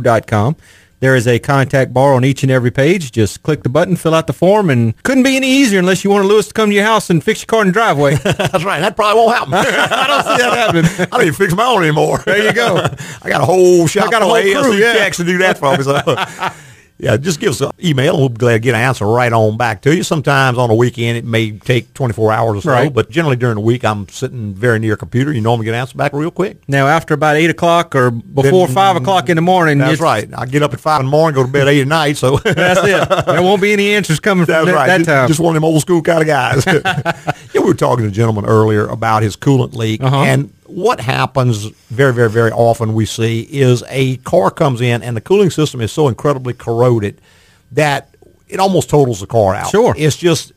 dot 0.00 0.26
com. 0.26 0.56
There 1.00 1.14
is 1.14 1.28
a 1.28 1.38
contact 1.38 1.94
bar 1.94 2.14
on 2.14 2.24
each 2.24 2.42
and 2.42 2.50
every 2.50 2.72
page. 2.72 3.12
Just 3.12 3.44
click 3.44 3.62
the 3.62 3.68
button, 3.68 3.94
fill 3.94 4.14
out 4.14 4.26
the 4.26 4.32
form, 4.32 4.68
and 4.68 5.00
couldn't 5.04 5.22
be 5.22 5.36
any 5.36 5.46
easier 5.46 5.78
unless 5.78 6.02
you 6.02 6.10
want 6.10 6.26
Louis 6.26 6.48
to 6.48 6.52
come 6.52 6.70
to 6.70 6.74
your 6.74 6.84
house 6.84 7.08
and 7.08 7.22
fix 7.22 7.42
your 7.42 7.46
car 7.46 7.60
in 7.60 7.68
the 7.68 7.72
driveway. 7.72 8.16
That's 8.24 8.64
right. 8.64 8.80
That 8.80 8.96
probably 8.96 9.22
won't 9.22 9.36
happen. 9.36 9.54
I 9.54 10.06
don't 10.08 10.22
see 10.24 10.42
that 10.42 10.56
happening. 10.56 10.86
I 11.00 11.04
don't 11.04 11.22
even 11.22 11.34
fix 11.34 11.54
my 11.54 11.66
own 11.66 11.84
anymore. 11.84 12.18
There 12.18 12.44
you 12.44 12.52
go. 12.52 12.78
I 13.22 13.28
got 13.28 13.40
a 13.42 13.44
whole 13.44 13.86
shop 13.86 14.08
I 14.08 14.10
got 14.10 14.22
a 14.22 14.24
whole 14.24 14.40
crew, 14.40 14.74
yeah. 14.74 15.08
to 15.08 15.24
do 15.24 15.38
that 15.38 15.58
for 15.58 15.76
me. 15.76 15.84
So. 15.84 16.02
Yeah, 17.00 17.16
just 17.16 17.38
give 17.38 17.50
us 17.50 17.60
an 17.60 17.70
email 17.82 18.14
and 18.14 18.18
we'll 18.20 18.28
be 18.28 18.38
glad 18.38 18.54
to 18.54 18.58
get 18.58 18.74
an 18.74 18.80
answer 18.80 19.06
right 19.06 19.32
on 19.32 19.56
back 19.56 19.82
to 19.82 19.94
you. 19.94 20.02
Sometimes 20.02 20.58
on 20.58 20.68
a 20.68 20.74
weekend 20.74 21.16
it 21.16 21.24
may 21.24 21.52
take 21.52 21.94
24 21.94 22.32
hours 22.32 22.58
or 22.58 22.60
so, 22.62 22.70
Right. 22.72 22.92
but 22.92 23.08
generally 23.08 23.36
during 23.36 23.54
the 23.54 23.60
week 23.60 23.84
I'm 23.84 24.08
sitting 24.08 24.52
very 24.52 24.80
near 24.80 24.94
a 24.94 24.96
computer. 24.96 25.32
You 25.32 25.40
normally 25.40 25.66
get 25.66 25.74
an 25.74 25.80
answer 25.80 25.96
back 25.96 26.12
real 26.12 26.32
quick. 26.32 26.60
Now, 26.66 26.88
after 26.88 27.14
about 27.14 27.36
8 27.36 27.50
o'clock 27.50 27.94
or 27.94 28.10
before 28.10 28.66
Then- 28.66 28.74
5 28.74 28.96
o'clock 28.96 29.28
in 29.28 29.36
the 29.36 29.42
morning, 29.42 29.78
That's 29.78 30.00
right. 30.00 30.28
I 30.36 30.46
get 30.46 30.64
up 30.64 30.74
at 30.74 30.80
5 30.80 30.98
in 31.00 31.06
the 31.06 31.10
morning, 31.10 31.36
go 31.36 31.44
to 31.46 31.52
bed 31.52 31.68
8 31.68 31.82
at 31.82 31.86
night, 31.86 32.16
so 32.16 32.38
That's 32.38 32.80
it. 32.82 33.26
There 33.26 33.42
won't 33.42 33.62
be 33.62 33.72
any 33.72 33.94
answers 33.94 34.18
coming 34.18 34.44
from 34.46 34.66
that, 34.66 34.74
right. 34.74 34.86
that 34.88 35.04
time. 35.04 35.28
Just 35.28 35.38
one 35.38 35.54
of 35.54 35.62
them 35.62 35.64
old 35.64 35.80
school 35.82 36.02
kind 36.02 36.22
of 36.22 36.26
guys. 36.26 36.64
yeah, 37.58 37.64
we 37.64 37.68
were 37.70 37.74
talking 37.74 38.04
to 38.04 38.08
a 38.08 38.12
gentleman 38.12 38.44
earlier 38.46 38.86
about 38.86 39.22
his 39.22 39.36
coolant 39.36 39.74
leak, 39.74 40.02
Uh-huh. 40.02 40.16
and 40.22 40.52
what 40.66 41.00
happens 41.00 41.64
very, 41.90 42.12
very, 42.12 42.30
very 42.30 42.50
often 42.52 42.92
we 42.94 43.06
see 43.06 43.40
is 43.50 43.82
a 43.88 44.16
car 44.18 44.50
comes 44.50 44.80
in 44.80 45.02
and 45.02 45.16
the 45.16 45.20
cooling 45.20 45.50
system 45.50 45.80
is 45.80 45.90
so 45.92 46.08
incredibly 46.08 46.52
corroded 46.52 47.20
that 47.72 48.14
it 48.48 48.60
almost 48.60 48.88
totals 48.90 49.20
the 49.20 49.26
car 49.26 49.54
out. 49.54 49.70
Sure. 49.70 49.94
It's 49.96 50.16
just 50.16 50.52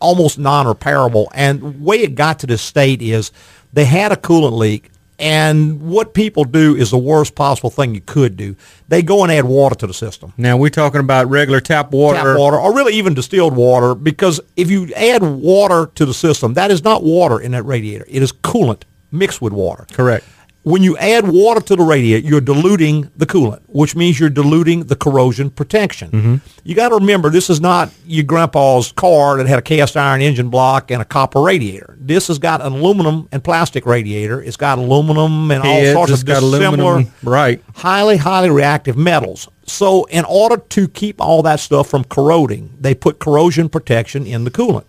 almost 0.00 0.38
non-repairable. 0.38 1.28
And 1.32 1.60
the 1.60 1.70
way 1.82 1.96
it 2.02 2.14
got 2.14 2.38
to 2.40 2.46
this 2.46 2.60
state 2.62 3.00
is 3.00 3.32
they 3.72 3.84
had 3.86 4.12
a 4.12 4.16
coolant 4.16 4.52
leak. 4.58 4.90
And 5.18 5.80
what 5.80 6.12
people 6.12 6.44
do 6.44 6.76
is 6.76 6.90
the 6.90 6.98
worst 6.98 7.34
possible 7.34 7.70
thing 7.70 7.94
you 7.94 8.02
could 8.02 8.36
do. 8.36 8.54
They 8.88 9.02
go 9.02 9.22
and 9.22 9.32
add 9.32 9.46
water 9.46 9.74
to 9.76 9.86
the 9.86 9.94
system. 9.94 10.34
Now 10.36 10.58
we're 10.58 10.68
talking 10.68 11.00
about 11.00 11.30
regular 11.30 11.60
tap 11.60 11.90
water. 11.90 12.18
Tap 12.18 12.38
water, 12.38 12.58
or 12.58 12.74
really 12.74 12.94
even 12.94 13.14
distilled 13.14 13.56
water, 13.56 13.94
because 13.94 14.40
if 14.56 14.70
you 14.70 14.92
add 14.94 15.22
water 15.22 15.90
to 15.94 16.04
the 16.04 16.14
system, 16.14 16.54
that 16.54 16.70
is 16.70 16.84
not 16.84 17.02
water 17.02 17.40
in 17.40 17.52
that 17.52 17.62
radiator. 17.62 18.04
It 18.08 18.22
is 18.22 18.30
coolant 18.30 18.82
mixed 19.10 19.40
with 19.40 19.52
water. 19.52 19.86
Correct. 19.90 20.24
When 20.66 20.82
you 20.82 20.98
add 20.98 21.28
water 21.28 21.60
to 21.60 21.76
the 21.76 21.84
radiator, 21.84 22.26
you're 22.26 22.40
diluting 22.40 23.08
the 23.14 23.24
coolant, 23.24 23.60
which 23.68 23.94
means 23.94 24.18
you're 24.18 24.28
diluting 24.28 24.86
the 24.86 24.96
corrosion 24.96 25.48
protection. 25.48 26.10
Mm-hmm. 26.10 26.36
You 26.64 26.74
got 26.74 26.88
to 26.88 26.96
remember, 26.96 27.30
this 27.30 27.48
is 27.48 27.60
not 27.60 27.92
your 28.04 28.24
grandpa's 28.24 28.90
car 28.90 29.36
that 29.36 29.46
had 29.46 29.60
a 29.60 29.62
cast 29.62 29.96
iron 29.96 30.22
engine 30.22 30.50
block 30.50 30.90
and 30.90 31.00
a 31.00 31.04
copper 31.04 31.40
radiator. 31.40 31.96
This 32.00 32.26
has 32.26 32.40
got 32.40 32.62
an 32.62 32.72
aluminum 32.72 33.28
and 33.30 33.44
plastic 33.44 33.86
radiator. 33.86 34.42
It's 34.42 34.56
got 34.56 34.78
aluminum 34.78 35.52
and 35.52 35.62
all 35.62 35.72
Heads, 35.72 35.92
sorts 35.92 36.12
of 36.14 36.24
got 36.24 36.40
dissimilar, 36.40 37.04
right. 37.22 37.62
highly, 37.76 38.16
highly 38.16 38.50
reactive 38.50 38.96
metals. 38.96 39.48
So 39.66 40.06
in 40.06 40.24
order 40.24 40.56
to 40.56 40.88
keep 40.88 41.20
all 41.20 41.42
that 41.42 41.60
stuff 41.60 41.88
from 41.88 42.02
corroding, 42.02 42.76
they 42.80 42.96
put 42.96 43.20
corrosion 43.20 43.68
protection 43.68 44.26
in 44.26 44.42
the 44.42 44.50
coolant. 44.50 44.88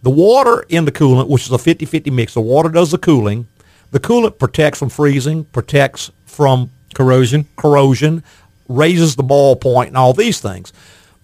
The 0.00 0.08
water 0.08 0.64
in 0.70 0.86
the 0.86 0.92
coolant, 0.92 1.28
which 1.28 1.42
is 1.42 1.52
a 1.52 1.56
50-50 1.56 2.10
mix, 2.10 2.32
the 2.32 2.40
water 2.40 2.70
does 2.70 2.90
the 2.90 2.96
cooling. 2.96 3.48
The 3.90 4.00
coolant 4.00 4.38
protects 4.38 4.78
from 4.78 4.88
freezing, 4.88 5.44
protects 5.44 6.10
from 6.26 6.70
corrosion, 6.94 7.48
corrosion, 7.56 8.22
raises 8.68 9.16
the 9.16 9.22
ball 9.22 9.56
point, 9.56 9.88
and 9.88 9.96
all 9.96 10.12
these 10.12 10.40
things. 10.40 10.72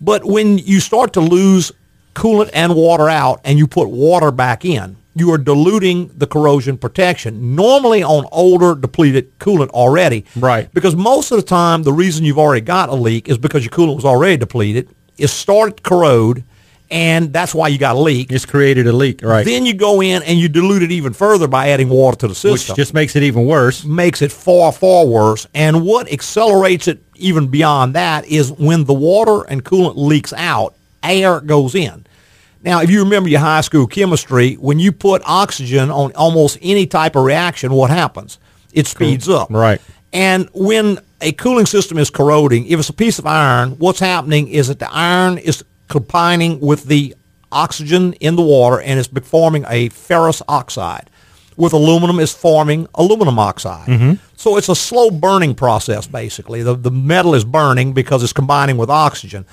But 0.00 0.24
when 0.24 0.58
you 0.58 0.80
start 0.80 1.12
to 1.14 1.20
lose 1.20 1.72
coolant 2.14 2.50
and 2.52 2.74
water 2.74 3.08
out, 3.08 3.40
and 3.44 3.58
you 3.58 3.66
put 3.66 3.88
water 3.88 4.30
back 4.30 4.64
in, 4.64 4.96
you 5.14 5.32
are 5.32 5.38
diluting 5.38 6.10
the 6.14 6.26
corrosion 6.26 6.76
protection. 6.76 7.54
Normally 7.56 8.02
on 8.02 8.26
older 8.32 8.74
depleted 8.74 9.38
coolant 9.38 9.70
already, 9.70 10.26
Right. 10.36 10.72
Because 10.74 10.94
most 10.94 11.30
of 11.30 11.38
the 11.38 11.42
time, 11.44 11.84
the 11.84 11.92
reason 11.92 12.24
you've 12.24 12.38
already 12.38 12.60
got 12.60 12.90
a 12.90 12.94
leak 12.94 13.28
is 13.28 13.38
because 13.38 13.64
your 13.64 13.70
coolant 13.70 13.96
was 13.96 14.04
already 14.04 14.36
depleted. 14.36 14.88
It 15.16 15.28
started 15.28 15.78
to 15.78 15.82
corrode, 15.82 16.44
and 16.91 17.32
that's 17.32 17.55
why 17.55 17.68
you 17.68 17.78
got 17.78 17.97
a 17.97 17.99
leak. 17.99 18.30
It's 18.30 18.47
created 18.47 18.87
a 18.87 18.93
leak, 18.93 19.22
right? 19.22 19.45
Then 19.45 19.66
you 19.66 19.74
go 19.74 20.01
in 20.01 20.22
and 20.22 20.39
you 20.39 20.49
dilute 20.49 20.82
it 20.82 20.93
even 20.93 21.12
further 21.12 21.49
by 21.49 21.70
adding 21.70 21.89
water 21.89 22.18
to 22.18 22.28
the 22.28 22.34
system. 22.34 22.72
Which 22.72 22.76
just 22.76 22.95
makes 22.95 23.16
it 23.16 23.22
even 23.22 23.45
worse. 23.45 23.84
Makes 23.84 24.22
it 24.22 24.30
far, 24.30 24.72
far 24.72 25.05
worse. 25.05 25.47
And 25.55 25.84
what 25.84 26.11
accelerates 26.12 26.87
it 26.87 27.03
even 27.16 27.49
beyond 27.49 27.95
that 27.95 28.26
is 28.26 28.53
when 28.53 28.84
the 28.84 28.95
water 28.95 29.43
and 29.49 29.64
coolant 29.64 29.97
leaks 29.97 30.32
out, 30.32 30.74
air 31.03 31.41
goes 31.41 31.74
in. 31.74 32.07
Now, 32.62 32.82
if 32.82 32.91
you 32.91 33.03
remember 33.03 33.28
your 33.28 33.41
high 33.41 33.61
school 33.61 33.87
chemistry, 33.87 34.55
when 34.55 34.78
you 34.78 34.93
put 34.93 35.22
oxygen 35.24 35.91
on 35.91 36.12
almost 36.12 36.59
any 36.62 36.87
type 36.87 37.16
of 37.16 37.24
reaction, 37.24 37.72
what 37.72 37.91
happens? 37.91 38.39
It 38.72 38.87
speeds 38.87 39.28
up. 39.28 39.51
Right. 39.51 39.80
And 40.12 40.49
when 40.53 40.99
a 41.20 41.32
cooling 41.32 41.66
system 41.66 41.99
is 41.99 42.11
corroding, 42.11 42.66
if 42.66 42.78
it's 42.78 42.89
a 42.89 42.93
piece 42.93 43.18
of 43.18 43.26
iron, 43.26 43.72
what's 43.78 44.01
happening 44.01 44.49
is 44.49 44.68
that 44.68 44.78
the 44.78 44.93
iron 44.93 45.39
is 45.39 45.64
combining 45.89 46.61
with 46.61 46.84
the 46.84 47.14
oxygen 47.53 48.12
in 48.14 48.37
the 48.37 48.43
water 48.43 48.80
and 48.80 48.99
it's 48.99 49.09
forming 49.28 49.64
a 49.68 49.89
ferrous 49.91 50.43
oxide. 50.49 51.11
With 51.57 51.72
aluminum, 51.72 52.20
is 52.20 52.34
forming 52.34 52.87
aluminum 52.95 53.39
oxide. 53.39 53.89
Mm-hmm. 53.89 54.12
So 54.37 54.59
it's 54.59 54.68
a 54.68 54.76
slow 54.76 55.11
burning 55.11 55.55
process, 55.55 56.07
basically. 56.07 56.62
The, 56.62 56.74
the 56.74 56.91
metal 56.91 57.34
is 57.34 57.45
burning 57.47 57.95
because 57.95 58.22
it's 58.22 58.34
combining 58.34 58.76
with 58.76 58.91
oxygen. 58.91 59.47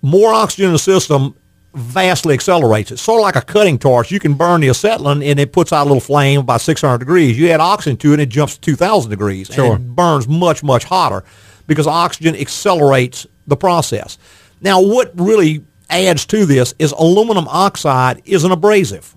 More 0.00 0.32
oxygen 0.32 0.66
in 0.66 0.72
the 0.72 0.78
system 0.78 1.34
vastly 1.74 2.34
accelerates 2.34 2.92
it. 2.92 2.98
Sort 2.98 3.18
of 3.18 3.22
like 3.24 3.34
a 3.34 3.42
cutting 3.42 3.78
torch. 3.78 4.12
You 4.12 4.20
can 4.20 4.34
burn 4.34 4.60
the 4.60 4.68
acetylene 4.68 5.22
and 5.22 5.40
it 5.40 5.52
puts 5.52 5.72
out 5.72 5.82
a 5.82 5.88
little 5.88 6.00
flame 6.00 6.40
about 6.40 6.60
600 6.60 6.98
degrees. 6.98 7.36
You 7.36 7.50
add 7.50 7.60
oxygen 7.60 7.96
to 7.96 8.10
it 8.10 8.14
and 8.14 8.22
it 8.22 8.28
jumps 8.28 8.54
to 8.54 8.60
2,000 8.60 9.10
degrees. 9.10 9.48
Sure. 9.48 9.74
And 9.74 9.84
it 9.84 9.88
burns 9.88 10.28
much, 10.28 10.62
much 10.62 10.84
hotter 10.84 11.24
because 11.66 11.86
oxygen 11.86 12.36
accelerates 12.36 13.26
the 13.46 13.56
process. 13.56 14.18
Now, 14.64 14.80
what 14.80 15.12
really 15.14 15.62
adds 15.90 16.24
to 16.26 16.46
this 16.46 16.74
is 16.78 16.92
aluminum 16.92 17.46
oxide 17.48 18.22
is 18.24 18.44
an 18.44 18.50
abrasive. 18.50 19.14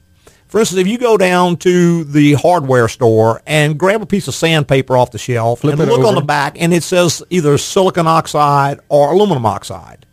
For 0.49 0.59
instance, 0.59 0.81
if 0.81 0.87
you 0.87 0.97
go 0.97 1.17
down 1.17 1.57
to 1.57 2.03
the 2.03 2.33
hardware 2.33 2.89
store 2.89 3.41
and 3.47 3.79
grab 3.79 4.01
a 4.01 4.05
piece 4.05 4.27
of 4.27 4.35
sandpaper 4.35 4.95
off 4.97 5.11
the 5.11 5.17
shelf 5.17 5.61
Flip 5.61 5.79
and 5.79 5.89
look 5.89 6.05
on 6.05 6.15
the 6.15 6.21
back 6.21 6.61
and 6.61 6.73
it 6.73 6.83
says 6.83 7.23
either 7.29 7.57
silicon 7.57 8.07
oxide 8.07 8.79
or 8.89 9.11
aluminum 9.13 9.45
oxide, 9.45 10.05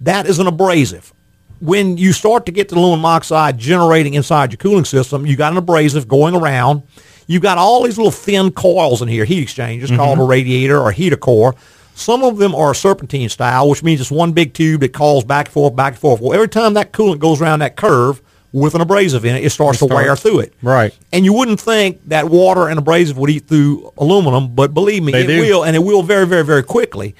that 0.00 0.26
is 0.26 0.38
an 0.38 0.46
abrasive. 0.46 1.12
When 1.60 1.98
you 1.98 2.12
start 2.12 2.46
to 2.46 2.52
get 2.52 2.68
the 2.68 2.76
aluminum 2.76 3.04
oxide 3.04 3.58
generating 3.58 4.14
inside 4.14 4.52
your 4.52 4.58
cooling 4.58 4.84
system, 4.84 5.26
you 5.26 5.36
got 5.36 5.52
an 5.52 5.58
abrasive 5.58 6.08
going 6.08 6.34
around. 6.34 6.82
You've 7.26 7.42
got 7.42 7.58
all 7.58 7.82
these 7.82 7.98
little 7.98 8.10
thin 8.10 8.50
coils 8.50 9.02
in 9.02 9.08
here, 9.08 9.24
heat 9.24 9.42
exchangers, 9.42 9.90
called 9.90 10.18
mm-hmm. 10.18 10.22
a 10.22 10.26
radiator 10.26 10.80
or 10.80 10.90
heater 10.90 11.16
core. 11.16 11.54
Some 12.00 12.24
of 12.24 12.38
them 12.38 12.54
are 12.54 12.72
serpentine 12.72 13.28
style, 13.28 13.68
which 13.68 13.82
means 13.82 14.00
it's 14.00 14.10
one 14.10 14.32
big 14.32 14.54
tube 14.54 14.80
that 14.80 14.92
calls 14.92 15.22
back 15.24 15.46
and 15.46 15.52
forth, 15.52 15.76
back 15.76 15.92
and 15.92 16.00
forth. 16.00 16.20
Well, 16.20 16.32
every 16.32 16.48
time 16.48 16.74
that 16.74 16.92
coolant 16.92 17.18
goes 17.18 17.40
around 17.42 17.58
that 17.58 17.76
curve 17.76 18.22
with 18.52 18.74
an 18.74 18.80
abrasive 18.80 19.24
in 19.24 19.36
it, 19.36 19.44
it 19.44 19.50
starts 19.50 19.80
It 19.82 19.88
to 19.88 19.94
wear 19.94 20.16
through 20.16 20.40
it. 20.40 20.54
Right. 20.62 20.96
And 21.12 21.24
you 21.24 21.32
wouldn't 21.32 21.60
think 21.60 22.00
that 22.08 22.28
water 22.30 22.68
and 22.68 22.78
abrasive 22.78 23.18
would 23.18 23.30
eat 23.30 23.46
through 23.46 23.92
aluminum, 23.98 24.54
but 24.54 24.72
believe 24.72 25.02
me, 25.02 25.12
They 25.12 25.24
it 25.24 25.26
do. 25.26 25.40
will, 25.40 25.64
and 25.64 25.76
it 25.76 25.80
will 25.80 26.02
very, 26.02 26.26
very, 26.26 26.44
very 26.44 26.62
quickly. 26.62 27.14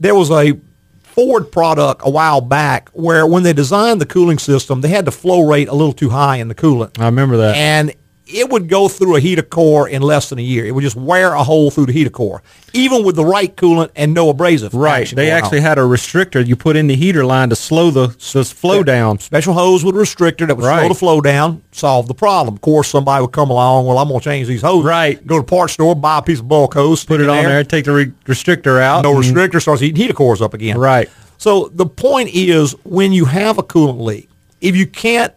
There 0.00 0.14
was 0.14 0.30
a 0.30 0.58
Ford 1.02 1.52
product 1.52 2.00
a 2.04 2.10
while 2.10 2.40
back 2.40 2.88
where 2.92 3.24
when 3.26 3.44
they 3.44 3.52
designed 3.52 4.00
the 4.00 4.06
cooling 4.06 4.38
system, 4.38 4.80
they 4.80 4.88
had 4.88 5.04
the 5.04 5.12
flow 5.12 5.46
rate 5.46 5.68
a 5.68 5.74
little 5.74 5.92
too 5.92 6.10
high 6.10 6.36
in 6.38 6.48
the 6.48 6.56
coolant. 6.56 6.98
I 6.98 7.04
remember 7.04 7.36
that. 7.36 7.54
And 7.56 7.94
it 8.26 8.48
would 8.48 8.68
go 8.68 8.88
through 8.88 9.16
a 9.16 9.20
heater 9.20 9.42
core 9.42 9.88
in 9.88 10.00
less 10.00 10.30
than 10.30 10.38
a 10.38 10.42
year. 10.42 10.64
It 10.64 10.70
would 10.70 10.82
just 10.82 10.96
wear 10.96 11.34
a 11.34 11.44
hole 11.44 11.70
through 11.70 11.86
the 11.86 11.92
heater 11.92 12.10
core, 12.10 12.42
even 12.72 13.04
with 13.04 13.16
the 13.16 13.24
right 13.24 13.54
coolant 13.54 13.90
and 13.94 14.14
no 14.14 14.30
abrasive. 14.30 14.72
Right. 14.72 15.06
They 15.08 15.30
actually 15.30 15.58
on. 15.58 15.64
had 15.64 15.78
a 15.78 15.82
restrictor 15.82 16.44
you 16.46 16.56
put 16.56 16.76
in 16.76 16.86
the 16.86 16.96
heater 16.96 17.24
line 17.24 17.50
to 17.50 17.56
slow 17.56 17.90
the, 17.90 18.08
the 18.32 18.44
flow 18.44 18.82
down. 18.82 19.18
Special 19.18 19.52
hose 19.52 19.84
with 19.84 19.94
a 19.94 19.98
restrictor 19.98 20.46
that 20.46 20.56
would 20.56 20.64
slow 20.64 20.88
the 20.88 20.94
flow 20.94 21.20
down, 21.20 21.62
solve 21.72 22.08
the 22.08 22.14
problem. 22.14 22.54
Of 22.54 22.62
course, 22.62 22.88
somebody 22.88 23.20
would 23.20 23.32
come 23.32 23.50
along. 23.50 23.86
Well, 23.86 23.98
I'm 23.98 24.08
going 24.08 24.20
to 24.20 24.24
change 24.24 24.48
these 24.48 24.62
hoses. 24.62 24.86
Right. 24.86 25.24
Go 25.26 25.36
to 25.36 25.42
the 25.42 25.48
parts 25.48 25.74
store, 25.74 25.94
buy 25.94 26.18
a 26.18 26.22
piece 26.22 26.40
of 26.40 26.48
bulk 26.48 26.74
hose, 26.74 27.04
Put 27.04 27.20
it 27.20 27.28
on 27.28 27.44
there, 27.44 27.62
take 27.62 27.84
the 27.84 27.92
re- 27.92 28.12
restrictor 28.24 28.80
out. 28.80 29.02
No 29.02 29.14
and- 29.14 29.24
restrictor 29.24 29.60
starts 29.60 29.82
eating 29.82 30.00
heater 30.00 30.14
cores 30.14 30.40
up 30.40 30.54
again. 30.54 30.78
Right. 30.78 31.10
So 31.36 31.68
the 31.74 31.86
point 31.86 32.30
is, 32.32 32.72
when 32.84 33.12
you 33.12 33.26
have 33.26 33.58
a 33.58 33.62
coolant 33.62 34.00
leak, 34.00 34.30
if 34.62 34.76
you 34.76 34.86
can't 34.86 35.34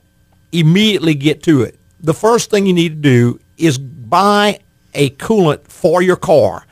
immediately 0.54 1.16
get 1.16 1.44
to 1.44 1.64
it, 1.64 1.77
the 2.08 2.14
first 2.14 2.50
thing 2.50 2.66
you 2.66 2.74
need 2.74 2.90
to 2.90 2.96
do 3.10 3.40
is 3.58 3.78
buy 3.78 4.60
a 4.94 5.10
coolant 5.12 5.68
for 5.68 6.02
your 6.02 6.16
car. 6.16 6.66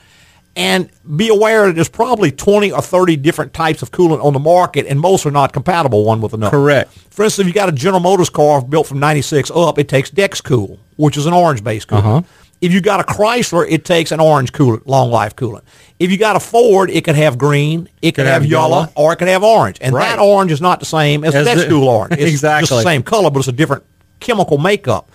And 0.58 0.90
be 1.18 1.28
aware 1.28 1.68
that 1.68 1.74
there's 1.74 1.90
probably 1.90 2.32
20 2.32 2.72
or 2.72 2.82
30 2.82 3.18
different 3.18 3.54
types 3.54 3.82
of 3.82 3.92
coolant 3.92 4.24
on 4.24 4.32
the 4.32 4.40
market, 4.40 4.86
and 4.88 4.98
most 4.98 5.26
are 5.26 5.32
not 5.32 5.52
compatible 5.52 6.06
one 6.06 6.22
with 6.22 6.34
another. 6.34 6.56
Correct. 6.56 6.90
For 7.10 7.26
instance, 7.26 7.40
if 7.46 7.48
you 7.48 7.54
got 7.54 7.68
a 7.68 7.74
General 7.74 8.00
Motors 8.00 8.30
car 8.30 8.62
built 8.62 8.88
from 8.88 9.00
96 9.00 9.52
up, 9.54 9.78
it 9.78 9.90
takes 9.90 10.10
Dexcool, 10.10 10.80
which 10.96 11.18
is 11.18 11.26
an 11.26 11.34
orange-based 11.34 11.90
coolant. 11.90 11.98
Uh-huh. 12.00 12.22
If 12.62 12.72
you 12.72 12.80
got 12.80 13.02
a 13.02 13.04
Chrysler, 13.04 13.70
it 13.70 13.84
takes 13.84 14.14
an 14.14 14.22
orange 14.22 14.54
coolant, 14.54 14.84
long 14.86 15.12
life 15.12 15.36
coolant. 15.36 15.64
If 16.00 16.10
you 16.10 16.18
got 16.18 16.38
a 16.38 16.40
Ford, 16.40 16.90
it 16.90 17.04
could 17.04 17.16
have 17.18 17.38
green, 17.38 17.90
it 18.02 18.12
could, 18.12 18.24
Could 18.24 18.28
have, 18.28 18.44
have 18.44 18.50
yellow, 18.50 18.78
yellow. 18.80 18.92
or 18.96 19.12
it 19.12 19.18
could 19.18 19.28
have 19.28 19.44
orange. 19.44 19.78
And 19.82 19.94
Right. 19.94 20.06
that 20.08 20.20
orange 20.20 20.54
is 20.54 20.62
not 20.62 20.80
the 20.80 20.86
same 20.86 21.26
as, 21.26 21.36
As 21.36 21.46
the 21.46 21.54
the- 21.56 21.62
Dexcool 21.66 21.84
orange. 21.86 22.14
It's 22.14 22.22
just 22.22 22.32
Exactly. 22.32 22.78
the 22.78 22.84
same 22.84 23.04
color, 23.04 23.30
but 23.30 23.40
it's 23.40 23.50
a 23.50 23.52
different 23.52 23.84
chemical 24.22 24.58
makeup. 24.58 25.12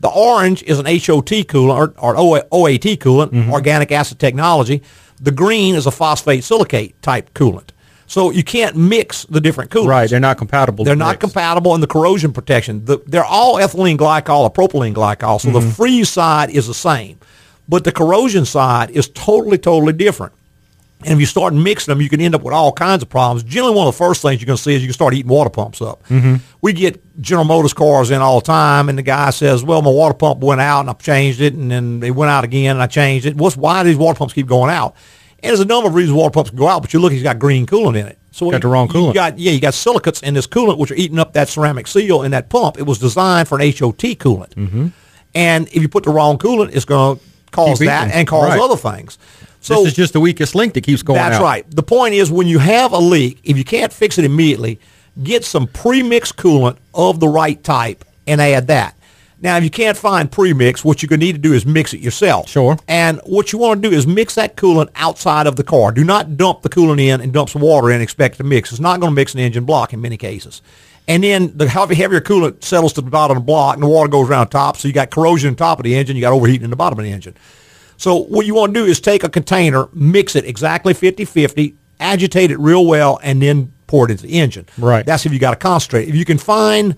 The 0.00 0.08
orange 0.08 0.62
is 0.62 0.78
an 0.78 0.86
HOAT 0.86 1.26
coolant 1.48 1.94
or, 1.98 2.16
or 2.16 2.16
OAT 2.52 2.82
coolant, 3.00 3.30
Mm-hmm. 3.32 3.52
organic 3.52 3.90
acid 3.92 4.18
technology. 4.18 4.82
The 5.20 5.32
green 5.32 5.74
is 5.74 5.86
a 5.86 5.90
phosphate 5.90 6.44
silicate 6.44 7.00
type 7.02 7.34
coolant. 7.34 7.70
So 8.06 8.30
you 8.30 8.42
can't 8.44 8.74
mix 8.76 9.24
the 9.24 9.40
different 9.40 9.70
coolants. 9.70 9.86
Right. 9.88 10.08
They're 10.08 10.20
not 10.20 10.38
compatible. 10.38 10.84
They're 10.84 10.96
not 10.96 11.14
mix. 11.16 11.20
compatible 11.20 11.74
in 11.74 11.80
the 11.82 11.86
corrosion 11.86 12.32
protection. 12.32 12.84
The, 12.84 13.02
they're 13.06 13.24
all 13.24 13.56
ethylene 13.56 13.98
glycol 13.98 14.40
or 14.40 14.50
propylene 14.52 14.94
glycol, 14.94 15.40
so 15.40 15.50
the 15.50 15.58
Mm-hmm. 15.60 15.70
freeze 15.70 16.08
side 16.08 16.48
is 16.50 16.66
the 16.68 16.74
same, 16.74 17.18
but 17.68 17.84
the 17.84 17.92
corrosion 17.92 18.44
side 18.46 18.90
is 18.90 19.08
totally, 19.08 19.58
totally 19.58 19.92
different. 19.92 20.32
And 21.04 21.12
if 21.14 21.20
you 21.20 21.26
start 21.26 21.54
mixing 21.54 21.92
them, 21.92 22.02
you 22.02 22.08
can 22.08 22.20
end 22.20 22.34
up 22.34 22.42
with 22.42 22.52
all 22.52 22.72
kinds 22.72 23.04
of 23.04 23.08
problems. 23.08 23.44
Generally, 23.44 23.76
one 23.76 23.86
of 23.86 23.94
the 23.94 23.98
first 23.98 24.20
things 24.20 24.40
you're 24.40 24.46
going 24.48 24.56
to 24.56 24.62
see 24.62 24.74
is 24.74 24.82
you 24.82 24.88
can 24.88 24.94
start 24.94 25.14
eating 25.14 25.30
water 25.30 25.48
pumps 25.50 25.80
up. 25.80 26.02
Mm-hmm. 26.08 26.36
We 26.60 26.72
get 26.72 27.20
General 27.20 27.44
Motors 27.44 27.72
cars 27.72 28.10
in 28.10 28.20
all 28.20 28.40
the 28.40 28.46
time, 28.46 28.88
and 28.88 28.98
the 28.98 29.02
guy 29.02 29.30
says, 29.30 29.62
"Well, 29.62 29.80
my 29.80 29.90
water 29.90 30.14
pump 30.14 30.40
went 30.40 30.60
out, 30.60 30.80
and 30.80 30.90
I 30.90 30.94
changed 30.94 31.40
it, 31.40 31.54
and 31.54 31.70
then 31.70 32.02
it 32.02 32.10
went 32.10 32.30
out 32.30 32.42
again, 32.42 32.72
and 32.76 32.82
I 32.82 32.88
changed 32.88 33.26
it. 33.26 33.36
What's 33.36 33.56
why 33.56 33.82
do 33.84 33.88
these 33.88 33.96
water 33.96 34.18
pumps 34.18 34.34
keep 34.34 34.48
going 34.48 34.70
out?" 34.70 34.96
And 35.40 35.50
there's 35.50 35.60
a 35.60 35.64
number 35.64 35.88
of 35.88 35.94
reasons 35.94 36.16
water 36.16 36.32
pumps 36.32 36.50
can 36.50 36.58
go 36.58 36.66
out, 36.66 36.82
but 36.82 36.92
you 36.92 36.98
look, 36.98 37.12
he's 37.12 37.22
got 37.22 37.38
green 37.38 37.64
coolant 37.64 37.96
in 37.96 38.06
it. 38.08 38.18
So 38.32 38.50
Got 38.50 38.62
the 38.62 38.68
wrong 38.68 38.88
you 38.88 38.94
coolant. 38.94 39.14
got 39.14 39.38
yeah, 39.38 39.52
you 39.52 39.60
got 39.60 39.74
silicates 39.74 40.20
in 40.22 40.34
this 40.34 40.48
coolant 40.48 40.78
which 40.78 40.90
are 40.90 40.94
eating 40.96 41.20
up 41.20 41.32
that 41.34 41.48
ceramic 41.48 41.86
seal 41.86 42.22
in 42.22 42.32
that 42.32 42.48
pump. 42.50 42.76
It 42.76 42.84
was 42.84 42.98
designed 42.98 43.46
for 43.46 43.56
an 43.60 43.62
HOAT 43.72 43.98
coolant, 44.18 44.54
Mm-hmm. 44.54 44.88
and 45.34 45.68
if 45.68 45.80
you 45.80 45.88
put 45.88 46.02
the 46.04 46.10
wrong 46.10 46.38
coolant, 46.38 46.74
it's 46.74 46.84
going 46.84 47.18
to 47.18 47.22
cause 47.52 47.78
that 47.78 48.10
and 48.12 48.26
cause 48.26 48.48
Right. 48.48 48.60
other 48.60 48.76
things. 48.76 49.16
So 49.68 49.82
this 49.82 49.92
is 49.92 49.96
just 49.96 50.12
the 50.12 50.20
weakest 50.20 50.54
link 50.54 50.74
that 50.74 50.82
keeps 50.82 51.02
going 51.02 51.18
out. 51.18 51.30
that's 51.30 51.40
out. 51.40 51.44
right. 51.44 51.70
The 51.70 51.82
point 51.82 52.14
is 52.14 52.30
when 52.30 52.46
you 52.46 52.58
have 52.58 52.92
a 52.92 52.98
leak, 52.98 53.40
if 53.44 53.56
you 53.56 53.64
can't 53.64 53.92
fix 53.92 54.18
it 54.18 54.24
immediately, 54.24 54.80
get 55.22 55.44
some 55.44 55.66
pre-mixed 55.66 56.36
coolant 56.36 56.76
of 56.94 57.20
the 57.20 57.28
right 57.28 57.62
type 57.62 58.04
and 58.26 58.40
add 58.40 58.66
that. 58.68 58.94
Now, 59.40 59.56
if 59.56 59.62
you 59.62 59.70
can't 59.70 59.96
find 59.96 60.30
pre-mix, 60.30 60.84
what 60.84 61.00
you're 61.00 61.08
going 61.08 61.20
to 61.20 61.26
need 61.26 61.36
to 61.36 61.38
do 61.38 61.52
is 61.52 61.64
mix 61.64 61.94
it 61.94 62.00
yourself. 62.00 62.48
Sure. 62.48 62.76
And 62.88 63.20
what 63.24 63.52
you 63.52 63.58
want 63.58 63.80
to 63.82 63.88
do 63.88 63.94
is 63.94 64.04
mix 64.04 64.34
that 64.34 64.56
coolant 64.56 64.88
outside 64.96 65.46
of 65.46 65.54
the 65.54 65.62
car. 65.62 65.92
Do 65.92 66.02
not 66.02 66.36
dump 66.36 66.62
the 66.62 66.68
coolant 66.68 67.00
in 67.00 67.20
and 67.20 67.32
dump 67.32 67.48
some 67.48 67.62
water 67.62 67.88
in 67.90 67.94
and 67.94 68.02
expect 68.02 68.34
it 68.34 68.38
to 68.38 68.44
mix. 68.44 68.72
It's 68.72 68.80
not 68.80 68.98
going 68.98 69.12
to 69.12 69.14
mix 69.14 69.34
an 69.34 69.40
engine 69.40 69.64
block 69.64 69.92
in 69.92 70.00
many 70.00 70.16
cases. 70.16 70.60
And 71.06 71.22
then 71.22 71.56
the 71.56 71.68
heavier 71.68 72.20
coolant 72.20 72.64
settles 72.64 72.92
to 72.94 73.00
the 73.00 73.10
bottom 73.10 73.36
of 73.36 73.42
the 73.42 73.46
block 73.46 73.74
and 73.74 73.82
the 73.82 73.88
water 73.88 74.08
goes 74.08 74.28
around 74.28 74.48
top. 74.48 74.76
So 74.76 74.88
you 74.88 74.94
got 74.94 75.10
corrosion 75.10 75.50
on 75.50 75.56
top 75.56 75.78
of 75.78 75.84
the 75.84 75.94
engine. 75.94 76.16
You 76.16 76.22
got 76.22 76.32
overheating 76.32 76.64
in 76.64 76.70
the 76.70 76.76
bottom 76.76 76.98
of 76.98 77.04
the 77.04 77.12
engine. 77.12 77.34
So 77.98 78.16
what 78.16 78.46
you 78.46 78.54
want 78.54 78.72
to 78.74 78.80
do 78.80 78.86
is 78.86 79.00
take 79.00 79.24
a 79.24 79.28
container, 79.28 79.88
mix 79.92 80.34
it 80.36 80.44
exactly 80.46 80.94
50-50, 80.94 81.74
agitate 82.00 82.50
it 82.50 82.58
real 82.58 82.86
well, 82.86 83.18
and 83.22 83.42
then 83.42 83.72
pour 83.88 84.06
it 84.06 84.12
into 84.12 84.22
the 84.26 84.38
engine. 84.40 84.66
Right. 84.78 85.04
That's 85.04 85.26
if 85.26 85.32
you 85.32 85.38
got 85.38 85.50
to 85.50 85.56
concentrate. 85.56 86.08
If 86.08 86.14
you 86.14 86.24
can 86.24 86.38
find 86.38 86.96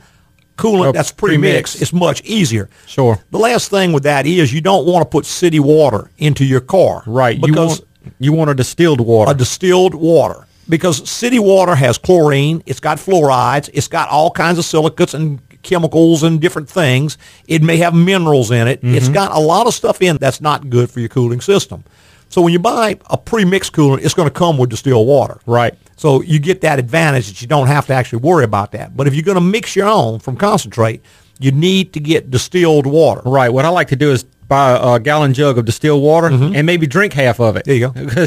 coolant 0.58 0.88
Oh, 0.88 0.92
that's 0.92 1.10
pre-mixed, 1.10 1.40
pre-mixed. 1.78 1.82
it's 1.82 1.92
much 1.94 2.22
easier. 2.22 2.68
Sure. 2.86 3.18
The 3.30 3.38
last 3.38 3.70
thing 3.70 3.92
with 3.92 4.02
that 4.02 4.26
is 4.26 4.52
you 4.52 4.60
don't 4.60 4.86
want 4.86 5.02
to 5.02 5.08
put 5.08 5.24
city 5.24 5.58
water 5.58 6.10
into 6.18 6.44
your 6.44 6.60
car. 6.60 7.02
Right. 7.06 7.36
You 7.36 7.46
Because 7.46 7.80
want, 7.80 8.14
you 8.18 8.32
want 8.34 8.50
a 8.50 8.54
distilled 8.54 9.00
water. 9.00 9.30
a 9.30 9.34
distilled 9.34 9.94
water. 9.94 10.46
Because 10.68 11.08
city 11.10 11.38
water 11.38 11.74
has 11.74 11.96
chlorine, 11.98 12.62
it's 12.66 12.78
got 12.78 12.98
fluorides, 12.98 13.70
it's 13.72 13.88
got 13.88 14.08
all 14.10 14.30
kinds 14.30 14.58
of 14.58 14.64
silicates 14.66 15.14
and 15.14 15.40
chemicals 15.62 16.22
and 16.22 16.40
different 16.40 16.68
things. 16.68 17.18
It 17.46 17.62
may 17.62 17.76
have 17.78 17.94
minerals 17.94 18.50
in 18.50 18.66
it. 18.68 18.80
It's 18.82 19.08
Mhm. 19.08 19.14
got 19.14 19.32
a 19.36 19.40
lot 19.40 19.66
of 19.66 19.74
stuff 19.74 20.00
in 20.02 20.16
that's 20.18 20.40
not 20.40 20.70
good 20.70 20.90
for 20.90 21.00
your 21.00 21.08
cooling 21.08 21.40
system. 21.40 21.84
So 22.28 22.40
when 22.42 22.52
you 22.52 22.58
buy 22.60 22.96
a 23.10 23.16
pre-mixed 23.18 23.72
coolant, 23.72 24.04
it's 24.04 24.14
going 24.14 24.28
to 24.28 24.32
come 24.32 24.56
with 24.56 24.70
distilled 24.70 25.06
water. 25.06 25.38
Right. 25.46 25.74
So 25.96 26.22
you 26.22 26.38
get 26.38 26.60
that 26.60 26.78
advantage 26.78 27.26
that 27.28 27.42
you 27.42 27.48
don't 27.48 27.66
have 27.66 27.86
to 27.88 27.92
actually 27.92 28.20
worry 28.20 28.44
about 28.44 28.70
that. 28.72 28.96
But 28.96 29.06
if 29.08 29.14
you're 29.14 29.24
going 29.24 29.34
to 29.34 29.40
mix 29.40 29.74
your 29.74 29.88
own 29.88 30.20
from 30.20 30.36
concentrate, 30.36 31.02
you 31.40 31.50
need 31.50 31.92
to 31.94 32.00
get 32.00 32.30
distilled 32.30 32.86
water. 32.86 33.22
Right. 33.24 33.52
What 33.52 33.64
I 33.64 33.68
like 33.70 33.88
to 33.88 33.96
do 33.96 34.12
is 34.12 34.24
buy 34.46 34.70
a, 34.72 34.94
a 34.94 35.00
gallon 35.00 35.34
jug 35.34 35.58
of 35.58 35.64
distilled 35.64 36.02
water 36.02 36.28
and 36.28 36.64
maybe 36.66 36.86
drink 36.86 37.12
half 37.14 37.40
of 37.40 37.56
it. 37.56 37.64
There 37.64 37.74
you 37.74 37.90
go. 37.92 37.94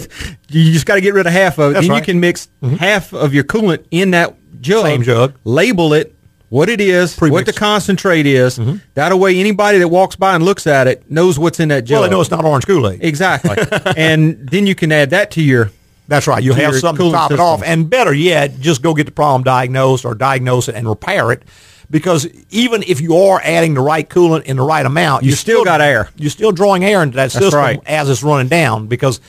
You 0.50 0.72
just 0.72 0.86
got 0.86 0.96
to 0.96 1.02
get 1.02 1.14
rid 1.14 1.26
of 1.26 1.34
half 1.34 1.58
of 1.58 1.72
it. 1.72 1.74
That's 1.76 1.86
then 1.88 1.92
right. 1.92 2.00
you 2.00 2.06
can 2.14 2.20
mix 2.20 2.48
half 2.80 3.12
of 3.14 3.34
your 3.34 3.44
coolant 3.44 3.86
in 3.90 4.12
that 4.12 4.36
jug. 4.62 4.84
Same 4.84 5.02
jug. 5.04 5.34
Label 5.46 5.94
it. 5.94 6.13
What 6.54 6.70
it 6.70 6.80
is, 6.80 7.20
what 7.20 7.48
the 7.48 7.52
concentrate 7.52 8.28
is. 8.28 8.60
Mm-hmm. 8.60 8.78
That 8.94 9.12
way, 9.18 9.40
anybody 9.40 9.80
that 9.80 9.88
walks 9.88 10.16
by 10.16 10.36
and 10.36 10.46
looks 10.46 10.68
at 10.68 10.86
it 10.86 11.10
knows 11.10 11.40
what's 11.40 11.60
in 11.60 11.70
that 11.70 11.84
jug. 11.84 11.96
Well, 11.96 12.04
they 12.04 12.10
know 12.12 12.22
it's 12.22 12.30
not 12.30 12.46
orange 12.46 12.68
Kool-Aid. 12.68 13.04
Exactly. 13.04 13.58
and 13.98 14.48
then 14.48 14.68
you 14.68 14.76
can 14.76 14.92
add 14.92 15.10
that 15.10 15.32
to 15.32 15.42
your. 15.42 15.72
That's 16.08 16.28
right. 16.28 16.44
You'll 16.44 16.54
have 16.54 16.76
something 16.76 17.08
to 17.08 17.12
top 17.12 17.32
it 17.32 17.40
off. 17.40 17.64
And 17.64 17.90
better 17.90 18.14
yet, 18.14 18.60
just 18.60 18.84
go 18.84 18.94
get 18.94 19.06
the 19.06 19.12
problem 19.12 19.42
diagnosed 19.42 20.06
or 20.06 20.14
diagnose 20.14 20.68
it 20.68 20.76
and 20.76 20.88
repair 20.88 21.32
it. 21.32 21.42
Because 21.90 22.28
even 22.52 22.84
if 22.84 23.02
you 23.02 23.18
are 23.18 23.42
adding 23.44 23.74
the 23.74 23.82
right 23.82 24.08
coolant 24.08 24.44
in 24.44 24.58
the 24.58 24.64
right 24.64 24.86
amount, 24.86 25.24
You 25.24 25.30
you're 25.30 25.38
still 25.38 25.66
got 25.66 25.82
air. 25.82 26.12
You're 26.18 26.30
still 26.30 26.52
drawing 26.52 26.86
air 26.86 27.02
into 27.02 27.16
that 27.16 27.32
That's 27.32 27.46
system 27.46 27.60
right. 27.60 27.82
as 27.88 28.12
it's 28.12 28.22
running 28.22 28.48
down 28.48 28.86
because 28.86 29.22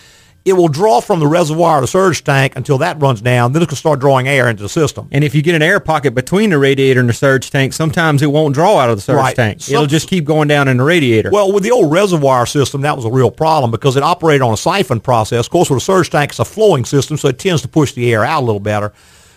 it 0.44 0.52
will 0.52 0.68
draw 0.68 1.00
from 1.00 1.20
the 1.20 1.26
reservoir 1.26 1.76
to 1.78 1.80
the 1.82 1.86
surge 1.86 2.22
tank 2.22 2.52
until 2.54 2.76
that 2.78 3.00
runs 3.00 3.22
down. 3.22 3.52
Then 3.52 3.62
it 3.62 3.70
to 3.70 3.76
start 3.76 3.98
drawing 4.00 4.28
air 4.28 4.48
into 4.48 4.62
the 4.62 4.68
system. 4.68 5.08
And 5.10 5.24
if 5.24 5.34
you 5.34 5.40
get 5.40 5.54
an 5.54 5.62
air 5.62 5.80
pocket 5.80 6.14
between 6.14 6.50
the 6.50 6.58
radiator 6.58 7.00
and 7.00 7.08
the 7.08 7.14
surge 7.14 7.50
tank, 7.50 7.72
sometimes 7.72 8.20
it 8.20 8.26
won't 8.26 8.54
draw 8.54 8.78
out 8.78 8.90
of 8.90 8.96
the 8.96 9.02
surge 9.02 9.16
Right. 9.16 9.34
tank. 9.34 9.62
Some- 9.62 9.74
It'll 9.74 9.86
just 9.86 10.06
keep 10.06 10.24
going 10.26 10.48
down 10.48 10.68
in 10.68 10.76
the 10.76 10.84
radiator. 10.84 11.30
Well, 11.32 11.50
with 11.50 11.62
the 11.62 11.70
old 11.70 11.90
reservoir 11.90 12.44
system, 12.44 12.82
that 12.82 12.94
was 12.94 13.06
a 13.06 13.10
real 13.10 13.30
problem 13.30 13.70
because 13.70 13.96
it 13.96 14.02
operated 14.02 14.42
on 14.42 14.52
a 14.52 14.56
siphon 14.58 15.00
process. 15.00 15.46
Of 15.46 15.50
course, 15.50 15.70
with 15.70 15.78
a 15.78 15.84
surge 15.84 16.10
tank, 16.10 16.30
it's 16.32 16.38
a 16.38 16.44
flowing 16.44 16.84
system, 16.84 17.16
so 17.16 17.28
it 17.28 17.38
tends 17.38 17.62
to 17.62 17.68
push 17.68 17.92
the 17.92 18.12
air 18.12 18.22
out 18.24 18.42
a 18.42 18.44
little 18.46 18.60
better. 18.60 18.92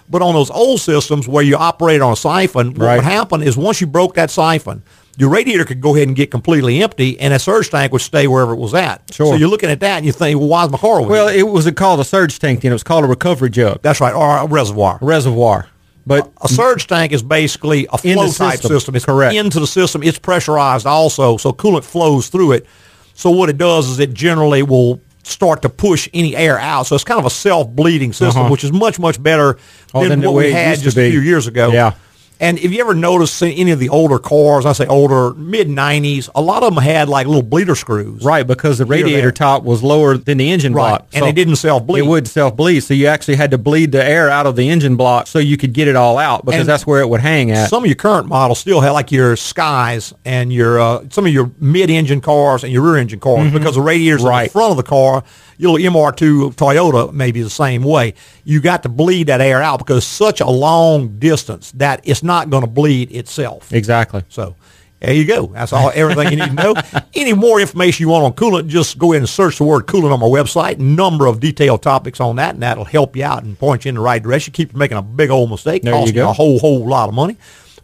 But 0.09 0.21
on 0.21 0.33
those 0.33 0.49
old 0.49 0.79
systems 0.81 1.27
where 1.27 1.43
you 1.43 1.55
operate 1.55 2.01
on 2.01 2.13
a 2.13 2.15
siphon, 2.17 2.69
what 2.75 2.85
Right. 2.85 2.95
would 2.97 3.05
happen 3.05 3.41
is 3.41 3.55
once 3.57 3.79
you 3.81 3.87
broke 3.87 4.13
that 4.15 4.29
siphon, 4.31 4.81
your 5.17 5.29
radiator 5.29 5.65
could 5.65 5.81
go 5.81 5.95
ahead 5.95 6.07
and 6.07 6.15
get 6.15 6.29
completely 6.31 6.81
empty, 6.83 7.19
and 7.19 7.33
a 7.33 7.39
surge 7.39 7.69
tank 7.69 7.91
would 7.91 8.01
stay 8.01 8.27
wherever 8.27 8.53
it 8.53 8.57
was 8.57 8.73
at. 8.73 9.01
Sure. 9.13 9.27
So 9.27 9.35
you're 9.35 9.49
looking 9.49 9.69
at 9.69 9.79
that 9.79 9.97
and 9.97 10.05
you 10.05 10.11
think, 10.11 10.39
well, 10.39 10.47
why 10.49 10.65
is 10.65 10.71
my 10.71 10.77
car 10.77 10.99
over 11.01 11.09
Well, 11.09 11.27
here? 11.27 11.39
it 11.39 11.47
was 11.47 11.69
called 11.71 11.99
a 11.99 12.03
surge 12.05 12.37
tank 12.39 12.61
then. 12.61 12.71
It 12.71 12.75
was 12.75 12.83
called 12.83 13.03
a 13.03 13.07
recovery 13.07 13.49
jug. 13.49 13.81
That's 13.81 13.99
right, 13.99 14.13
or 14.13 14.37
a 14.37 14.45
reservoir. 14.45 14.99
Reservoir. 15.01 15.67
But 16.05 16.31
A 16.41 16.47
surge 16.47 16.87
tank 16.87 17.11
is 17.11 17.21
basically 17.21 17.85
a 17.91 17.97
flow 17.97 18.27
type 18.31 18.53
system. 18.59 18.69
system. 18.71 18.95
It's 18.95 19.03
Correct. 19.05 19.35
into 19.35 19.59
the 19.59 19.67
system. 19.67 20.03
It's 20.03 20.17
pressurized 20.17 20.85
also, 20.85 21.35
so 21.35 21.51
coolant 21.51 21.83
flows 21.83 22.29
through 22.29 22.53
it. 22.53 22.65
So 23.13 23.29
what 23.31 23.49
it 23.49 23.57
does 23.57 23.89
is 23.89 23.99
it 23.99 24.13
generally 24.13 24.63
will 24.63 25.01
start 25.23 25.61
to 25.63 25.69
push 25.69 26.07
any 26.13 26.33
air 26.33 26.57
out. 26.59 26.85
So 26.87 26.95
it's 26.95 27.03
kind 27.03 27.19
of 27.19 27.25
a 27.25 27.29
self-bleeding 27.29 28.13
system, 28.13 28.43
Uh-huh. 28.43 28.51
which 28.51 28.63
is 28.63 28.71
much 28.71 28.99
much 28.99 29.21
better 29.21 29.57
Oh, 29.93 30.01
than 30.07 30.21
than 30.21 30.31
what 30.31 30.35
we 30.45 30.51
had 30.53 30.79
just 30.79 30.95
a 30.95 31.09
few 31.11 31.19
years 31.19 31.47
ago. 31.47 31.71
Yeah. 31.73 31.91
And 32.39 32.59
if 32.59 32.71
you 32.71 32.79
ever 32.81 32.93
noticed 32.93 33.41
any 33.41 33.71
of 33.71 33.79
the 33.79 33.89
older 33.89 34.19
cars, 34.19 34.65
I 34.65 34.73
say 34.73 34.85
older, 34.85 35.33
mid 35.33 35.67
'90s, 35.67 36.29
a 36.35 36.41
lot 36.41 36.61
of 36.63 36.73
them 36.75 36.83
had 36.83 37.09
like 37.09 37.25
little 37.27 37.41
bleeder 37.41 37.75
screws. 37.75 38.23
Right, 38.23 38.45
because 38.45 38.77
the 38.77 38.85
radiator 38.85 39.31
top 39.31 39.63
was 39.63 39.81
lower 39.81 40.17
than 40.17 40.37
the 40.37 40.51
engine 40.51 40.73
Right, 40.73 40.89
block. 40.99 41.07
and 41.13 41.25
it 41.25 41.33
didn't 41.33 41.55
self-bleed. 41.57 41.99
It 42.03 42.07
would 42.07 42.27
self 42.27 42.55
bleed. 42.55 42.81
So 42.81 42.93
you 42.93 43.07
actually 43.07 43.35
had 43.37 43.51
to 43.51 43.57
bleed 43.57 43.91
the 43.91 44.03
air 44.05 44.29
out 44.29 44.45
of 44.45 44.55
the 44.55 44.69
engine 44.69 44.95
block 44.97 45.27
so 45.27 45.39
you 45.39 45.57
could 45.57 45.73
get 45.73 45.87
it 45.87 45.95
all 45.95 46.17
out 46.17 46.45
because 46.45 46.61
And 46.61 46.69
that's 46.69 46.85
where 46.85 47.01
it 47.01 47.09
would 47.09 47.21
hang 47.21 47.51
at. 47.51 47.69
Some 47.69 47.83
of 47.83 47.87
your 47.87 47.95
current 47.95 48.27
models 48.27 48.59
still 48.59 48.81
have 48.81 48.93
like 48.93 49.11
your 49.11 49.35
Skies 49.35 50.13
and 50.25 50.53
your 50.53 50.79
uh, 50.79 51.03
some 51.09 51.25
of 51.25 51.33
your 51.33 51.51
mid-engine 51.59 52.21
cars 52.21 52.63
and 52.63 52.71
your 52.71 52.83
rear-engine 52.83 53.19
cars 53.19 53.47
Mhm. 53.49 53.53
because 53.53 53.75
the 53.75 53.81
radiators 53.81 54.21
right. 54.23 54.41
in 54.43 54.47
the 54.47 54.51
front 54.51 54.71
of 54.71 54.77
the 54.77 54.83
car, 54.83 55.23
your 55.57 55.77
little 55.77 55.93
MR2 55.93 56.55
Toyota 56.55 57.11
maybe 57.11 57.41
the 57.41 57.49
same 57.49 57.83
way. 57.83 58.13
You 58.43 58.61
got 58.61 58.83
to 58.83 58.89
bleed 58.89 59.27
that 59.27 59.41
air 59.41 59.61
out 59.61 59.79
because 59.79 60.05
such 60.05 60.41
a 60.41 60.49
long 60.49 61.19
distance 61.19 61.71
that 61.73 62.01
it's 62.03 62.23
not 62.23 62.49
going 62.49 62.61
to 62.61 62.69
bleed 62.69 63.11
itself. 63.11 63.71
Exactly. 63.73 64.23
So 64.29 64.55
there 64.99 65.13
you 65.13 65.25
go. 65.25 65.47
That's 65.47 65.73
all 65.73 65.91
everything 65.93 66.31
you 66.31 66.37
need 66.37 66.57
to 66.57 66.63
know. 66.63 66.75
Any 67.13 67.33
more 67.33 67.59
information 67.59 68.03
you 68.03 68.09
want 68.09 68.25
on 68.25 68.33
coolant, 68.33 68.67
just 68.67 68.97
go 68.97 69.13
ahead 69.13 69.21
and 69.21 69.29
search 69.29 69.59
the 69.59 69.63
word 69.63 69.85
coolant 69.85 70.11
on 70.11 70.19
my 70.19 70.25
website. 70.25 70.79
Number 70.79 71.27
of 71.27 71.39
detailed 71.39 71.83
topics 71.83 72.19
on 72.19 72.37
that, 72.37 72.55
and 72.55 72.63
that'll 72.63 72.85
help 72.85 73.15
you 73.15 73.23
out 73.23 73.43
and 73.43 73.57
point 73.59 73.85
you 73.85 73.89
in 73.89 73.95
the 73.95 74.01
right 74.01 74.21
direction. 74.21 74.53
Keep 74.53 74.71
from 74.71 74.79
making 74.79 74.97
a 74.97 75.03
big 75.03 75.29
old 75.29 75.51
mistake. 75.51 75.83
There 75.83 76.03
you 76.05 76.13
go. 76.13 76.29
a 76.29 76.33
whole 76.33 76.57
whole 76.57 76.87
lot 76.87 77.09
of 77.09 77.15
money. 77.15 77.37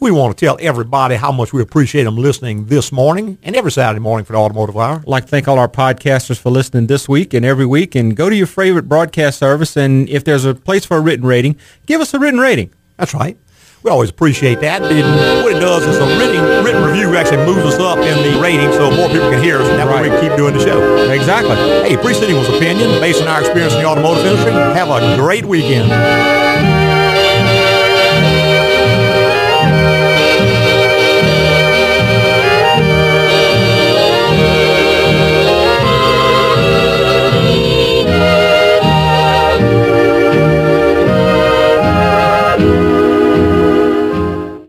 We 0.03 0.11
want 0.11 0.37
to 0.37 0.45
tell 0.45 0.57
everybody 0.59 1.15
how 1.15 1.31
much 1.31 1.53
we 1.53 1.61
appreciate 1.61 2.03
them 2.03 2.17
listening 2.17 2.65
this 2.65 2.91
morning 2.91 3.37
and 3.41 3.55
every 3.55 3.71
Saturday 3.71 4.01
morning 4.01 4.25
for 4.25 4.33
the 4.33 4.37
Automotive 4.37 4.75
Hour. 4.75 4.97
I'd 4.97 5.07
like 5.07 5.23
to 5.23 5.29
thank 5.29 5.47
all 5.47 5.57
our 5.57 5.69
podcasters 5.69 6.37
for 6.37 6.49
listening 6.49 6.87
this 6.87 7.07
week 7.07 7.33
and 7.33 7.45
every 7.45 7.65
week. 7.65 7.95
And 7.95 8.13
go 8.13 8.29
to 8.29 8.35
your 8.35 8.45
favorite 8.45 8.89
broadcast 8.89 9.39
service. 9.39 9.77
And 9.77 10.09
if 10.09 10.25
there's 10.25 10.43
a 10.43 10.55
place 10.55 10.83
for 10.83 10.97
a 10.97 10.99
written 10.99 11.25
rating, 11.25 11.55
give 11.85 12.01
us 12.01 12.13
a 12.13 12.19
written 12.19 12.41
rating. 12.41 12.73
That's 12.97 13.13
right. 13.13 13.37
We 13.81 13.91
always 13.91 14.09
appreciate 14.09 14.59
that. 14.59 14.81
And 14.81 15.41
what 15.45 15.55
it 15.55 15.61
does 15.61 15.87
is 15.87 15.95
a 15.95 16.19
written, 16.19 16.65
written 16.65 16.83
review 16.83 17.15
actually 17.15 17.45
moves 17.45 17.73
us 17.73 17.79
up 17.79 17.99
in 17.99 18.29
the 18.29 18.41
rating 18.41 18.73
so 18.73 18.91
more 18.91 19.07
people 19.07 19.29
can 19.31 19.41
hear 19.41 19.59
us, 19.61 19.69
and 19.69 19.79
that 19.79 19.87
way 19.87 20.09
we 20.09 20.19
keep 20.19 20.35
doing 20.35 20.53
the 20.53 20.59
show. 20.59 21.09
Exactly. 21.11 21.55
Hey, 21.55 21.95
appreciating 21.95 22.35
was 22.35 22.49
opinion 22.49 22.99
based 22.99 23.21
on 23.21 23.29
our 23.29 23.39
experience 23.39 23.73
in 23.73 23.79
the 23.79 23.87
automotive 23.87 24.25
industry. 24.25 24.51
Have 24.51 24.89
a 24.89 25.15
great 25.15 25.45
weekend. 25.45 26.82